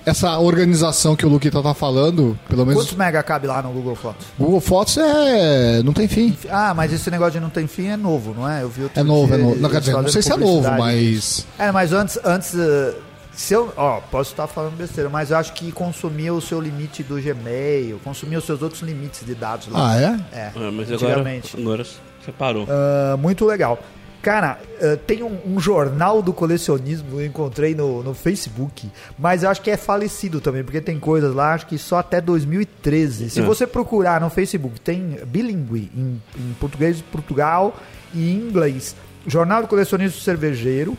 essa 0.07 0.38
organização 0.38 1.14
que 1.14 1.27
o 1.27 1.29
Luquita 1.29 1.62
tá 1.62 1.74
falando, 1.74 2.38
pelo 2.48 2.64
menos 2.64 2.83
Quantos 2.83 2.96
mega 2.96 3.22
cabe 3.22 3.46
lá 3.46 3.61
no 3.61 3.70
Google 3.70 3.94
Fotos? 3.94 4.27
Google 4.38 4.61
Fotos 4.61 4.96
é 4.96 5.83
não 5.83 5.92
tem 5.92 6.09
fim. 6.09 6.35
Ah, 6.48 6.72
mas 6.74 6.92
esse 6.94 7.11
negócio 7.11 7.35
de 7.35 7.40
não 7.40 7.51
tem 7.51 7.66
fim 7.66 7.88
é 7.88 7.96
novo, 7.96 8.35
não 8.35 8.48
é? 8.48 8.62
Eu 8.62 8.70
vi 8.70 8.85
outro 8.85 8.98
É 8.98 9.03
novo, 9.03 9.27
dia 9.27 9.35
é 9.37 9.38
novo. 9.38 9.57
Não, 9.61 9.68
quer 9.68 9.81
dizer, 9.81 9.92
não 9.92 10.09
sei 10.09 10.22
se 10.22 10.33
é 10.33 10.37
novo, 10.37 10.66
mas 10.79 11.46
É, 11.59 11.70
mas 11.70 11.92
antes, 11.92 12.18
antes 12.24 12.55
eh, 12.55 12.94
se 13.40 13.55
eu, 13.55 13.72
ó, 13.77 14.01
posso 14.01 14.33
estar 14.33 14.48
falando 14.48 14.77
besteira, 14.77 15.09
mas 15.09 15.31
eu 15.31 15.37
acho 15.37 15.53
que 15.53 15.70
consumia 15.70 16.35
o 16.35 16.40
seu 16.40 16.61
limite 16.61 17.05
do 17.05 17.14
Gmail, 17.22 18.01
consumia 18.03 18.38
os 18.38 18.44
seus 18.44 18.62
outros 18.62 18.83
limites 18.83 19.24
de 19.24 19.33
dados 19.35 19.68
lá. 19.68 19.92
ah, 19.92 20.01
é? 20.01 20.37
É, 20.37 20.51
Ah, 20.57 20.70
mas 20.72 20.90
agora, 20.90 21.12
antigamente. 21.14 21.57
agora 21.61 21.85
você 21.85 22.33
parou. 22.37 22.66
Ah, 22.68 23.16
muito 23.16 23.44
legal. 23.46 23.79
Cara, 24.20 24.59
ah, 24.83 24.98
tem 25.07 25.22
um, 25.22 25.38
um 25.46 25.61
jornal 25.61 26.20
do 26.20 26.33
colecionismo 26.33 27.20
eu 27.20 27.24
encontrei 27.27 27.77
no, 27.77 28.03
no 28.03 28.12
Facebook, 28.12 28.90
mas 29.16 29.44
eu 29.44 29.51
acho 29.51 29.62
que 29.62 29.70
é 29.70 29.77
falecido 29.77 30.40
também, 30.40 30.64
porque 30.64 30.81
tem 30.81 30.98
coisas 30.98 31.33
lá, 31.33 31.55
acho 31.55 31.66
que 31.68 31.79
só 31.79 31.98
até 31.98 32.20
2013. 32.20 33.31
Se 33.31 33.38
É. 33.38 33.42
você 33.44 33.68
procurar 33.68 34.20
no 34.20 34.29
Facebook, 34.31 34.81
tem 34.81 35.20
bilíngue 35.27 35.92
em, 35.96 36.20
em 36.37 36.53
português 36.59 36.96
de 36.96 37.05
Portugal 37.05 37.77
e 38.12 38.33
em 38.33 38.35
inglês. 38.48 38.96
Jornal 39.29 39.62
do 39.62 39.68
Colecionismo 39.68 40.18
Cervejeiro, 40.20 40.98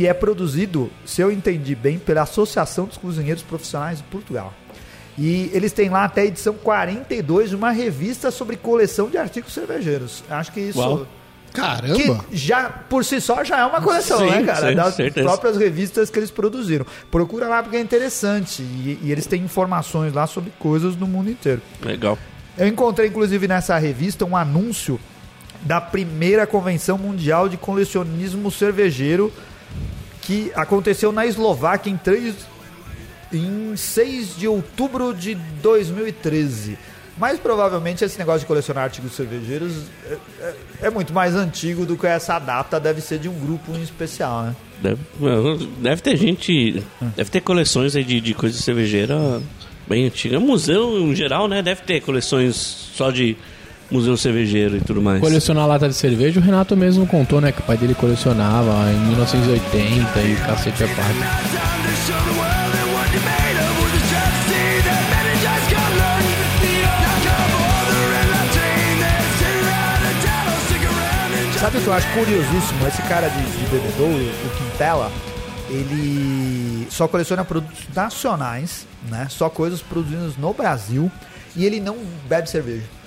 que 0.00 0.06
é 0.06 0.14
produzido, 0.14 0.90
se 1.04 1.20
eu 1.20 1.30
entendi 1.30 1.74
bem, 1.74 1.98
pela 1.98 2.22
Associação 2.22 2.86
dos 2.86 2.96
Cozinheiros 2.96 3.42
Profissionais 3.42 3.98
de 3.98 4.04
Portugal. 4.04 4.54
E 5.18 5.50
eles 5.52 5.72
têm 5.72 5.90
lá 5.90 6.04
até 6.04 6.22
a 6.22 6.24
edição 6.24 6.54
42 6.54 7.50
de 7.50 7.56
uma 7.56 7.70
revista 7.70 8.30
sobre 8.30 8.56
coleção 8.56 9.10
de 9.10 9.18
artigos 9.18 9.52
cervejeiros. 9.52 10.24
Acho 10.30 10.52
que 10.52 10.60
isso. 10.60 10.78
Uau. 10.78 11.06
Caramba. 11.52 12.24
Que 12.30 12.34
já, 12.34 12.70
por 12.70 13.04
si 13.04 13.20
só, 13.20 13.44
já 13.44 13.58
é 13.58 13.64
uma 13.66 13.82
coleção, 13.82 14.20
Sim, 14.20 14.30
né, 14.30 14.42
cara? 14.42 14.70
sim, 14.70 14.74
das 14.74 14.94
certeza. 14.94 15.28
próprias 15.28 15.58
revistas 15.58 16.08
que 16.08 16.18
eles 16.18 16.30
produziram. 16.30 16.86
Procura 17.10 17.46
lá 17.46 17.62
porque 17.62 17.76
é 17.76 17.80
interessante. 17.80 18.62
E, 18.62 18.98
e 19.02 19.12
eles 19.12 19.26
têm 19.26 19.42
informações 19.42 20.14
lá 20.14 20.26
sobre 20.26 20.50
coisas 20.58 20.96
do 20.96 21.06
mundo 21.06 21.28
inteiro. 21.28 21.60
Legal. 21.84 22.16
Eu 22.56 22.66
encontrei, 22.66 23.08
inclusive, 23.08 23.46
nessa 23.46 23.76
revista 23.76 24.24
um 24.24 24.34
anúncio 24.34 24.98
da 25.60 25.78
primeira 25.78 26.46
convenção 26.46 26.96
mundial 26.96 27.50
de 27.50 27.58
colecionismo 27.58 28.50
cervejeiro 28.50 29.30
que 30.22 30.50
aconteceu 30.54 31.12
na 31.12 31.26
Eslováquia 31.26 31.90
em, 31.90 31.96
3, 31.96 32.34
em 33.32 33.76
6 33.76 34.36
de 34.36 34.46
outubro 34.48 35.14
de 35.14 35.34
2013. 35.62 36.76
Mas 37.18 37.38
provavelmente 37.38 38.02
esse 38.02 38.18
negócio 38.18 38.40
de 38.40 38.46
colecionar 38.46 38.84
artigos 38.84 39.12
cervejeiros 39.12 39.74
é, 40.06 40.16
é- 40.40 40.54
é 40.82 40.90
muito 40.90 41.12
mais 41.12 41.34
antigo 41.34 41.84
do 41.84 41.96
que 41.96 42.06
essa 42.06 42.38
data 42.38 42.80
deve 42.80 43.00
ser 43.02 43.18
de 43.18 43.28
um 43.28 43.34
grupo 43.38 43.72
em 43.72 43.82
especial, 43.82 44.42
né? 44.44 44.56
Deve, 44.80 45.00
deve 45.80 46.00
ter 46.00 46.16
gente. 46.16 46.82
Deve 47.16 47.30
ter 47.30 47.42
coleções 47.42 47.92
de, 47.92 48.20
de 48.22 48.32
coisa 48.34 48.56
cervejeira 48.56 49.42
bem 49.86 50.06
antiga. 50.06 50.40
Museu, 50.40 50.98
em 50.98 51.14
geral, 51.14 51.46
né? 51.46 51.60
Deve 51.60 51.82
ter 51.82 52.00
coleções 52.00 52.54
só 52.56 53.10
de 53.10 53.36
museu 53.90 54.16
cervejeiro 54.16 54.76
e 54.76 54.80
tudo 54.80 55.02
mais. 55.02 55.20
Colecionar 55.20 55.66
lata 55.66 55.88
de 55.88 55.94
cerveja, 55.94 56.38
o 56.40 56.42
Renato 56.42 56.76
mesmo 56.76 57.06
contou, 57.06 57.40
né? 57.40 57.52
Que 57.52 57.60
o 57.60 57.64
pai 57.64 57.76
dele 57.76 57.94
colecionava 57.94 58.90
em 58.92 58.98
1980 59.08 60.20
e 60.20 60.36
cacete 60.36 60.84
a 60.84 60.88
parte. 60.88 61.18
Sabe 71.58 71.76
o 71.76 71.82
que 71.82 71.86
eu 71.88 71.92
acho 71.92 72.08
curiosíssimo? 72.14 72.86
Esse 72.88 73.02
cara 73.02 73.28
de, 73.28 73.42
de 73.42 73.66
bebedouro, 73.70 74.24
o 74.24 74.50
Quintela, 74.56 75.12
ele 75.68 76.86
só 76.90 77.06
coleciona 77.06 77.44
produtos 77.44 77.80
nacionais, 77.94 78.86
né? 79.10 79.26
Só 79.28 79.50
coisas 79.50 79.82
produzidas 79.82 80.38
no 80.38 80.54
Brasil 80.54 81.10
e 81.54 81.66
ele 81.66 81.78
não 81.78 81.98
bebe 82.26 82.48
cerveja. 82.48 82.99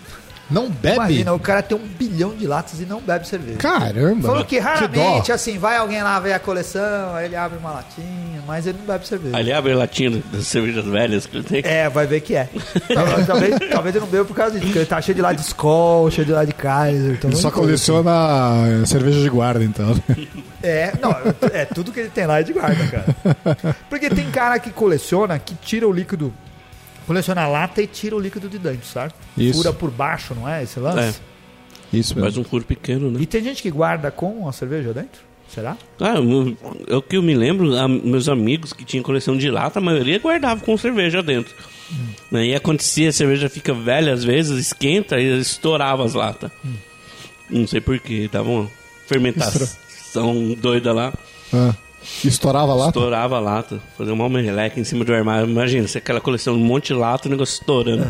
Não 0.54 0.70
bebe? 0.70 0.95
Imagina, 0.95 1.34
o 1.34 1.39
cara 1.39 1.64
tem 1.64 1.76
um 1.76 1.82
bilhão 1.82 2.36
de 2.36 2.45
latas 2.45 2.80
e 2.80 2.86
não 2.86 3.01
bebe 3.01 3.28
cerveja. 3.28 3.58
Caramba. 3.58 4.28
Falou 4.28 4.45
que 4.45 4.60
raramente, 4.60 5.28
dó. 5.30 5.34
assim, 5.34 5.58
vai 5.58 5.78
alguém 5.78 6.04
lá 6.04 6.20
ver 6.20 6.34
a 6.34 6.39
coleção, 6.39 7.16
aí 7.16 7.26
ele 7.26 7.36
abre 7.36 7.58
uma 7.58 7.72
latinha, 7.72 8.43
mas 8.45 8.68
ele 8.68 8.78
não 8.78 8.86
bebe 8.86 9.08
cerveja. 9.08 9.36
Ali 9.36 9.51
abre 9.51 9.74
a 9.74 9.78
latinha 9.78 10.22
das 10.32 10.45
cervejas 10.45 10.86
velhas 10.86 11.26
que 11.26 11.38
ele 11.38 11.43
tem. 11.43 11.62
É, 11.66 11.89
vai 11.89 12.06
ver 12.06 12.22
que 12.22 12.36
é. 12.36 12.47
Talvez, 12.93 13.26
talvez, 13.28 13.60
talvez 13.72 13.95
ele 13.95 14.06
não 14.06 14.12
beba 14.12 14.26
por 14.26 14.36
causa 14.36 14.51
disso, 14.51 14.66
porque 14.66 14.80
ele 14.80 14.86
tá 14.86 15.01
cheio 15.01 15.16
de 15.16 15.22
lá 15.22 15.34
de 15.34 15.41
Skol, 15.41 16.12
cheio 16.12 16.28
de 16.28 16.32
lá 16.34 16.45
de 16.45 16.54
Kaiser. 16.54 17.14
Então 17.14 17.32
Ele 17.32 17.39
só 17.39 17.49
coleciona 17.49 18.12
eh, 18.68 18.86
cerveja 18.86 19.20
de 19.20 19.30
guarda, 19.30 19.64
então. 19.64 19.95
É, 20.66 20.93
não, 21.01 21.14
é 21.51 21.66
tudo 21.66 21.91
que 21.91 21.99
ele 21.99 22.10
tem 22.10 22.26
lá 22.26 22.39
é 22.39 22.43
de 22.43 22.54
guarda, 22.54 22.88
cara. 22.88 23.76
Porque 23.89 24.10
tem 24.10 24.32
cara 24.32 24.58
que 24.60 24.72
coleciona, 24.72 25.38
que 25.38 25.54
tira 25.56 25.86
o 25.86 25.91
líquido, 25.91 26.34
coleciona 27.06 27.41
a 27.43 27.47
lata 27.47 27.82
e 27.82 27.88
tira 27.88 28.16
o 28.16 28.20
líquido 28.20 28.47
de 28.49 28.58
dentro, 28.58 28.86
sabe? 28.88 29.14
Isso. 29.38 29.58
Fura 29.60 29.74
por 29.74 29.89
baixo, 29.91 30.34
não 30.36 30.47
é 30.47 30.64
esse 30.64 30.80
lance? 30.80 31.20
Isso 31.91 32.16
Faz 32.16 32.38
um 32.38 32.43
furo 32.43 32.64
pequeno, 32.66 33.12
né? 33.12 33.20
E 33.22 33.26
tem 33.26 33.43
gente 33.43 33.62
que 33.62 33.70
guarda 33.70 34.10
com 34.10 34.47
a 34.47 34.51
cerveja 34.51 34.93
dentro? 34.93 35.22
Será? 35.47 35.78
Ah, 35.99 36.20
o- 36.20 36.58
é 36.88 36.95
o 36.95 37.01
que 37.01 37.16
eu 37.16 37.22
me 37.22 37.36
lembro, 37.36 37.76
a- 37.78 37.88
meus 37.88 38.28
amigos 38.28 38.74
que 38.74 38.84
tinham 38.84 39.04
coleção 39.04 39.38
de 39.38 39.51
lata, 39.51 39.78
a 39.78 39.82
maioria 39.82 40.18
guardava 40.18 40.60
com 40.66 40.76
cerveja 40.76 41.22
dentro. 41.22 41.54
Aí 42.32 42.56
acontecia, 42.56 43.10
a 43.10 43.14
cerveja 43.14 43.47
fica 43.49 43.72
velha 43.74 44.12
às 44.14 44.24
vezes, 44.24 44.58
esquenta 44.58 45.20
e 45.20 45.39
estourava 45.39 46.04
as 46.04 46.16
latas. 46.16 46.49
Não 47.47 47.68
sei 47.68 47.80
porquê, 47.82 48.28
dava 48.32 48.49
uma 48.49 48.72
fermentação 49.06 50.54
doida 50.60 50.91
lá, 50.93 51.14
Ah, 51.54 51.76
estourava 52.24 52.74
lá? 52.74 52.88
estourava 52.88 53.38
a 53.38 53.39
lata, 53.39 53.80
fazia 53.97 54.14
uma 54.14 54.30
meleca 54.30 54.80
em 54.80 54.84
cima 54.84 55.04
do 55.06 55.14
armário. 55.14 55.49
Imagina, 55.49 55.88
se 55.88 55.97
aquela 55.97 56.22
coleção 56.22 56.56
de 56.56 56.62
um 56.62 56.66
monte 56.66 56.88
de 56.88 56.93
lata, 56.93 57.28
o 57.28 57.32
negócio 57.32 57.54
estourando. 57.54 58.08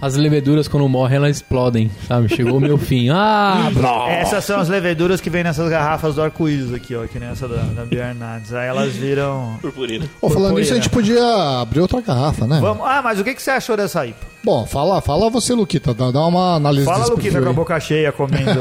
As 0.00 0.14
leveduras, 0.16 0.68
quando 0.68 0.88
morrem, 0.88 1.16
elas 1.16 1.36
explodem, 1.36 1.90
sabe? 2.06 2.28
Chegou 2.28 2.58
o 2.58 2.60
meu 2.60 2.78
fim. 2.78 3.06
Ah. 3.18 3.70
Essas 4.08 4.44
são 4.44 4.60
as 4.60 4.68
leveduras 4.68 5.20
que 5.20 5.30
vem 5.30 5.42
nessas 5.42 5.68
garrafas 5.68 6.14
do 6.14 6.22
arco-íris 6.22 6.72
aqui, 6.72 6.94
ó, 6.94 7.06
que 7.06 7.18
nem 7.18 7.28
essa 7.28 7.48
da, 7.48 7.62
da 7.62 7.84
Bernardes. 7.84 8.52
Aí 8.52 8.68
elas 8.68 8.94
viram. 8.94 9.58
Purpurina. 9.60 10.06
Pô, 10.20 10.28
falando 10.28 10.54
Purpurina. 10.54 10.60
nisso, 10.60 10.72
a 10.72 10.76
gente 10.76 10.90
podia 10.90 11.60
abrir 11.60 11.80
outra 11.80 12.00
garrafa, 12.00 12.46
né? 12.46 12.58
Vamos... 12.60 12.86
Ah, 12.86 13.00
mas 13.02 13.18
o 13.18 13.24
que, 13.24 13.34
que 13.34 13.42
você 13.42 13.50
achou 13.50 13.76
dessa 13.76 14.06
IPA? 14.06 14.26
Bom, 14.44 14.66
fala, 14.66 15.00
fala 15.00 15.28
você, 15.28 15.54
Luquita. 15.54 15.92
Dá, 15.92 16.10
dá 16.10 16.24
uma 16.26 16.54
análise 16.54 16.84
Fala, 16.84 17.06
Luquita, 17.06 17.42
com 17.42 17.48
a 17.48 17.52
boca 17.52 17.80
cheia 17.80 18.12
comendo. 18.12 18.60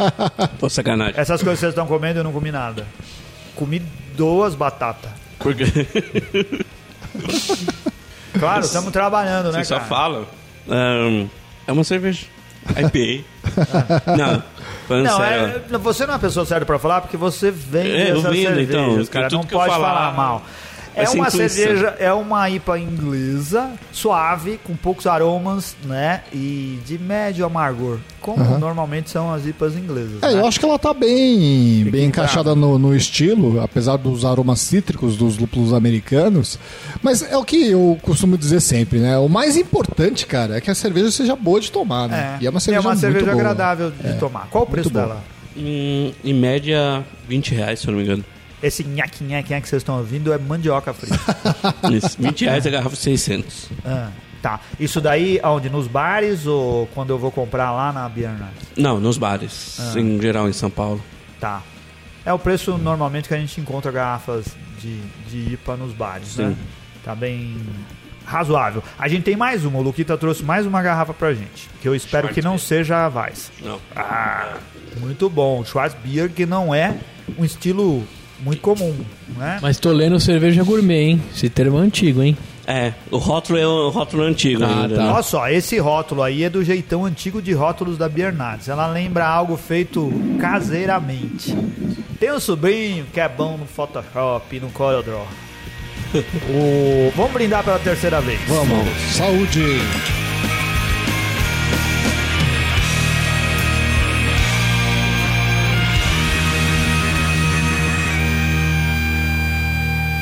Pô, 0.60 0.68
sacanagem. 0.68 1.14
Essas 1.16 1.42
coisas 1.42 1.58
que 1.58 1.60
vocês 1.60 1.70
estão 1.70 1.86
comendo, 1.86 2.20
eu 2.20 2.24
não 2.24 2.32
comi 2.32 2.52
nada. 2.52 2.86
Comi 3.54 3.82
duas 4.16 4.54
batatas. 4.54 5.10
Porque 5.38 5.64
Claro, 8.38 8.64
estamos 8.64 8.92
trabalhando, 8.92 9.52
né, 9.52 9.58
você 9.58 9.64
só 9.64 9.76
cara? 9.76 9.88
fala. 9.88 10.26
ahn, 10.68 11.26
é 11.66 11.72
uma 11.72 11.84
cerveja. 11.84 12.26
IPA. 12.70 13.24
não, 14.16 14.42
falando 14.86 15.04
Não, 15.04 15.16
sério. 15.18 15.62
é, 15.72 15.78
você 15.78 16.06
não 16.06 16.14
é 16.14 16.16
a 16.16 16.20
pessoa 16.20 16.46
certa 16.46 16.64
pra 16.64 16.78
falar 16.78 17.00
porque 17.00 17.16
você 17.16 17.50
vende 17.50 17.90
É, 17.90 18.10
eu 18.12 18.18
essas 18.20 18.30
vendo, 18.32 18.46
cervejas, 18.46 18.68
então, 18.68 19.06
cara. 19.06 19.28
Não 19.32 19.40
eu 19.40 19.46
pode 19.48 19.72
falar 19.72 19.88
falar 19.88 20.12
mal. 20.14 20.42
É 20.94 21.08
uma 21.08 21.28
intuição. 21.28 21.48
cerveja, 21.48 21.96
é 21.98 22.12
uma 22.12 22.48
IPA 22.50 22.78
inglesa, 22.78 23.70
suave, 23.92 24.58
com 24.62 24.76
poucos 24.76 25.06
aromas, 25.06 25.74
né? 25.84 26.22
E 26.32 26.78
de 26.86 26.98
médio 26.98 27.44
amargor, 27.46 27.98
como 28.20 28.58
normalmente 28.58 29.10
são 29.10 29.32
as 29.32 29.46
IPAs 29.46 29.74
inglesas. 29.76 30.22
É, 30.22 30.32
né? 30.32 30.40
eu 30.40 30.46
acho 30.46 30.60
que 30.60 30.66
ela 30.66 30.78
tá 30.78 30.92
bem, 30.92 31.84
bem 31.84 32.06
encaixada 32.06 32.54
no, 32.54 32.78
no 32.78 32.94
estilo, 32.94 33.60
apesar 33.60 33.96
dos 33.96 34.24
aromas 34.24 34.60
cítricos 34.60 35.16
dos 35.16 35.38
lúpulos 35.38 35.72
americanos. 35.72 36.58
Mas 37.02 37.22
é 37.22 37.36
o 37.36 37.44
que 37.44 37.70
eu 37.70 37.98
costumo 38.02 38.36
dizer 38.36 38.60
sempre, 38.60 38.98
né? 38.98 39.16
O 39.18 39.28
mais 39.28 39.56
importante, 39.56 40.26
cara, 40.26 40.56
é 40.56 40.60
que 40.60 40.70
a 40.70 40.74
cerveja 40.74 41.10
seja 41.10 41.34
boa 41.34 41.60
de 41.60 41.70
tomar, 41.72 42.08
né? 42.08 42.36
É, 42.40 42.44
E 42.44 42.46
é 42.46 42.50
uma 42.50 42.60
cerveja, 42.60 42.86
muito 42.86 43.00
cerveja 43.00 43.26
boa. 43.26 43.36
agradável 43.36 43.90
de 43.90 44.18
tomar. 44.18 44.46
Qual 44.50 44.64
o 44.64 44.66
preço 44.66 44.90
muito 44.92 45.08
dela? 45.08 45.22
Hum, 45.56 46.12
em 46.24 46.34
média, 46.34 47.04
20 47.28 47.54
reais, 47.54 47.80
se 47.80 47.86
eu 47.88 47.92
não 47.92 47.98
me 47.98 48.04
engano. 48.04 48.24
Esse 48.62 48.84
nhaque 48.84 49.24
nhaque 49.24 49.60
que 49.60 49.68
vocês 49.68 49.80
estão 49.82 49.98
ouvindo 49.98 50.32
é 50.32 50.38
mandioca 50.38 50.92
frita. 50.94 51.18
Isso, 51.92 52.16
20 52.18 52.44
reais 52.44 52.66
a 52.66 52.70
garrafa 52.70 52.94
600. 52.94 53.70
Ah, 53.84 54.10
tá. 54.40 54.60
Isso 54.78 55.00
daí 55.00 55.40
aonde? 55.42 55.68
Nos 55.68 55.86
bares 55.88 56.46
ou 56.46 56.86
quando 56.94 57.10
eu 57.10 57.18
vou 57.18 57.30
comprar 57.32 57.72
lá 57.72 57.92
na 57.92 58.08
Bierna? 58.08 58.50
Não, 58.76 59.00
nos 59.00 59.18
bares, 59.18 59.78
Ah. 59.80 59.98
em 59.98 60.20
geral 60.20 60.48
em 60.48 60.52
São 60.52 60.70
Paulo. 60.70 61.02
Tá. 61.40 61.62
É 62.24 62.32
o 62.32 62.38
preço 62.38 62.78
normalmente 62.78 63.26
que 63.28 63.34
a 63.34 63.38
gente 63.38 63.60
encontra 63.60 63.90
garrafas 63.90 64.46
de, 64.78 65.00
de 65.28 65.54
IPA 65.54 65.76
nos 65.76 65.92
bares, 65.92 66.36
né? 66.36 66.50
Sim. 66.50 66.56
Tá 67.04 67.16
bem 67.16 67.56
razoável. 68.24 68.80
A 68.96 69.08
gente 69.08 69.24
tem 69.24 69.34
mais 69.34 69.64
uma, 69.64 69.80
o 69.80 69.82
Luquita 69.82 70.16
trouxe 70.16 70.44
mais 70.44 70.64
uma 70.64 70.80
garrafa 70.80 71.12
pra 71.12 71.34
gente, 71.34 71.68
que 71.80 71.88
eu 71.88 71.96
espero 71.96 72.28
que 72.28 72.40
não 72.40 72.56
seja 72.56 73.06
a 73.06 73.08
Weiss. 73.08 73.50
Não. 73.60 73.80
Ah, 73.96 74.58
muito 75.00 75.28
bom. 75.28 75.64
Schwarzbier, 75.64 76.30
que 76.30 76.46
não 76.46 76.72
é 76.72 76.96
um 77.36 77.44
estilo 77.44 78.06
muito 78.44 78.60
comum, 78.60 78.94
né? 79.36 79.58
Mas 79.62 79.78
tô 79.78 79.90
lendo 79.92 80.18
cerveja 80.20 80.62
gourmet, 80.62 81.10
hein? 81.10 81.22
Esse 81.34 81.48
termo 81.48 81.78
é 81.78 81.82
antigo, 81.82 82.22
hein? 82.22 82.36
É, 82.66 82.92
o 83.10 83.18
rótulo 83.18 83.58
é 83.58 83.66
o 83.66 83.88
rótulo 83.88 84.22
antigo 84.22 84.62
Ah, 84.64 84.82
ainda. 84.82 84.94
tá. 84.96 85.02
né? 85.02 85.10
Olha 85.12 85.22
só, 85.22 85.48
esse 85.48 85.78
rótulo 85.78 86.22
aí 86.22 86.44
é 86.44 86.50
do 86.50 86.64
jeitão 86.64 87.04
antigo 87.04 87.42
de 87.42 87.52
rótulos 87.52 87.98
da 87.98 88.08
Biernades. 88.08 88.68
Ela 88.68 88.86
lembra 88.86 89.26
algo 89.26 89.56
feito 89.56 90.12
caseiramente. 90.40 91.56
Tem 92.20 92.32
um 92.32 92.38
sobrinho 92.38 93.04
que 93.12 93.20
é 93.20 93.28
bom 93.28 93.56
no 93.56 93.66
Photoshop 93.66 94.56
e 94.56 94.60
no 94.60 94.68
CorelDRAW. 94.70 95.26
o... 96.14 97.12
Vamos 97.16 97.32
brindar 97.32 97.64
pela 97.64 97.78
terceira 97.80 98.20
vez. 98.20 98.40
Vamos, 98.46 98.88
saúde! 99.16 100.21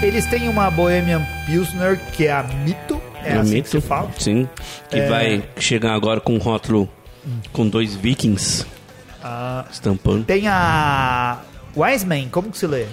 Eles 0.03 0.25
têm 0.27 0.49
uma 0.49 0.71
Bohemian 0.71 1.23
Pilsner 1.47 1.99
que 2.13 2.27
é 2.27 2.33
a 2.33 2.43
Mito. 2.43 3.01
É, 3.23 3.33
É 3.33 3.39
assim 3.39 3.55
mito, 3.55 3.65
que 3.71 3.81
se 3.81 3.87
fala. 3.87 4.09
Sim, 4.19 4.49
que 4.89 4.99
É. 4.99 5.09
vai 5.09 5.43
chegar 5.59 5.93
agora 5.95 6.21
com 6.21 6.35
um 6.35 6.39
rótulo 6.39 6.89
com 7.53 7.69
dois 7.69 7.95
vikings 7.95 8.65
Ah, 9.23 9.67
estampando. 9.71 10.25
tem 10.25 10.49
a 10.49 11.39
Wiseman, 11.77 12.29
como 12.31 12.51
que 12.51 12.57
se 12.57 12.67
lê? 12.67 12.87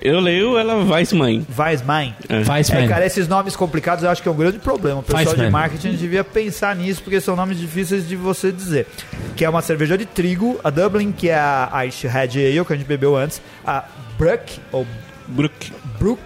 Eu 0.00 0.18
leio 0.18 0.58
ela 0.58 0.74
Weissmann. 0.84 1.46
Weisman. 1.56 2.12
É. 2.28 2.42
Faz, 2.42 2.68
É, 2.70 2.88
cara, 2.88 3.06
esses 3.06 3.28
nomes 3.28 3.54
complicados 3.54 4.02
eu 4.02 4.10
acho 4.10 4.20
que 4.20 4.28
é 4.28 4.32
um 4.32 4.36
grande 4.36 4.58
problema. 4.58 4.98
O 4.98 5.02
pessoal 5.04 5.24
Faz, 5.24 5.38
de 5.40 5.48
marketing 5.48 5.92
devia 5.92 6.24
pensar 6.24 6.74
nisso, 6.74 7.02
porque 7.04 7.20
são 7.20 7.36
nomes 7.36 7.56
difíceis 7.56 8.08
de 8.08 8.16
você 8.16 8.50
dizer. 8.50 8.88
Que 9.36 9.44
é 9.44 9.48
uma 9.48 9.62
cerveja 9.62 9.96
de 9.96 10.04
trigo, 10.04 10.58
a 10.64 10.70
Dublin, 10.70 11.12
que 11.12 11.28
é 11.28 11.36
a 11.38 11.86
Ice 11.86 12.08
Red 12.08 12.30
Ale, 12.34 12.64
que 12.64 12.72
a 12.72 12.76
gente 12.76 12.86
bebeu 12.88 13.16
antes, 13.16 13.40
a 13.64 13.84
Bruck, 14.18 14.58
ou 14.72 14.84
Brook. 15.28 15.72
Brook, 16.02 16.20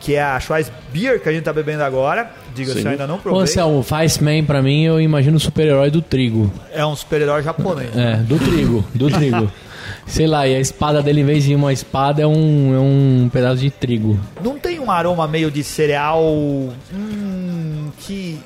que 0.00 0.14
é 0.14 0.22
a 0.22 0.40
Schweiz 0.40 0.72
Beer, 0.90 1.20
que 1.20 1.28
a 1.28 1.32
gente 1.32 1.44
tá 1.44 1.52
bebendo 1.52 1.82
agora. 1.82 2.30
Diga-se, 2.54 2.78
Sim. 2.78 2.84
eu 2.86 2.90
ainda 2.92 3.06
não 3.06 3.16
Ô, 3.16 3.18
provei. 3.18 3.42
Anselmo, 3.42 3.82
Faz 3.82 4.16
Man 4.18 4.42
pra 4.42 4.62
mim, 4.62 4.84
eu 4.84 4.98
imagino 4.98 5.36
o 5.36 5.40
super-herói 5.40 5.90
do 5.90 6.00
trigo. 6.00 6.50
É 6.72 6.84
um 6.86 6.96
super-herói 6.96 7.42
japonês. 7.42 7.94
É, 7.94 8.16
do 8.16 8.38
trigo, 8.38 8.82
do 8.94 9.10
trigo. 9.10 9.52
Sei 10.06 10.26
lá, 10.26 10.48
e 10.48 10.54
a 10.54 10.60
espada 10.60 11.02
dele, 11.02 11.20
em 11.20 11.24
vez 11.26 11.44
de 11.44 11.54
uma 11.54 11.74
espada, 11.74 12.22
é 12.22 12.26
um, 12.26 12.74
é 12.74 12.78
um 12.78 13.28
pedaço 13.30 13.58
de 13.60 13.70
trigo. 13.70 14.18
Não 14.42 14.58
tem 14.58 14.78
um 14.80 14.90
aroma 14.90 15.28
meio 15.28 15.50
de 15.50 15.62
cereal. 15.62 16.22
Hum, 16.94 17.90
que. 17.98 18.38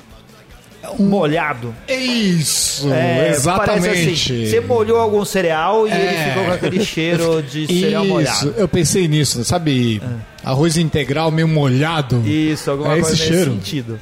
Molhado. 0.99 1.73
Isso, 1.87 2.91
É, 2.91 3.29
exatamente. 3.29 3.81
Parece 3.87 4.09
assim, 4.11 4.45
você 4.47 4.59
molhou 4.59 4.99
algum 4.99 5.23
cereal 5.25 5.87
e 5.87 5.91
ele 5.91 6.01
É. 6.01 6.27
ficou 6.29 6.45
com 6.45 6.51
aquele 6.51 6.85
cheiro 6.85 7.41
de 7.43 7.67
cereal 7.81 8.05
molhado. 8.05 8.49
Isso, 8.49 8.53
eu 8.57 8.67
pensei 8.67 9.07
nisso, 9.07 9.43
sabe? 9.43 10.01
Arroz 10.43 10.77
integral 10.77 11.31
meio 11.31 11.47
molhado. 11.47 12.21
Isso, 12.27 12.69
alguma 12.71 12.93
É 12.93 12.99
coisa 13.01 13.13
esse 13.13 13.21
nesse 13.23 13.33
cheiro. 13.33 13.51
sentido. 13.53 13.99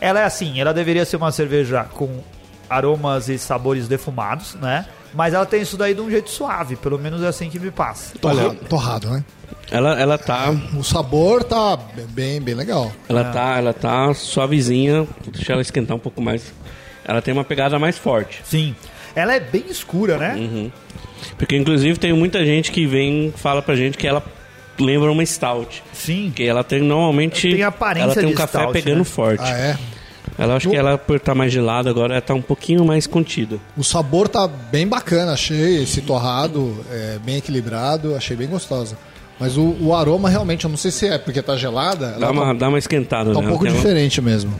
Ela 0.00 0.20
é 0.20 0.24
assim, 0.24 0.60
ela 0.60 0.72
deveria 0.72 1.04
ser 1.04 1.16
uma 1.16 1.30
cerveja 1.32 1.84
com 1.84 2.08
aromas 2.68 3.28
e 3.28 3.38
sabores 3.38 3.86
defumados, 3.88 4.54
né? 4.54 4.86
Mas 5.14 5.34
ela 5.34 5.44
tem 5.44 5.60
isso 5.60 5.76
daí 5.76 5.92
de 5.94 6.00
um 6.00 6.10
jeito 6.10 6.30
suave, 6.30 6.74
pelo 6.76 6.98
menos 6.98 7.22
é 7.22 7.28
assim 7.28 7.50
que 7.50 7.58
me 7.58 7.70
passa. 7.70 8.18
Torrado, 8.18 8.54
torrado, 8.68 9.10
né? 9.10 9.22
Ela, 9.70 9.98
ela 10.00 10.18
tá. 10.18 10.50
O 10.76 10.82
sabor 10.82 11.44
tá 11.44 11.78
bem, 12.10 12.40
bem 12.40 12.54
legal. 12.54 12.92
Ela 13.08 13.24
tá. 13.24 13.58
Ela 13.58 13.72
tá 13.72 14.12
suavezinha. 14.14 15.02
Vou 15.02 15.32
deixar 15.32 15.54
ela 15.54 15.62
esquentar 15.62 15.96
um 15.96 16.00
pouco 16.00 16.20
mais. 16.20 16.52
Ela 17.04 17.22
tem 17.22 17.32
uma 17.32 17.44
pegada 17.44 17.78
mais 17.78 17.98
forte. 17.98 18.40
Sim. 18.44 18.74
Ela 19.14 19.34
é 19.34 19.40
bem 19.40 19.64
escura, 19.68 20.16
né? 20.18 20.34
Uhum. 20.36 20.70
Porque 21.36 21.56
inclusive 21.56 21.98
tem 21.98 22.12
muita 22.12 22.44
gente 22.44 22.70
que 22.70 22.86
vem 22.86 23.28
e 23.28 23.32
fala 23.32 23.62
pra 23.62 23.74
gente 23.74 23.96
que 23.96 24.06
ela 24.06 24.22
lembra 24.78 25.10
uma 25.10 25.24
stout. 25.24 25.82
Sim. 25.92 26.32
Que 26.34 26.44
ela 26.44 26.64
tem 26.64 26.80
normalmente. 26.80 27.50
Tem 27.50 27.62
aparência 27.62 28.04
ela 28.04 28.14
tem 28.14 28.26
um 28.26 28.30
de 28.30 28.34
café 28.34 28.58
stout, 28.58 28.72
pegando 28.72 28.98
né? 28.98 29.04
forte. 29.04 29.44
Ah, 29.44 29.58
é? 29.58 29.78
Ela 30.38 30.56
acho 30.56 30.70
que 30.70 30.76
ela, 30.76 30.96
por 30.96 31.16
estar 31.16 31.34
mais 31.34 31.52
gelada 31.52 31.90
agora, 31.90 32.14
ela 32.14 32.22
tá 32.22 32.34
um 32.34 32.42
pouquinho 32.42 32.84
mais 32.84 33.06
contida. 33.06 33.58
O 33.76 33.84
sabor 33.84 34.28
tá 34.28 34.48
bem 34.48 34.88
bacana, 34.88 35.32
achei 35.32 35.82
esse 35.82 36.00
torrado 36.00 36.84
é, 36.90 37.18
bem 37.22 37.36
equilibrado, 37.36 38.14
achei 38.14 38.36
bem 38.36 38.48
gostosa. 38.48 38.96
Mas 39.42 39.56
o, 39.56 39.74
o 39.80 39.92
aroma 39.92 40.30
realmente, 40.30 40.64
eu 40.66 40.70
não 40.70 40.76
sei 40.76 40.92
se 40.92 41.08
é 41.08 41.18
porque 41.18 41.42
tá 41.42 41.56
gelada, 41.56 42.10
Dá 42.10 42.26
ela 42.26 42.30
uma, 42.30 42.46
tá, 42.46 42.52
dá 42.52 42.68
uma 42.68 42.78
esquentada, 42.78 43.32
tá 43.32 43.40
né? 43.40 43.44
um 43.44 43.48
pouco 43.48 43.64
tem 43.64 43.72
uma- 43.72 43.76
diferente 43.76 44.20
mesmo. 44.22 44.54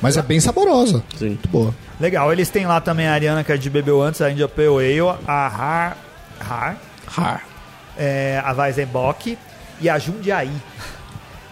Mas 0.00 0.16
é 0.16 0.22
bem 0.22 0.40
saborosa. 0.40 1.04
Sim. 1.18 1.26
Muito 1.26 1.48
boa. 1.50 1.74
Legal, 2.00 2.32
eles 2.32 2.48
têm 2.48 2.66
lá 2.66 2.80
também 2.80 3.06
a 3.06 3.12
Ariana, 3.12 3.44
que 3.44 3.52
a 3.52 3.56
gente 3.56 3.68
bebeu 3.68 4.00
antes, 4.00 4.22
a 4.22 4.30
India 4.30 4.48
Pale 4.48 4.68
Ale, 5.00 5.18
a 5.26 5.46
Har, 5.48 5.96
Har 6.40 6.76
Har. 7.14 7.42
é, 7.98 8.40
a 8.42 8.52
Weizenbock 8.54 9.36
e 9.82 9.90
a 9.90 9.98
Jundiaí. 9.98 10.50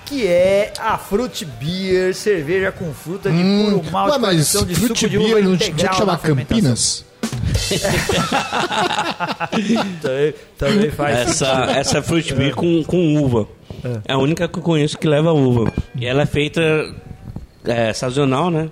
Que 0.06 0.26
é 0.26 0.72
a 0.80 0.96
Fruit 0.96 1.44
Beer, 1.44 2.14
cerveja 2.14 2.72
com 2.72 2.94
fruta 2.94 3.28
de 3.30 3.42
puro 3.42 3.82
malte, 3.92 4.12
Ué, 4.12 4.18
mas 4.20 4.52
de 4.52 4.74
Fruit 4.74 4.98
suco 5.00 5.10
de 5.10 5.18
uva 5.18 5.34
Beer 5.34 5.44
não 5.44 5.56
tinha 5.58 5.74
que 5.74 5.94
chamar. 5.94 6.18
Campinas? 6.18 7.04
Também, 10.00 10.34
também 10.58 10.90
faz 10.90 11.18
Essa, 11.18 11.46
essa 11.76 12.02
fruit 12.02 12.34
beer 12.34 12.54
com, 12.54 12.84
com 12.84 13.16
uva. 13.16 13.48
É 14.06 14.12
a 14.12 14.18
única 14.18 14.48
que 14.48 14.58
eu 14.58 14.62
conheço 14.62 14.98
que 14.98 15.06
leva 15.06 15.32
uva. 15.32 15.72
E 15.94 16.06
ela 16.06 16.22
é 16.22 16.26
feita 16.26 16.60
é, 17.64 17.92
sazonal, 17.92 18.50
né? 18.50 18.70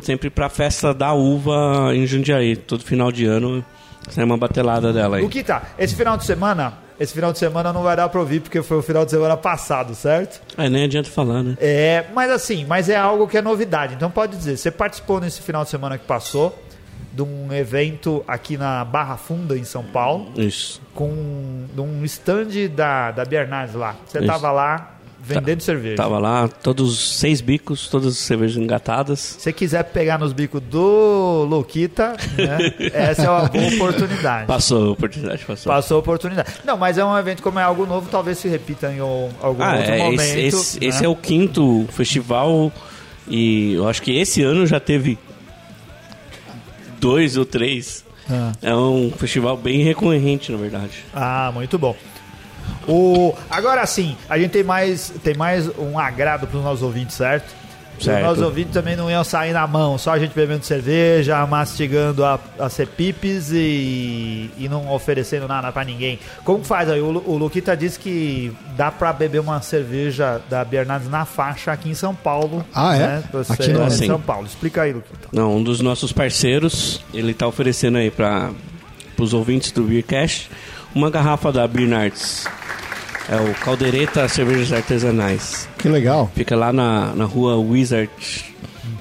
Sempre 0.00 0.30
pra 0.30 0.48
festa 0.48 0.92
da 0.94 1.12
uva 1.12 1.94
em 1.94 2.06
Jundiaí. 2.06 2.56
Todo 2.56 2.82
final 2.84 3.12
de 3.12 3.26
ano 3.26 3.64
sai 4.08 4.24
uma 4.24 4.36
batelada 4.36 4.92
dela 4.92 5.18
aí. 5.18 5.24
O 5.24 5.28
que 5.28 5.42
tá? 5.42 5.62
Esse 5.78 5.94
final 5.94 6.16
de 6.16 6.24
semana, 6.24 6.74
esse 6.98 7.12
final 7.12 7.32
de 7.32 7.38
semana 7.38 7.72
não 7.72 7.82
vai 7.82 7.96
dar 7.96 8.08
pra 8.08 8.20
ouvir 8.20 8.40
porque 8.40 8.62
foi 8.62 8.78
o 8.78 8.82
final 8.82 9.04
de 9.04 9.10
semana 9.10 9.36
passado, 9.36 9.94
certo? 9.94 10.40
É, 10.56 10.68
nem 10.68 10.84
adianta 10.84 11.08
falar, 11.10 11.42
né? 11.42 11.56
É, 11.60 12.06
mas 12.14 12.30
assim, 12.30 12.64
mas 12.64 12.88
é 12.88 12.96
algo 12.96 13.28
que 13.28 13.36
é 13.36 13.42
novidade. 13.42 13.94
Então 13.94 14.10
pode 14.10 14.36
dizer, 14.36 14.56
você 14.56 14.70
participou 14.70 15.20
nesse 15.20 15.40
final 15.42 15.64
de 15.64 15.70
semana 15.70 15.98
que 15.98 16.06
passou 16.06 16.56
de 17.12 17.22
um 17.22 17.52
evento 17.52 18.22
aqui 18.28 18.56
na 18.56 18.84
Barra 18.84 19.16
Funda 19.16 19.56
em 19.58 19.64
São 19.64 19.82
Paulo 19.82 20.30
Isso. 20.36 20.80
com 20.94 21.10
um 21.76 22.04
stand 22.04 22.68
da 22.74 23.10
da 23.10 23.24
Bernardes 23.24 23.74
lá. 23.74 23.96
Você 24.06 24.18
Isso. 24.18 24.26
tava 24.26 24.50
lá 24.52 24.94
vendendo 25.22 25.60
cerveja. 25.60 25.96
Tava 25.96 26.18
lá, 26.18 26.48
todos 26.48 26.90
os 26.94 27.18
seis 27.18 27.42
bicos, 27.42 27.88
todas 27.88 28.06
as 28.14 28.18
cervejas 28.18 28.56
engatadas. 28.56 29.18
Se 29.20 29.40
você 29.40 29.52
quiser 29.52 29.82
pegar 29.84 30.18
nos 30.18 30.32
bicos 30.32 30.62
do 30.62 31.44
Luquita, 31.48 32.16
né, 32.38 32.74
essa 32.94 33.22
é 33.24 33.28
uma 33.30 33.46
boa 33.48 33.66
oportunidade. 33.74 34.46
Passou 34.46 34.88
a 34.88 34.90
oportunidade, 34.92 35.44
passou. 35.44 35.72
Passou 35.72 35.96
a 35.96 36.00
oportunidade. 36.00 36.54
Não, 36.64 36.78
mas 36.78 36.96
é 36.96 37.04
um 37.04 37.16
evento 37.18 37.42
como 37.42 37.58
é 37.58 37.62
algo 37.62 37.84
novo, 37.84 38.08
talvez 38.10 38.38
se 38.38 38.48
repita 38.48 38.90
em 38.90 39.02
um- 39.02 39.28
algum 39.42 39.62
Ah, 39.62 39.76
outro 39.76 39.90
é, 39.92 39.98
momento. 39.98 40.20
esse, 40.22 40.40
esse, 40.40 40.80
né? 40.80 40.86
esse 40.86 41.04
é 41.04 41.08
o 41.08 41.14
quinto 41.16 41.86
festival 41.92 42.72
e 43.28 43.74
eu 43.74 43.86
acho 43.88 44.00
que 44.00 44.16
esse 44.18 44.42
ano 44.42 44.66
já 44.66 44.80
teve 44.80 45.18
dois 47.00 47.36
ou 47.36 47.44
três. 47.44 48.04
Ah. 48.30 48.52
É 48.62 48.74
um 48.74 49.10
festival 49.10 49.56
bem 49.56 49.82
recorrente, 49.82 50.52
na 50.52 50.58
verdade. 50.58 51.04
Ah, 51.12 51.50
muito 51.52 51.78
bom. 51.78 51.96
O... 52.86 53.34
Agora 53.48 53.84
sim, 53.86 54.16
a 54.28 54.38
gente 54.38 54.50
tem 54.50 54.62
mais, 54.62 55.12
tem 55.22 55.34
mais 55.34 55.66
um 55.78 55.98
agrado 55.98 56.46
para 56.46 56.56
os 56.56 56.64
nossos 56.64 56.82
ouvintes, 56.82 57.16
certo? 57.16 57.59
Certo. 58.00 58.18
Os 58.22 58.26
nossos 58.28 58.42
ouvintes 58.42 58.72
também 58.72 58.96
não 58.96 59.10
iam 59.10 59.22
sair 59.22 59.52
na 59.52 59.66
mão, 59.66 59.98
só 59.98 60.12
a 60.12 60.18
gente 60.18 60.32
bebendo 60.34 60.64
cerveja, 60.64 61.46
mastigando 61.46 62.24
a, 62.24 62.38
a 62.58 62.68
cepipes 62.68 63.50
e, 63.52 64.50
e 64.58 64.68
não 64.68 64.90
oferecendo 64.92 65.46
nada 65.46 65.70
para 65.70 65.84
ninguém. 65.84 66.18
Como 66.44 66.64
faz 66.64 66.88
aí? 66.88 67.00
O, 67.00 67.06
o 67.26 67.36
Luquita 67.36 67.76
disse 67.76 67.98
que 67.98 68.52
dá 68.76 68.90
para 68.90 69.12
beber 69.12 69.40
uma 69.40 69.60
cerveja 69.60 70.40
da 70.48 70.64
Bernardes 70.64 71.08
na 71.10 71.24
faixa 71.24 71.72
aqui 71.72 71.90
em 71.90 71.94
São 71.94 72.14
Paulo. 72.14 72.64
Ah, 72.74 72.96
é? 72.96 72.98
Né? 72.98 73.24
Você 73.32 73.52
Aqui 73.52 73.68
no- 73.72 73.82
é 73.82 73.86
em 73.86 73.90
Sim. 73.90 74.06
São 74.06 74.20
Paulo. 74.20 74.46
Explica 74.46 74.82
aí, 74.82 74.92
Luquita. 74.92 75.28
Não, 75.32 75.56
um 75.56 75.62
dos 75.62 75.80
nossos 75.80 76.12
parceiros, 76.12 77.04
ele 77.12 77.34
tá 77.34 77.46
oferecendo 77.46 77.98
aí 77.98 78.10
para 78.10 78.50
os 79.18 79.34
ouvintes 79.34 79.70
do 79.72 79.82
Beercast 79.82 80.50
uma 80.94 81.10
garrafa 81.10 81.52
da 81.52 81.66
Bernardes. 81.68 82.46
É 83.28 83.36
o 83.36 83.54
Caldeireta 83.54 84.26
Cervejas 84.28 84.72
Artesanais. 84.72 85.68
Que 85.78 85.88
legal. 85.88 86.30
Fica 86.34 86.56
lá 86.56 86.72
na, 86.72 87.14
na 87.14 87.24
rua 87.24 87.56
Wizard, 87.56 88.10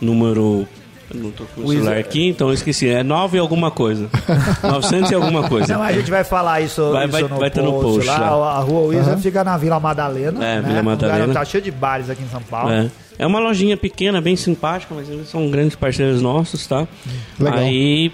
número. 0.02 0.68
eu 1.14 1.20
Não 1.20 1.32
tô 1.32 1.46
com 1.46 1.62
o 1.62 1.64
Wizard. 1.64 1.84
celular 1.86 1.98
aqui, 2.00 2.28
então 2.28 2.48
eu 2.50 2.54
esqueci. 2.54 2.88
É 2.90 3.02
9 3.04 3.40
alguma 3.40 3.72
coisa. 3.72 4.08
900 4.62 5.10
e 5.12 5.16
alguma 5.16 5.48
coisa. 5.50 5.74
Não, 5.74 5.82
a 5.82 5.92
gente 5.92 6.12
vai 6.12 6.24
falar 6.24 6.62
isso, 6.62 6.92
Vai- 6.92 7.06
isso 7.06 7.12
vai- 7.12 7.24
no, 7.24 7.38
vai 7.40 7.50
ter 7.50 7.62
no 7.64 7.72
post 7.74 8.06
post 8.06 8.08
lá. 8.08 8.36
lá. 8.36 8.52
A 8.58 8.60
Rua 8.60 8.82
Luiza 8.88 9.18
fica 9.18 9.44
na 9.44 9.58
Vila 9.58 9.80
Madalena. 9.80 10.46
É, 10.46 10.62
né? 10.62 10.68
Vila 10.68 10.82
Um 10.82 10.84
Madalena. 10.84 11.26
lugar- 11.26 11.34
Tá 11.44 11.46
cheio 11.46 11.64
de 11.64 11.72
bares 11.72 12.10
aqui 12.10 12.22
em 12.24 12.30
São 12.30 12.42
Paulo. 12.42 12.72
É. 12.72 12.88
É 13.18 13.26
uma 13.28 13.40
lojinha 13.40 13.76
pequena, 13.76 14.22
bem 14.22 14.36
simpática, 14.36 14.94
mas 14.96 15.10
eles 15.10 15.28
são 15.28 15.50
grandes 15.50 15.76
parceiros 15.76 16.22
nossos, 16.22 16.66
tá? 16.68 16.88
Legal. 17.38 17.60
Aí 17.60 18.12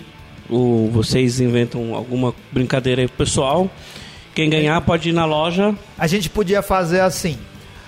o, 0.50 0.90
vocês 0.92 1.40
inventam 1.40 1.94
alguma 1.94 2.34
brincadeira 2.52 3.02
aí 3.02 3.08
pro 3.08 3.18
pessoal. 3.18 3.70
Quem 4.36 4.50
ganhar 4.50 4.80
pode 4.82 5.10
ir 5.10 5.14
na 5.14 5.26
loja. 5.26 5.74
A 5.98 6.06
gente 6.08 6.30
podia 6.30 6.62
fazer 6.62 7.00
assim. 7.00 7.38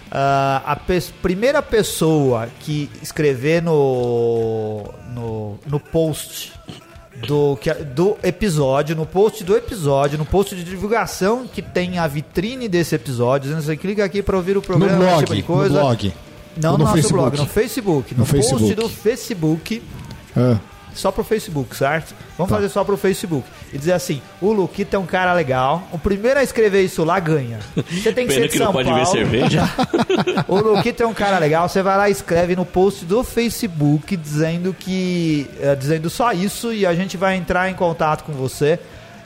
ah, 0.09 0.61
a 0.65 0.75
pe- 0.77 1.01
primeira 1.21 1.61
pessoa 1.61 2.47
que 2.61 2.89
escrever 3.03 3.61
no, 3.61 4.85
no, 5.13 5.59
no 5.67 5.79
post 5.79 6.53
do, 7.27 7.57
que, 7.57 7.73
do 7.73 8.15
episódio, 8.23 8.95
no 8.95 9.05
post 9.05 9.43
do 9.43 9.55
episódio, 9.57 10.17
no 10.17 10.25
post 10.25 10.55
de 10.55 10.63
divulgação 10.63 11.45
que 11.45 11.61
tem 11.61 11.97
a 11.99 12.07
vitrine 12.07 12.67
desse 12.69 12.95
episódio, 12.95 13.55
assim, 13.57 13.75
clica 13.75 14.05
aqui 14.05 14.21
para 14.23 14.37
ouvir 14.37 14.53
o 14.53 14.55
No 14.55 14.61
programa, 14.61 15.03
esse 15.03 15.05
blog, 15.09 15.19
tipo 15.25 15.35
de 15.35 15.41
no 15.41 15.47
coisa. 15.47 15.79
blog. 15.81 16.13
Não 16.61 16.71
Ou 16.71 16.77
no, 16.77 16.83
no 16.85 16.89
nosso 16.89 16.95
Facebook. 16.95 17.21
blog, 17.29 17.37
no 17.37 17.45
Facebook. 17.45 18.13
No, 18.13 18.19
No 18.21 18.25
post 18.25 18.41
Facebook. 18.49 18.75
do 18.75 18.89
Facebook, 18.89 19.83
Ah, 20.35 20.57
só 20.93 21.11
pro 21.11 21.23
Facebook, 21.23 21.75
certo? 21.75 22.15
Vamos 22.37 22.49
Tá. 22.49 22.55
fazer 22.55 22.69
só 22.69 22.83
pro 22.83 22.95
Facebook. 22.97 23.45
E 23.73 23.77
dizer 23.77 23.93
assim, 23.93 24.21
o 24.41 24.51
Luquita 24.53 24.95
é 24.95 24.99
um 24.99 25.05
cara 25.05 25.33
legal. 25.33 25.83
O 25.91 25.99
primeiro 25.99 26.39
a 26.39 26.43
escrever 26.43 26.83
isso 26.83 27.03
lá 27.03 27.19
ganha. 27.19 27.59
Você 27.75 28.13
tem 28.13 28.25
que 28.25 28.33
ser 28.33 28.39
Pena 28.39 28.47
de 28.47 28.51
que 28.53 28.57
São 28.57 28.67
não 28.67 28.73
pode 28.73 28.89
Paulo. 28.89 29.03
ver 29.05 29.11
cerveja. 29.11 29.69
O 30.47 30.55
Luquita 30.61 31.03
é 31.03 31.07
um 31.07 31.13
cara 31.13 31.37
legal. 31.37 31.67
Você 31.67 31.81
vai 31.81 31.97
lá 31.97 32.07
e 32.07 32.11
escreve 32.11 32.55
no 32.55 32.65
post 32.65 33.03
do 33.05 33.23
Facebook 33.23 34.15
dizendo 34.15 34.73
que. 34.77 35.47
eh, 35.59 35.75
dizendo 35.75 36.09
só 36.09 36.31
isso 36.31 36.71
e 36.73 36.85
a 36.85 36.93
gente 36.95 37.17
vai 37.17 37.35
entrar 37.35 37.69
em 37.69 37.73
contato 37.73 38.23
com 38.23 38.31
você. 38.33 38.79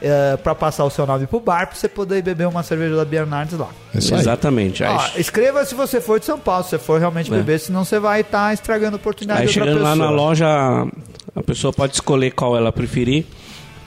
eh, 0.04 0.36
pra 0.44 0.56
passar 0.56 0.84
o 0.86 0.90
seu 0.90 1.06
nome 1.06 1.28
pro 1.28 1.40
bar 1.40 1.68
pra 1.68 1.76
você 1.76 1.88
poder 1.88 2.24
beber 2.24 2.48
uma 2.48 2.64
cerveja 2.64 2.96
da 2.96 3.06
Bernardes 3.06 3.56
lá. 3.60 3.70
é 3.94 4.00
isso. 4.00 4.16
Exatamente. 4.16 4.84
Aí, 4.84 4.90
Ó, 4.96 5.20
escreva 5.20 5.64
se 5.64 5.76
você 5.76 6.02
for 6.02 6.20
de 6.20 6.26
São 6.26 6.40
Paulo, 6.40 6.64
se 6.64 6.72
você 6.72 6.80
for 6.80 7.00
realmente 7.00 7.32
É. 7.32 7.36
beber, 7.38 7.60
senão 7.60 7.86
você 7.86 8.00
vai 8.00 8.22
estar 8.22 8.52
estragando 8.52 8.96
a 8.96 9.00
oportunidade 9.00 9.42
aí 9.42 9.48
de 9.48 9.60
outra 9.60 9.74
chegando 9.76 9.84
lá 9.84 9.92
pessoa. 9.92 10.10
na 10.10 10.16
loja, 10.16 10.48
a 11.36 11.44
pessoa 11.44 11.72
pode 11.72 11.94
escolher 11.94 12.32
qual 12.32 12.58
ela 12.58 12.72
preferir. 12.72 13.26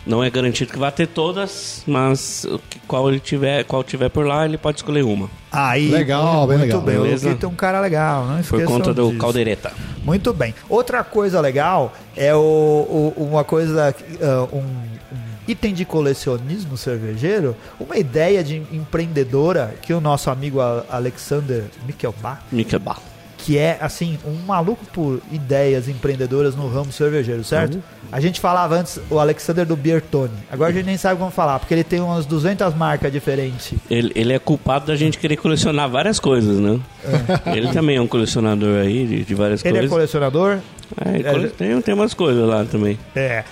Não 0.07 0.23
é 0.23 0.29
garantido 0.29 0.71
que 0.71 0.79
vai 0.79 0.93
ter 0.93 1.07
todas, 1.07 1.83
mas 1.87 2.47
qual 2.87 3.09
ele 3.09 3.19
tiver, 3.19 3.65
qual 3.65 3.83
tiver 3.83 4.11
por 4.11 4.27
lá, 4.27 4.45
ele 4.45 4.59
pode 4.59 4.77
escolher 4.79 5.03
uma. 5.03 5.31
Aí, 5.51 5.89
Legal, 5.91 6.47
bem 6.47 6.59
muito 6.59 6.69
legal. 6.77 6.81
bem. 6.83 6.97
Beleza? 7.01 7.27
O 7.27 7.29
Luquita 7.31 7.47
é 7.47 7.49
um 7.49 7.55
cara 7.55 7.81
legal, 7.81 8.27
não 8.27 8.43
Por 8.43 8.63
conta 8.65 8.93
do 8.93 9.07
disso. 9.09 9.19
caldeireta. 9.19 9.73
Muito 10.05 10.33
bem. 10.35 10.55
Outra 10.69 11.03
coisa 11.03 11.41
legal 11.41 11.95
é 12.15 12.35
o, 12.35 12.39
o- 12.39 13.15
uma 13.31 13.45
coisa, 13.45 13.95
ah, 14.21 14.47
um, 14.53 14.59
um 14.59 14.95
item 15.49 15.73
de 15.73 15.87
colecionismo 15.87 16.77
cervejeiro, 16.77 17.57
uma 17.81 17.97
ideia 17.97 18.45
de 18.45 18.57
empreendedora 18.73 19.75
que 19.81 19.95
o 19.95 20.01
nosso 20.03 20.29
amigo 20.31 20.59
Alexander 20.91 21.65
Michelbach, 21.87 22.41
Mikeba. 22.53 22.97
Que 23.45 23.59
é 23.59 23.77
assim 23.79 24.19
um 24.27 24.33
maluco 24.47 24.83
por 24.87 25.21
ideias 25.31 25.87
empreendedoras 25.87 26.57
no 26.57 26.67
ramo 26.67 26.91
cervejeiro, 26.91 27.45
certo? 27.45 27.83
A 28.11 28.19
gente 28.19 28.41
falava 28.41 28.77
antes 28.77 28.99
o 29.11 29.19
Alexander 29.19 29.67
do 29.67 29.77
Biertone. 29.77 30.33
Agora 30.51 30.71
a 30.71 30.73
gente 30.73 30.87
nem 30.87 30.97
sabe 30.97 31.19
como 31.19 31.31
falar, 31.31 31.59
porque 31.59 31.75
ele 31.75 31.85
tem 31.85 32.01
umas 32.01 32.25
200 32.25 32.75
marcas 32.75 33.13
diferentes. 33.13 33.75
Ele, 33.91 34.11
ele 34.15 34.33
é 34.33 34.39
culpado 34.39 34.87
da 34.87 34.97
gente 34.97 35.19
querer 35.19 35.37
colecionar 35.37 35.91
várias 35.91 36.19
coisas, 36.19 36.59
né? 36.59 36.81
Ele 37.55 37.69
também 37.69 37.97
é 37.97 38.01
um 38.01 38.07
colecionador 38.07 38.81
aí 38.81 39.07
de, 39.07 39.25
de 39.25 39.35
várias 39.35 39.63
Ele 39.63 39.75
é 39.77 39.81
coisas. 39.81 39.91
colecionador? 39.91 40.59
É, 41.05 41.15
ele 41.17 41.25
cole- 41.25 41.49
tem, 41.51 41.81
tem 41.83 41.95
umas 41.95 42.15
coisas 42.15 42.49
lá 42.49 42.65
também. 42.65 42.99
É. 43.15 43.45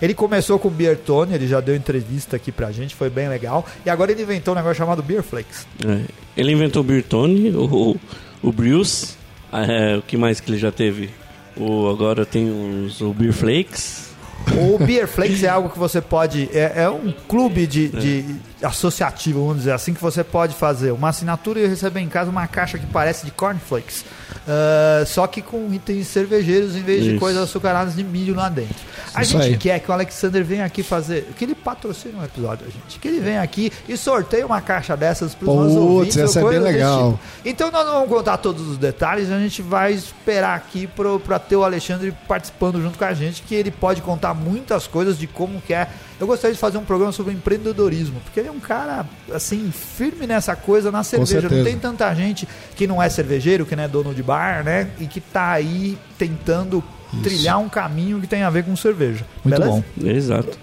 Ele 0.00 0.14
começou 0.14 0.58
com 0.58 0.68
o 0.68 0.70
Beer 0.70 0.96
Tone, 0.98 1.34
ele 1.34 1.48
já 1.48 1.60
deu 1.60 1.74
entrevista 1.74 2.36
aqui 2.36 2.52
pra 2.52 2.70
gente, 2.70 2.94
foi 2.94 3.08
bem 3.10 3.28
legal. 3.28 3.66
E 3.84 3.90
agora 3.90 4.12
ele 4.12 4.22
inventou 4.22 4.52
um 4.52 4.56
negócio 4.56 4.76
chamado 4.76 5.02
Beer 5.02 5.22
Flakes. 5.22 5.66
É. 5.84 6.00
Ele 6.36 6.52
inventou 6.52 6.82
o 6.82 6.84
Birtone, 6.84 7.50
o, 7.50 7.96
o 8.42 8.52
Brews, 8.52 9.16
é, 9.52 9.96
o 9.96 10.02
que 10.02 10.16
mais 10.16 10.40
que 10.40 10.50
ele 10.50 10.58
já 10.58 10.72
teve? 10.72 11.10
O, 11.56 11.88
agora 11.88 12.24
tem 12.24 12.50
os, 12.50 13.00
o 13.00 13.12
Beer 13.12 13.32
Flakes. 13.32 14.10
O 14.58 14.78
Beer 14.78 15.06
Flakes 15.06 15.42
é 15.44 15.48
algo 15.48 15.68
que 15.68 15.78
você 15.78 16.00
pode. 16.00 16.48
É, 16.52 16.82
é 16.84 16.90
um 16.90 17.12
clube 17.28 17.66
de, 17.66 17.88
de 17.88 18.24
associativo, 18.62 19.40
vamos 19.40 19.58
dizer 19.58 19.72
assim, 19.72 19.94
que 19.94 20.00
você 20.00 20.22
pode 20.22 20.54
fazer 20.54 20.90
uma 20.92 21.08
assinatura 21.08 21.60
e 21.60 21.66
receber 21.66 22.00
em 22.00 22.08
casa 22.08 22.30
uma 22.30 22.46
caixa 22.46 22.78
que 22.78 22.86
parece 22.86 23.24
de 23.24 23.30
cornflakes. 23.30 24.04
Ah, 24.46 25.04
só 25.06 25.26
que 25.26 25.40
com 25.40 25.72
itens 25.72 26.06
cervejeiros 26.08 26.74
em 26.74 26.82
vez 26.82 27.04
de 27.04 27.10
Isso. 27.10 27.20
coisas 27.20 27.42
açucaradas 27.42 27.94
de 27.94 28.02
milho 28.02 28.34
lá 28.34 28.48
dentro. 28.48 28.74
A 29.14 29.22
Isso 29.22 29.32
gente 29.32 29.42
aí. 29.44 29.56
quer 29.56 29.78
que 29.80 29.90
o 29.90 29.94
Alexander 29.94 30.44
venha 30.44 30.64
aqui 30.64 30.82
fazer. 30.82 31.28
Que 31.36 31.44
ele 31.44 31.54
patrocine 31.54 32.14
um 32.14 32.24
episódio, 32.24 32.66
a 32.66 32.70
gente. 32.70 32.98
Que 32.98 33.08
ele 33.08 33.20
venha 33.20 33.42
aqui 33.42 33.70
e 33.88 33.96
sorteie 33.96 34.42
uma 34.42 34.60
caixa 34.60 34.96
dessas 34.96 35.34
para 35.34 35.48
os 35.48 35.56
nossos 35.56 35.76
ouvintes. 35.76 36.16
ou 36.16 36.24
essa 36.24 36.40
é 36.40 36.48
bem 36.48 36.58
legal. 36.58 37.12
tipo. 37.12 37.20
Então 37.44 37.70
nós 37.70 37.86
não 37.86 37.92
vamos 37.94 38.08
contar 38.08 38.38
todos 38.38 38.66
os 38.66 38.78
detalhes, 38.78 39.30
a 39.30 39.38
gente 39.38 39.62
vai 39.62 39.92
esperar 39.92 40.56
aqui 40.56 40.86
para 40.86 41.38
ter 41.38 41.56
o 41.56 41.64
Alexandre 41.64 42.12
participando 42.26 42.80
junto 42.80 42.98
com 42.98 43.04
a 43.04 43.14
gente, 43.14 43.42
que 43.42 43.54
ele 43.54 43.70
pode 43.70 44.02
contar 44.02 44.34
muitas 44.34 44.86
coisas 44.86 45.18
de 45.18 45.26
como 45.26 45.60
que 45.60 45.74
é. 45.74 45.88
Eu 46.18 46.26
gostaria 46.26 46.54
de 46.54 46.60
fazer 46.60 46.78
um 46.78 46.84
programa 46.84 47.12
sobre 47.12 47.32
empreendedorismo, 47.32 48.20
porque 48.20 48.40
ele 48.40 48.48
é 48.48 48.51
um 48.52 48.60
cara, 48.60 49.04
assim, 49.32 49.72
firme 49.72 50.26
nessa 50.26 50.54
coisa 50.54 50.90
na 50.90 51.02
cerveja. 51.02 51.48
Não 51.48 51.64
tem 51.64 51.78
tanta 51.78 52.14
gente 52.14 52.46
que 52.76 52.86
não 52.86 53.02
é 53.02 53.08
cervejeiro, 53.08 53.66
que 53.66 53.74
não 53.74 53.82
é 53.84 53.88
dono 53.88 54.14
de 54.14 54.22
bar, 54.22 54.62
né? 54.64 54.88
E 55.00 55.06
que 55.06 55.20
tá 55.20 55.50
aí 55.52 55.98
tentando 56.18 56.82
trilhar 57.22 57.58
um 57.58 57.68
caminho 57.68 58.20
que 58.20 58.26
tem 58.26 58.42
a 58.42 58.50
ver 58.50 58.64
com 58.64 58.74
cerveja. 58.76 59.24
Muito 59.44 59.58
Beleza? 59.58 59.84
bom. 59.96 60.08
Exato. 60.08 60.58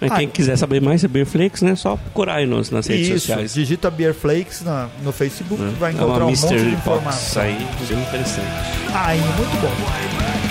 Ah. 0.00 0.16
quem 0.16 0.28
quiser 0.28 0.56
saber 0.56 0.82
mais 0.82 1.00
sobre 1.00 1.22
Beer 1.22 1.26
Flakes, 1.26 1.62
né? 1.62 1.76
Só 1.76 1.96
procurar 1.96 2.36
aí 2.36 2.46
nos, 2.46 2.70
nas 2.70 2.86
redes 2.88 3.06
Isso, 3.06 3.18
sociais. 3.20 3.54
digita 3.54 3.88
Beer 3.88 4.12
Flakes 4.12 4.62
na- 4.62 4.88
no 5.02 5.12
Facebook, 5.12 5.62
né? 5.62 5.72
vai 5.78 5.92
é 5.92 5.94
encontrar 5.94 6.24
uma 6.24 6.32
um 6.32 6.36
monte 6.36 6.56
de 6.58 6.70
informação. 6.70 7.42
aí, 7.42 7.68
bem 7.88 8.00
interessante. 8.02 8.48
Aí, 8.92 9.20
muito 9.20 9.60
bom. 9.60 10.41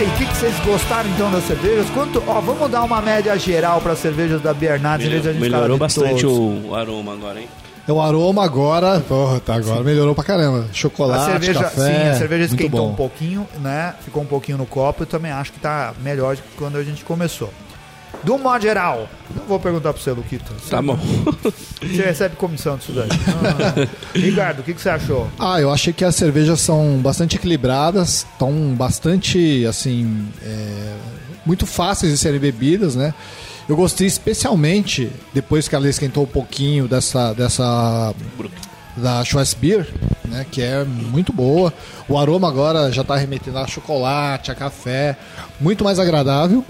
Aí, 0.00 0.06
o 0.08 0.12
que, 0.12 0.24
que 0.24 0.36
vocês 0.36 0.58
gostaram 0.60 1.10
então 1.10 1.30
das 1.30 1.44
cervejas? 1.44 1.88
Quanto, 1.90 2.22
ó, 2.26 2.40
vamos 2.40 2.70
dar 2.70 2.82
uma 2.82 3.02
média 3.02 3.36
geral 3.38 3.80
para 3.82 3.94
cervejas 3.94 4.40
da 4.40 4.54
Bernardes, 4.54 5.06
a 5.06 5.22
falar 5.22 5.34
Melhorou 5.34 5.78
bastante 5.78 6.22
todos. 6.22 6.64
o, 6.64 6.74
aroma 6.74 7.12
agora, 7.12 7.40
hein? 7.40 7.48
É 7.86 7.92
o 7.92 8.00
aroma 8.00 8.44
agora, 8.44 9.00
porra, 9.00 9.40
tá 9.40 9.54
agora 9.54 9.82
melhorou 9.82 10.14
pra 10.14 10.24
caramba. 10.24 10.66
A 10.70 10.72
Chocolate, 10.72 11.32
cerveja, 11.32 11.64
café. 11.64 11.86
sim, 11.86 12.08
a 12.08 12.14
cerveja 12.14 12.44
esquentou 12.44 12.80
bom. 12.80 12.90
um 12.92 12.94
pouquinho, 12.94 13.46
né? 13.58 13.94
Ficou 14.00 14.22
um 14.22 14.26
pouquinho 14.26 14.56
no 14.58 14.66
copo. 14.66 15.02
Eu 15.02 15.06
também 15.06 15.32
acho 15.32 15.52
que 15.52 15.60
tá 15.60 15.92
melhor 16.02 16.36
do 16.36 16.42
que 16.42 16.56
quando 16.56 16.76
a 16.76 16.82
gente 16.84 17.04
começou. 17.04 17.52
Do 18.22 18.38
modo 18.38 18.60
geral, 18.62 19.08
não 19.34 19.44
vou 19.44 19.58
perguntar 19.58 19.92
pro 19.92 20.02
você, 20.02 20.10
Luquito. 20.10 20.52
Você, 20.58 20.70
Tá 20.70 20.82
bom. 20.82 20.98
você 21.80 22.02
recebe 22.02 22.36
comissão 22.36 22.76
disso 22.76 22.92
daí. 22.92 23.08
Ah. 23.40 23.88
Ricardo, 24.14 24.60
o 24.60 24.62
que, 24.62 24.74
que 24.74 24.80
você 24.80 24.90
achou? 24.90 25.28
Ah, 25.38 25.60
eu 25.60 25.70
achei 25.70 25.92
que 25.92 26.04
as 26.04 26.14
cervejas 26.14 26.60
são 26.60 26.98
bastante 26.98 27.36
equilibradas, 27.36 28.26
estão 28.30 28.52
bastante, 28.74 29.64
assim, 29.66 30.28
é, 30.42 30.96
muito 31.46 31.66
fáceis 31.66 32.12
de 32.12 32.18
serem 32.18 32.38
bebidas, 32.38 32.94
né? 32.94 33.14
Eu 33.68 33.76
gostei 33.76 34.06
especialmente, 34.06 35.10
depois 35.32 35.68
que 35.68 35.74
ela 35.74 35.88
esquentou 35.88 36.24
um 36.24 36.26
pouquinho 36.26 36.88
dessa, 36.88 37.32
dessa 37.32 38.12
da 38.96 39.24
Schwarzbier, 39.24 39.88
né, 40.24 40.44
que 40.50 40.60
é 40.60 40.84
muito 40.84 41.32
boa. 41.32 41.72
O 42.08 42.18
aroma 42.18 42.48
agora 42.48 42.90
já 42.92 43.02
está 43.02 43.16
remetendo 43.16 43.58
a 43.58 43.66
chocolate, 43.66 44.50
a 44.50 44.54
café, 44.54 45.16
muito 45.60 45.84
mais 45.84 45.98
agradável. 45.98 46.64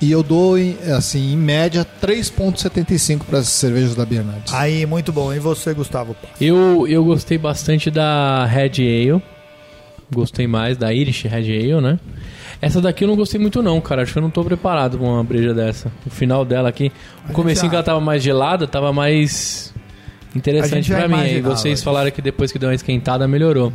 E 0.00 0.10
eu 0.10 0.22
dou, 0.22 0.54
assim, 0.96 1.34
em 1.34 1.36
média, 1.36 1.86
3,75 2.00 3.24
para 3.24 3.40
as 3.40 3.48
cervejas 3.48 3.94
da 3.94 4.06
Bernardes. 4.06 4.52
Aí, 4.54 4.86
muito 4.86 5.12
bom. 5.12 5.32
E 5.32 5.38
você, 5.38 5.74
Gustavo? 5.74 6.16
Eu, 6.40 6.86
eu 6.88 7.04
gostei 7.04 7.36
bastante 7.36 7.90
da 7.90 8.46
Red 8.46 8.72
Ale. 8.80 9.22
Gostei 10.12 10.46
mais 10.46 10.76
da 10.78 10.92
Irish 10.92 11.24
Red 11.24 11.50
Ale, 11.72 11.80
né? 11.82 11.98
Essa 12.62 12.80
daqui 12.80 13.04
eu 13.04 13.08
não 13.08 13.14
gostei 13.16 13.38
muito 13.40 13.62
não, 13.62 13.80
cara. 13.80 14.02
Acho 14.02 14.12
que 14.14 14.18
eu 14.18 14.22
não 14.22 14.30
tô 14.30 14.42
preparado 14.42 14.98
pra 14.98 15.06
uma 15.06 15.22
breja 15.22 15.52
dessa. 15.54 15.92
O 16.06 16.10
final 16.10 16.44
dela 16.44 16.68
aqui, 16.68 16.90
o 17.28 17.32
comecinho 17.32 17.66
já- 17.66 17.70
que 17.70 17.74
ela 17.76 17.84
tava 17.84 18.00
mais 18.00 18.22
gelada, 18.22 18.66
tava 18.66 18.92
mais 18.92 19.72
interessante 20.34 20.88
já 20.88 20.98
pra 20.98 21.08
mim. 21.08 21.14
Imaginava 21.14 21.56
vocês 21.56 21.82
falaram 21.82 22.10
que 22.10 22.20
depois 22.22 22.50
que 22.50 22.58
deu 22.58 22.68
uma 22.70 22.74
esquentada 22.74 23.28
melhorou. 23.28 23.72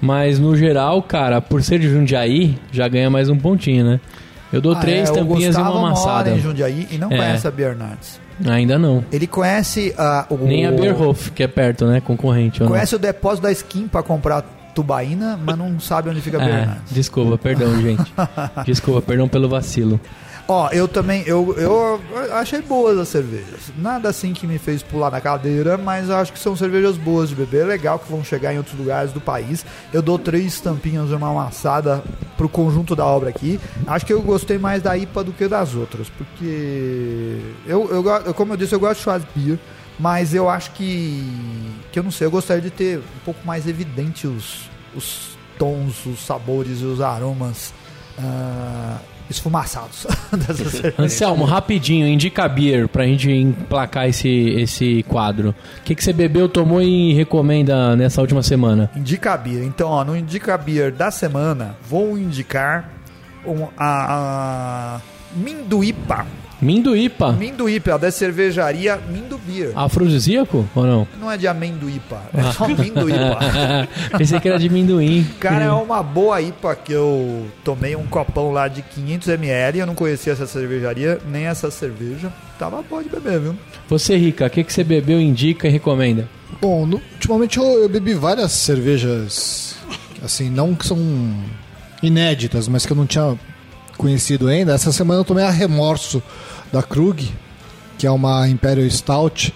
Mas 0.00 0.38
no 0.38 0.56
geral, 0.56 1.02
cara, 1.02 1.40
por 1.40 1.62
ser 1.62 1.78
de 1.78 1.88
Jundiaí, 1.88 2.56
já 2.72 2.88
ganha 2.88 3.08
mais 3.10 3.28
um 3.28 3.36
pontinho, 3.36 3.84
né? 3.84 4.00
Eu 4.54 4.60
dou 4.60 4.72
Ah, 4.72 4.80
três 4.80 5.10
é, 5.10 5.12
tampinhas 5.12 5.54
e 5.56 5.58
uma 5.60 5.70
amassada. 5.88 6.30
mora 6.30 6.38
em 6.38 6.40
Jundiaí 6.40 6.88
e 6.90 6.96
não 6.98 7.10
É. 7.10 7.16
conhece 7.16 7.46
a 7.46 7.50
Bernardes. 7.50 8.20
Ainda 8.46 8.78
não. 8.78 9.04
Ele 9.12 9.26
conhece 9.26 9.94
a, 9.98 10.26
o... 10.30 10.36
Nem 10.36 10.66
a 10.66 10.72
Beerhof, 10.72 11.30
que 11.32 11.42
é 11.42 11.46
perto, 11.48 11.86
né? 11.86 12.00
Concorrente. 12.00 12.62
ou 12.62 12.68
não. 12.68 12.74
Conhece 12.74 12.94
o 12.94 12.98
depósito 12.98 13.42
da 13.42 13.52
Skin 13.52 13.86
pra 13.88 14.02
comprar 14.02 14.42
tubaína, 14.74 15.38
mas 15.42 15.56
não 15.56 15.78
sabe 15.78 16.10
onde 16.10 16.20
fica 16.20 16.38
a 16.38 16.42
É, 16.42 16.46
Bernardes. 16.46 16.92
desculpa, 16.92 17.38
perdão, 17.38 17.80
gente. 17.80 18.12
Desculpa, 18.66 19.00
perdão 19.02 19.28
pelo 19.28 19.48
vacilo. 19.48 20.00
Ó, 20.46 20.68
eu 20.70 20.86
também, 20.86 21.22
eu, 21.26 21.54
eu 21.56 22.02
achei 22.34 22.60
boas 22.60 22.98
as 22.98 23.08
cervejas. 23.08 23.72
Nada 23.78 24.10
assim 24.10 24.34
que 24.34 24.46
me 24.46 24.58
fez 24.58 24.82
pular 24.82 25.10
na 25.10 25.18
cadeira, 25.18 25.78
mas 25.78 26.10
acho 26.10 26.34
que 26.34 26.38
são 26.38 26.54
cervejas 26.54 26.98
boas 26.98 27.30
de 27.30 27.34
beber. 27.34 27.62
É 27.62 27.64
legal 27.64 27.98
que 27.98 28.10
vão 28.10 28.22
chegar 28.22 28.52
em 28.52 28.58
outros 28.58 28.78
lugares 28.78 29.10
do 29.10 29.22
país. 29.22 29.64
Eu 29.90 30.02
dou 30.02 30.18
três 30.18 30.60
tampinhas 30.60 31.08
de 31.08 31.14
uma 31.14 31.30
amassada 31.30 32.04
pro 32.36 32.46
conjunto 32.46 32.94
da 32.94 33.06
obra 33.06 33.30
aqui. 33.30 33.58
Acho 33.86 34.04
que 34.04 34.12
eu 34.12 34.20
gostei 34.20 34.58
mais 34.58 34.82
da 34.82 34.96
IPA 34.98 35.24
do 35.24 35.32
que 35.32 35.48
das 35.48 35.74
outras, 35.74 36.10
porque 36.10 37.40
eu, 37.66 37.88
eu, 37.90 38.34
como 38.34 38.52
eu 38.52 38.56
disse, 38.58 38.74
eu 38.74 38.80
gosto 38.80 38.98
de 38.98 39.04
Schwarzbier, 39.04 39.58
mas 39.98 40.34
eu 40.34 40.48
acho 40.48 40.72
que 40.72 41.24
que 41.90 41.98
eu 41.98 42.02
não 42.02 42.10
sei, 42.10 42.26
eu 42.26 42.30
gostaria 42.30 42.60
de 42.60 42.70
ter 42.70 42.98
um 42.98 43.24
pouco 43.24 43.46
mais 43.46 43.66
evidente 43.66 44.26
os, 44.26 44.68
os 44.94 45.38
tons, 45.58 46.04
os 46.04 46.26
sabores 46.26 46.80
e 46.80 46.84
os 46.84 47.00
aromas 47.00 47.72
ah, 48.18 48.98
esfumaçados. 49.28 50.06
Anselmo, 50.98 51.44
rapidinho, 51.44 52.06
indica 52.06 52.48
beer 52.48 52.88
pra 52.88 53.04
gente 53.06 53.30
emplacar 53.30 54.08
esse, 54.08 54.28
esse 54.28 55.02
quadro. 55.04 55.54
O 55.78 55.82
que, 55.82 55.94
que 55.94 56.04
você 56.04 56.12
bebeu, 56.12 56.48
tomou 56.48 56.82
e 56.82 57.14
recomenda 57.14 57.96
nessa 57.96 58.20
última 58.20 58.42
semana? 58.42 58.90
Indica 58.96 59.36
Beer. 59.36 59.64
Então, 59.64 59.88
ó, 59.88 60.04
no 60.04 60.16
Indica 60.16 60.56
Beer 60.56 60.92
da 60.92 61.10
semana, 61.10 61.76
vou 61.88 62.18
indicar 62.18 62.90
um, 63.46 63.66
a, 63.76 64.96
a 64.96 65.00
Minduípa. 65.34 66.26
Minduípa. 66.64 67.32
Minduípa, 67.32 67.98
da 67.98 68.10
cervejaria 68.10 68.98
Mindu 69.10 69.38
Beer. 69.46 69.72
Afrodisíaco 69.76 70.66
ou 70.74 70.86
não? 70.86 71.06
Não 71.20 71.30
é 71.30 71.36
de 71.36 71.46
amendoípa, 71.46 72.22
é 72.32 72.42
só 72.52 72.66
Minduípa. 72.66 73.38
Pensei 74.16 74.40
que 74.40 74.48
era 74.48 74.58
de 74.58 74.70
minduim. 74.70 75.26
Cara, 75.38 75.64
é 75.66 75.70
uma 75.70 76.02
boa 76.02 76.40
IPA 76.40 76.74
que 76.76 76.92
eu 76.92 77.46
tomei 77.62 77.94
um 77.94 78.06
copão 78.06 78.50
lá 78.50 78.66
de 78.66 78.82
500ml. 78.82 79.76
Eu 79.76 79.86
não 79.86 79.94
conhecia 79.94 80.32
essa 80.32 80.46
cervejaria, 80.46 81.20
nem 81.30 81.44
essa 81.44 81.70
cerveja. 81.70 82.32
Tava 82.58 82.80
boa 82.82 83.02
de 83.02 83.10
beber, 83.10 83.38
viu? 83.40 83.54
Você, 83.88 84.16
Rica, 84.16 84.46
o 84.46 84.50
que, 84.50 84.64
que 84.64 84.72
você 84.72 84.82
bebeu, 84.82 85.20
indica 85.20 85.68
e 85.68 85.70
recomenda? 85.70 86.26
Bom, 86.62 86.86
no- 86.86 87.02
ultimamente 87.12 87.58
eu, 87.58 87.64
eu 87.64 87.88
bebi 87.90 88.14
várias 88.14 88.52
cervejas, 88.52 89.76
assim, 90.24 90.48
não 90.48 90.74
que 90.74 90.86
são 90.86 90.96
inéditas, 92.02 92.68
mas 92.68 92.86
que 92.86 92.92
eu 92.92 92.96
não 92.96 93.06
tinha 93.06 93.36
conhecido 93.98 94.48
ainda. 94.48 94.72
Essa 94.72 94.92
semana 94.92 95.20
eu 95.20 95.24
tomei 95.24 95.44
a 95.44 95.50
Remorso 95.50 96.22
da 96.74 96.82
Krug, 96.82 97.30
que 97.96 98.06
é 98.06 98.10
uma 98.10 98.48
Imperial 98.48 98.90
Stout, 98.90 99.54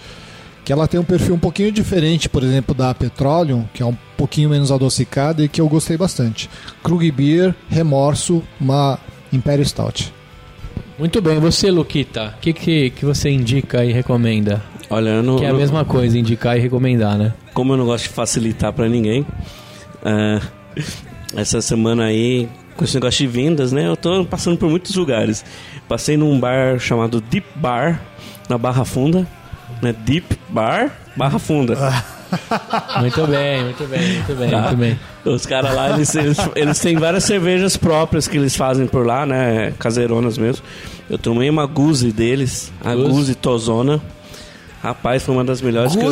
que 0.65 0.73
ela 0.73 0.87
tem 0.87 1.01
um 1.01 1.05
perfil 1.05 1.35
um 1.35 1.39
pouquinho 1.39 1.73
diferente, 1.73 2.29
por 2.29 2.43
exemplo, 2.45 2.75
da 2.75 2.95
Petroleum, 2.95 3.65
que 3.75 3.83
é 3.83 3.87
um 3.87 3.97
pouquinho 4.17 4.51
menos 4.51 4.71
adocicada 4.71 5.43
e 5.43 5.49
que 5.49 5.61
eu 5.61 5.69
gostei 5.69 5.97
bastante. 5.97 6.49
Krug 6.83 7.11
Beer, 7.11 7.55
Remorso, 7.69 8.43
uma 8.61 8.99
Imperial 9.33 9.65
Stout. 9.67 10.13
Muito 10.99 11.21
bem, 11.23 11.39
você, 11.41 11.71
Luquita, 11.71 12.35
o 12.37 12.41
que, 12.41 12.53
que, 12.53 12.91
que 12.91 13.05
você 13.05 13.31
indica 13.31 13.85
e 13.85 13.93
recomenda? 13.93 14.63
Olha, 14.91 15.11
eu 15.11 15.23
não, 15.23 15.37
Que 15.37 15.45
é 15.45 15.49
a 15.49 15.53
não- 15.53 15.59
mesma 15.59 15.85
coisa, 15.85 16.19
indicar 16.19 16.57
e 16.57 16.61
recomendar, 16.61 17.17
né? 17.19 17.33
como 17.55 17.73
eu 17.73 17.77
não 17.77 17.87
gosto 17.87 18.05
de 18.05 18.11
facilitar 18.11 18.73
pra 18.73 18.89
ninguém, 18.89 19.27
é, 20.05 20.41
essa 21.37 21.61
semana 21.61 22.05
aí, 22.05 22.49
com 22.79 22.85
esse 22.85 22.95
negócio 22.95 23.19
de 23.19 23.27
vendas, 23.27 23.73
né? 23.73 23.87
Eu 23.89 23.97
tô 23.97 24.25
passando 24.25 24.57
por 24.57 24.71
muitos 24.71 24.95
lugares. 24.95 25.45
Passei 25.89 26.17
num 26.17 26.39
bar 26.41 26.79
chamado 26.79 27.21
Deep 27.21 27.47
Bar, 27.57 28.01
na 28.49 28.57
Barra 28.57 28.85
Funda, 28.85 29.27
né? 29.83 29.93
Deep 30.05 30.39
Bar, 30.49 30.91
Barra 31.17 31.39
Funda. 31.39 31.75
Muito 33.01 33.27
bem, 33.27 33.65
muito 33.65 33.85
bem, 33.87 34.13
muito 34.17 34.35
bem, 34.37 34.51
Tá. 34.51 34.61
muito 34.61 34.77
bem. 34.77 35.01
Os 35.25 35.47
caras 35.47 35.75
lá, 35.75 35.95
eles, 35.95 36.15
eles, 36.15 36.37
eles 36.55 36.79
têm 36.79 36.95
várias 36.99 37.25
cervejas 37.25 37.75
próprias 37.79 38.29
que 38.29 38.37
eles 38.37 38.55
fazem 38.55 38.87
por 38.87 39.07
lá, 39.07 39.25
né? 39.25 39.73
Caseironas 39.79 40.37
mesmo. 40.37 40.63
Eu 41.09 41.17
tomei 41.17 41.49
uma 41.49 41.65
Guzi 41.65 42.13
deles, 42.13 42.71
a 42.85 42.95
Guzi? 42.95 43.09
Guzi 43.09 43.35
Tozona. 43.35 43.99
Rapaz, 44.89 45.23
foi 45.23 45.35
uma 45.35 45.45
das 45.45 45.61
melhores 45.61 45.93
que 45.95 46.05
eu... 46.05 46.11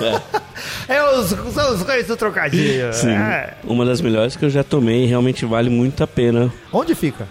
É. 0.00 0.20
É 0.88 1.02
os, 1.18 1.28
são 1.52 1.74
os 1.74 1.82
reis 1.82 2.06
do 2.06 2.16
trocadilho. 2.16 2.92
Sim, 2.92 3.10
É. 3.10 3.54
uma 3.64 3.84
das 3.84 4.00
melhores 4.00 4.36
que 4.36 4.44
eu 4.44 4.50
já 4.50 4.62
tomei 4.62 5.04
e 5.04 5.06
realmente 5.06 5.44
vale 5.44 5.68
muito 5.70 6.02
a 6.02 6.06
pena. 6.06 6.52
Onde 6.72 6.94
fica? 6.94 7.26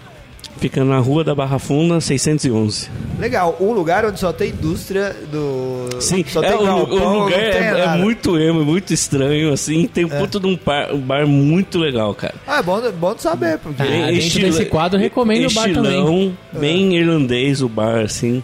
Fica 0.58 0.84
na 0.84 0.98
rua 0.98 1.24
da 1.24 1.34
Barra 1.34 1.58
Funda, 1.58 2.00
611. 2.00 2.88
Legal, 3.18 3.56
um 3.60 3.72
lugar 3.72 4.04
onde 4.04 4.20
só 4.20 4.32
tem 4.32 4.50
indústria 4.50 5.14
do. 5.30 5.88
Sim, 6.00 6.24
só 6.28 6.42
é, 6.42 6.48
tem 6.48 6.56
o, 6.58 6.64
galpão, 6.64 7.16
o 7.16 7.24
lugar 7.24 7.38
é, 7.40 7.80
é 7.80 7.96
muito 7.96 8.38
emo, 8.38 8.64
muito 8.64 8.92
estranho, 8.94 9.52
assim. 9.52 9.86
Tem 9.86 10.04
um 10.04 10.08
puto 10.10 10.38
de 10.38 10.46
um, 10.46 10.56
par- 10.56 10.92
um 10.92 10.98
bar 11.00 11.26
muito 11.26 11.78
legal, 11.78 12.14
cara. 12.14 12.34
Ah, 12.46 12.58
é 12.58 12.62
bom, 12.62 12.78
é 12.84 12.92
bom 12.92 13.14
de 13.14 13.22
saber, 13.22 13.58
porque. 13.58 13.82
Ah, 13.82 13.86
dentro 13.86 14.14
estilo- 14.14 14.46
desse 14.46 14.64
quadro, 14.66 14.98
recomendo 14.98 15.48
o 15.48 15.54
bar 15.54 15.68
estilão, 15.68 16.36
bem 16.52 16.96
irlandês 16.96 17.60
o 17.60 17.68
bar, 17.68 18.00
assim. 18.04 18.42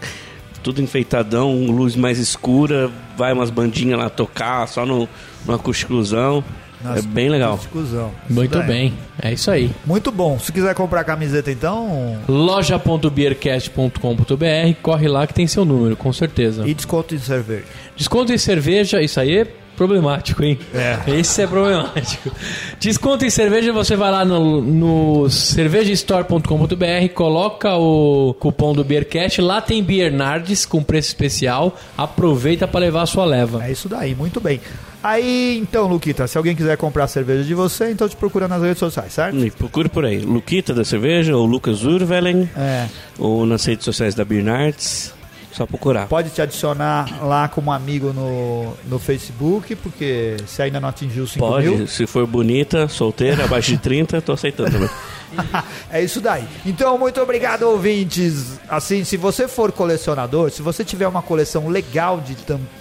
Tudo 0.63 0.83
enfeitadão, 0.83 1.65
luz 1.67 1.97
mais 1.97 2.19
escura, 2.19 2.91
vai 3.17 3.33
umas 3.33 3.49
bandinhas 3.51 3.99
lá 3.99 4.11
tocar, 4.11 4.69
só 4.69 4.85
no, 4.85 5.09
no 5.47 5.55
acústicozão. 5.55 6.45
Nossa, 6.83 7.01
é 7.01 7.03
bem 7.03 7.29
legal. 7.29 7.59
Discussão. 7.59 8.11
Muito 8.29 8.59
daí. 8.59 8.67
bem, 8.67 8.95
é 9.23 9.35
isso 9.35 9.51
aí. 9.51 9.71
Muito 9.85 10.11
bom. 10.11 10.39
Se 10.39 10.51
quiser 10.51 10.75
comprar 10.75 11.05
camiseta, 11.05 11.51
então. 11.51 12.19
loja.beercast.com.br, 12.27 14.81
corre 14.83 15.07
lá 15.07 15.27
que 15.27 15.35
tem 15.35 15.47
seu 15.47 15.67
número, 15.67 15.95
com 15.95 16.11
certeza. 16.13 16.67
E 16.67 16.73
desconto 16.73 17.15
em 17.15 17.19
cerveja. 17.19 17.65
Desconto 17.95 18.33
em 18.33 18.39
cerveja, 18.39 19.03
isso 19.03 19.21
aí, 19.21 19.47
problemático, 19.81 20.45
hein? 20.45 20.59
É. 20.75 20.99
Esse 21.19 21.41
é 21.41 21.47
problemático. 21.47 22.31
Desconto 22.79 23.25
em 23.25 23.31
cerveja, 23.31 23.73
você 23.73 23.97
vai 23.97 24.11
lá 24.11 24.27
no, 24.27 24.61
no 24.61 25.31
cervejastore.com.br, 25.31 27.09
coloca 27.15 27.75
o 27.77 28.35
cupom 28.39 28.75
do 28.75 28.85
Beercast, 28.85 29.41
lá 29.41 29.63
tem 29.63 29.83
Beer 29.83 30.13
Nardes 30.13 30.67
com 30.67 30.83
preço 30.83 31.09
especial, 31.09 31.79
aproveita 31.97 32.69
para 32.69 32.81
levar 32.81 33.03
a 33.03 33.07
sua 33.07 33.25
leva. 33.25 33.65
É 33.65 33.73
isso 33.73 33.89
daí, 33.89 34.15
muito 34.15 34.39
bem. 34.39 34.61
Aí, 35.03 35.57
então, 35.59 35.87
Luquita, 35.87 36.27
se 36.27 36.37
alguém 36.37 36.55
quiser 36.55 36.77
comprar 36.77 37.07
cerveja 37.07 37.43
de 37.43 37.55
você, 37.55 37.91
então 37.91 38.07
te 38.07 38.15
procura 38.17 38.47
nas 38.47 38.61
redes 38.61 38.79
sociais, 38.81 39.15
certo? 39.15 39.35
Me 39.35 39.51
procure 39.51 39.89
por 39.89 40.05
aí. 40.05 40.19
Luquita 40.19 40.75
da 40.75 40.85
cerveja, 40.85 41.35
ou 41.35 41.47
Lucas 41.47 41.85
Urvelen, 41.85 42.51
É. 42.55 42.87
ou 43.19 43.47
nas 43.47 43.65
redes 43.65 43.87
sociais 43.87 44.15
da 44.15 44.27
Birnarts. 44.27 45.15
Só 45.53 45.67
procurar. 45.67 46.07
Pode 46.07 46.31
te 46.31 46.41
adicionar 46.41 47.25
lá 47.25 47.49
como 47.49 47.73
amigo 47.73 48.13
no, 48.13 48.73
no 48.87 48.99
Facebook, 48.99 49.75
porque 49.77 50.37
se 50.47 50.63
ainda 50.63 50.79
não 50.81 50.89
atingiu 50.89 51.25
os 51.25 51.33
5 51.33 51.47
Pode, 51.47 51.69
mil. 51.69 51.87
se 51.87 52.07
for 52.07 52.27
bonita, 52.27 52.89
solteira, 52.89 53.45
abaixo 53.45 53.73
de 53.73 53.79
30, 53.79 54.21
tô 54.23 54.33
aceitando 54.33 54.71
também. 54.71 54.89
é 55.91 56.03
isso 56.03 56.21
daí. 56.21 56.47
Então, 56.65 56.99
muito 56.99 57.21
obrigado, 57.21 57.63
ouvintes. 57.63 58.59
Assim, 58.69 59.05
se 59.05 59.17
você 59.17 59.49
for 59.49 59.73
colecionador, 59.73 60.51
se 60.51 60.63
você 60.63 60.85
tiver 60.85 61.09
uma 61.09 61.23
coleção 61.23 61.69
legal 61.69 62.21
de, 62.21 62.37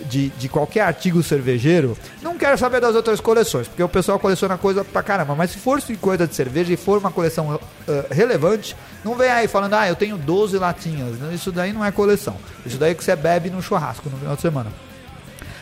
de, 0.05 0.29
de 0.29 0.49
qualquer 0.49 0.81
artigo 0.81 1.21
cervejeiro, 1.23 1.97
não 2.21 2.37
quero 2.37 2.57
saber 2.57 2.79
das 2.81 2.95
outras 2.95 3.19
coleções, 3.19 3.67
porque 3.67 3.83
o 3.83 3.89
pessoal 3.89 4.19
coleciona 4.19 4.57
coisa 4.57 4.83
pra 4.83 5.01
caramba. 5.03 5.35
Mas 5.35 5.51
se 5.51 5.57
for 5.57 5.79
coisa 5.99 6.27
de 6.27 6.35
cerveja 6.35 6.73
e 6.73 6.77
for 6.77 6.99
uma 6.99 7.11
coleção 7.11 7.59
eh, 7.87 8.05
relevante, 8.11 8.75
não 9.03 9.15
vem 9.15 9.29
aí 9.29 9.47
falando, 9.47 9.73
ah, 9.73 9.87
eu 9.87 9.95
tenho 9.95 10.17
12 10.17 10.57
latinhas. 10.57 11.17
Isso 11.33 11.51
daí 11.51 11.73
não 11.73 11.83
é 11.83 11.91
coleção. 11.91 12.35
Isso 12.65 12.77
daí 12.77 12.91
é 12.91 12.93
que 12.93 13.03
você 13.03 13.15
bebe 13.15 13.49
no 13.49 13.61
churrasco 13.61 14.09
no 14.09 14.17
final 14.17 14.35
de 14.35 14.41
semana. 14.41 14.71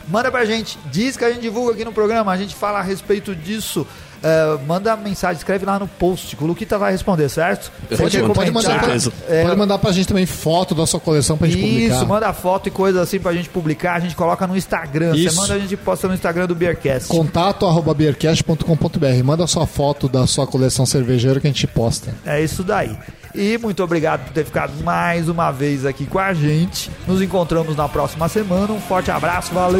Manda 0.07 0.31
pra 0.31 0.45
gente, 0.45 0.79
diz 0.85 1.17
que 1.17 1.25
a 1.25 1.29
gente 1.29 1.41
divulga 1.41 1.73
aqui 1.73 1.83
no 1.83 1.91
programa, 1.91 2.31
a 2.31 2.37
gente 2.37 2.55
fala 2.55 2.79
a 2.79 2.81
respeito 2.81 3.35
disso. 3.35 3.85
É, 4.23 4.57
manda 4.65 4.95
mensagem, 4.95 5.37
escreve 5.37 5.65
lá 5.65 5.77
no 5.79 5.87
post, 5.87 6.35
que 6.35 6.43
o 6.43 6.47
Luquita 6.47 6.77
vai 6.77 6.91
responder, 6.91 7.29
certo? 7.29 7.71
Você 7.89 7.97
Pode 7.97 8.21
comentar? 8.21 8.51
mandar, 8.51 8.79
pra. 8.83 8.95
É, 9.29 9.43
pode 9.43 9.55
mandar 9.55 9.77
pra 9.77 9.91
gente 9.91 10.07
também 10.07 10.25
foto 10.25 10.73
da 10.73 10.85
sua 10.85 10.99
coleção 10.99 11.37
pra 11.37 11.47
gente 11.47 11.61
publicar. 11.61 11.95
Isso, 11.95 12.05
manda 12.07 12.33
foto 12.33 12.67
e 12.67 12.71
coisa 12.71 13.01
assim 13.01 13.19
pra 13.19 13.33
gente 13.33 13.49
publicar, 13.49 13.95
a 13.95 13.99
gente 13.99 14.15
coloca 14.15 14.45
no 14.47 14.57
Instagram. 14.57 15.11
Você 15.11 15.25
Isso. 15.27 15.35
manda, 15.35 15.53
a 15.53 15.59
gente 15.59 15.77
posta 15.77 16.07
no 16.07 16.13
Instagram 16.13 16.47
do 16.47 16.55
Beercast. 16.55 17.09
Contato 17.09 17.65
arroba 17.65 17.93
beercast.com.br. 17.93 19.23
Manda 19.23 19.45
sua 19.47 19.67
foto 19.67 20.07
da 20.09 20.25
sua 20.25 20.47
coleção 20.47 20.85
cervejeira 20.85 21.39
que 21.39 21.47
a 21.47 21.49
gente 21.49 21.67
posta. 21.67 22.13
É 22.25 22.41
isso 22.41 22.63
daí. 22.63 22.97
E 23.35 23.57
muito 23.59 23.83
obrigado 23.83 24.25
por 24.25 24.33
ter 24.33 24.45
ficado 24.45 24.73
mais 24.83 25.29
uma 25.29 25.51
vez 25.51 25.85
aqui 25.85 26.05
com 26.07 26.17
a 26.17 26.33
gente. 26.33 26.89
Nos 27.05 27.21
encontramos 27.21 27.75
na 27.75 27.87
próxima 27.87 28.27
semana. 28.27 28.73
Um 28.73 28.81
forte 28.81 29.11
abraço, 29.11 29.53
valeu! 29.53 29.79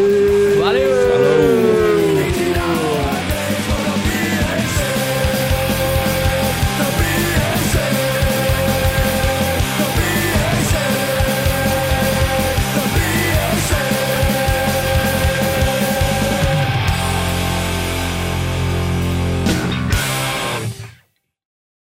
Valeu! 0.60 2.27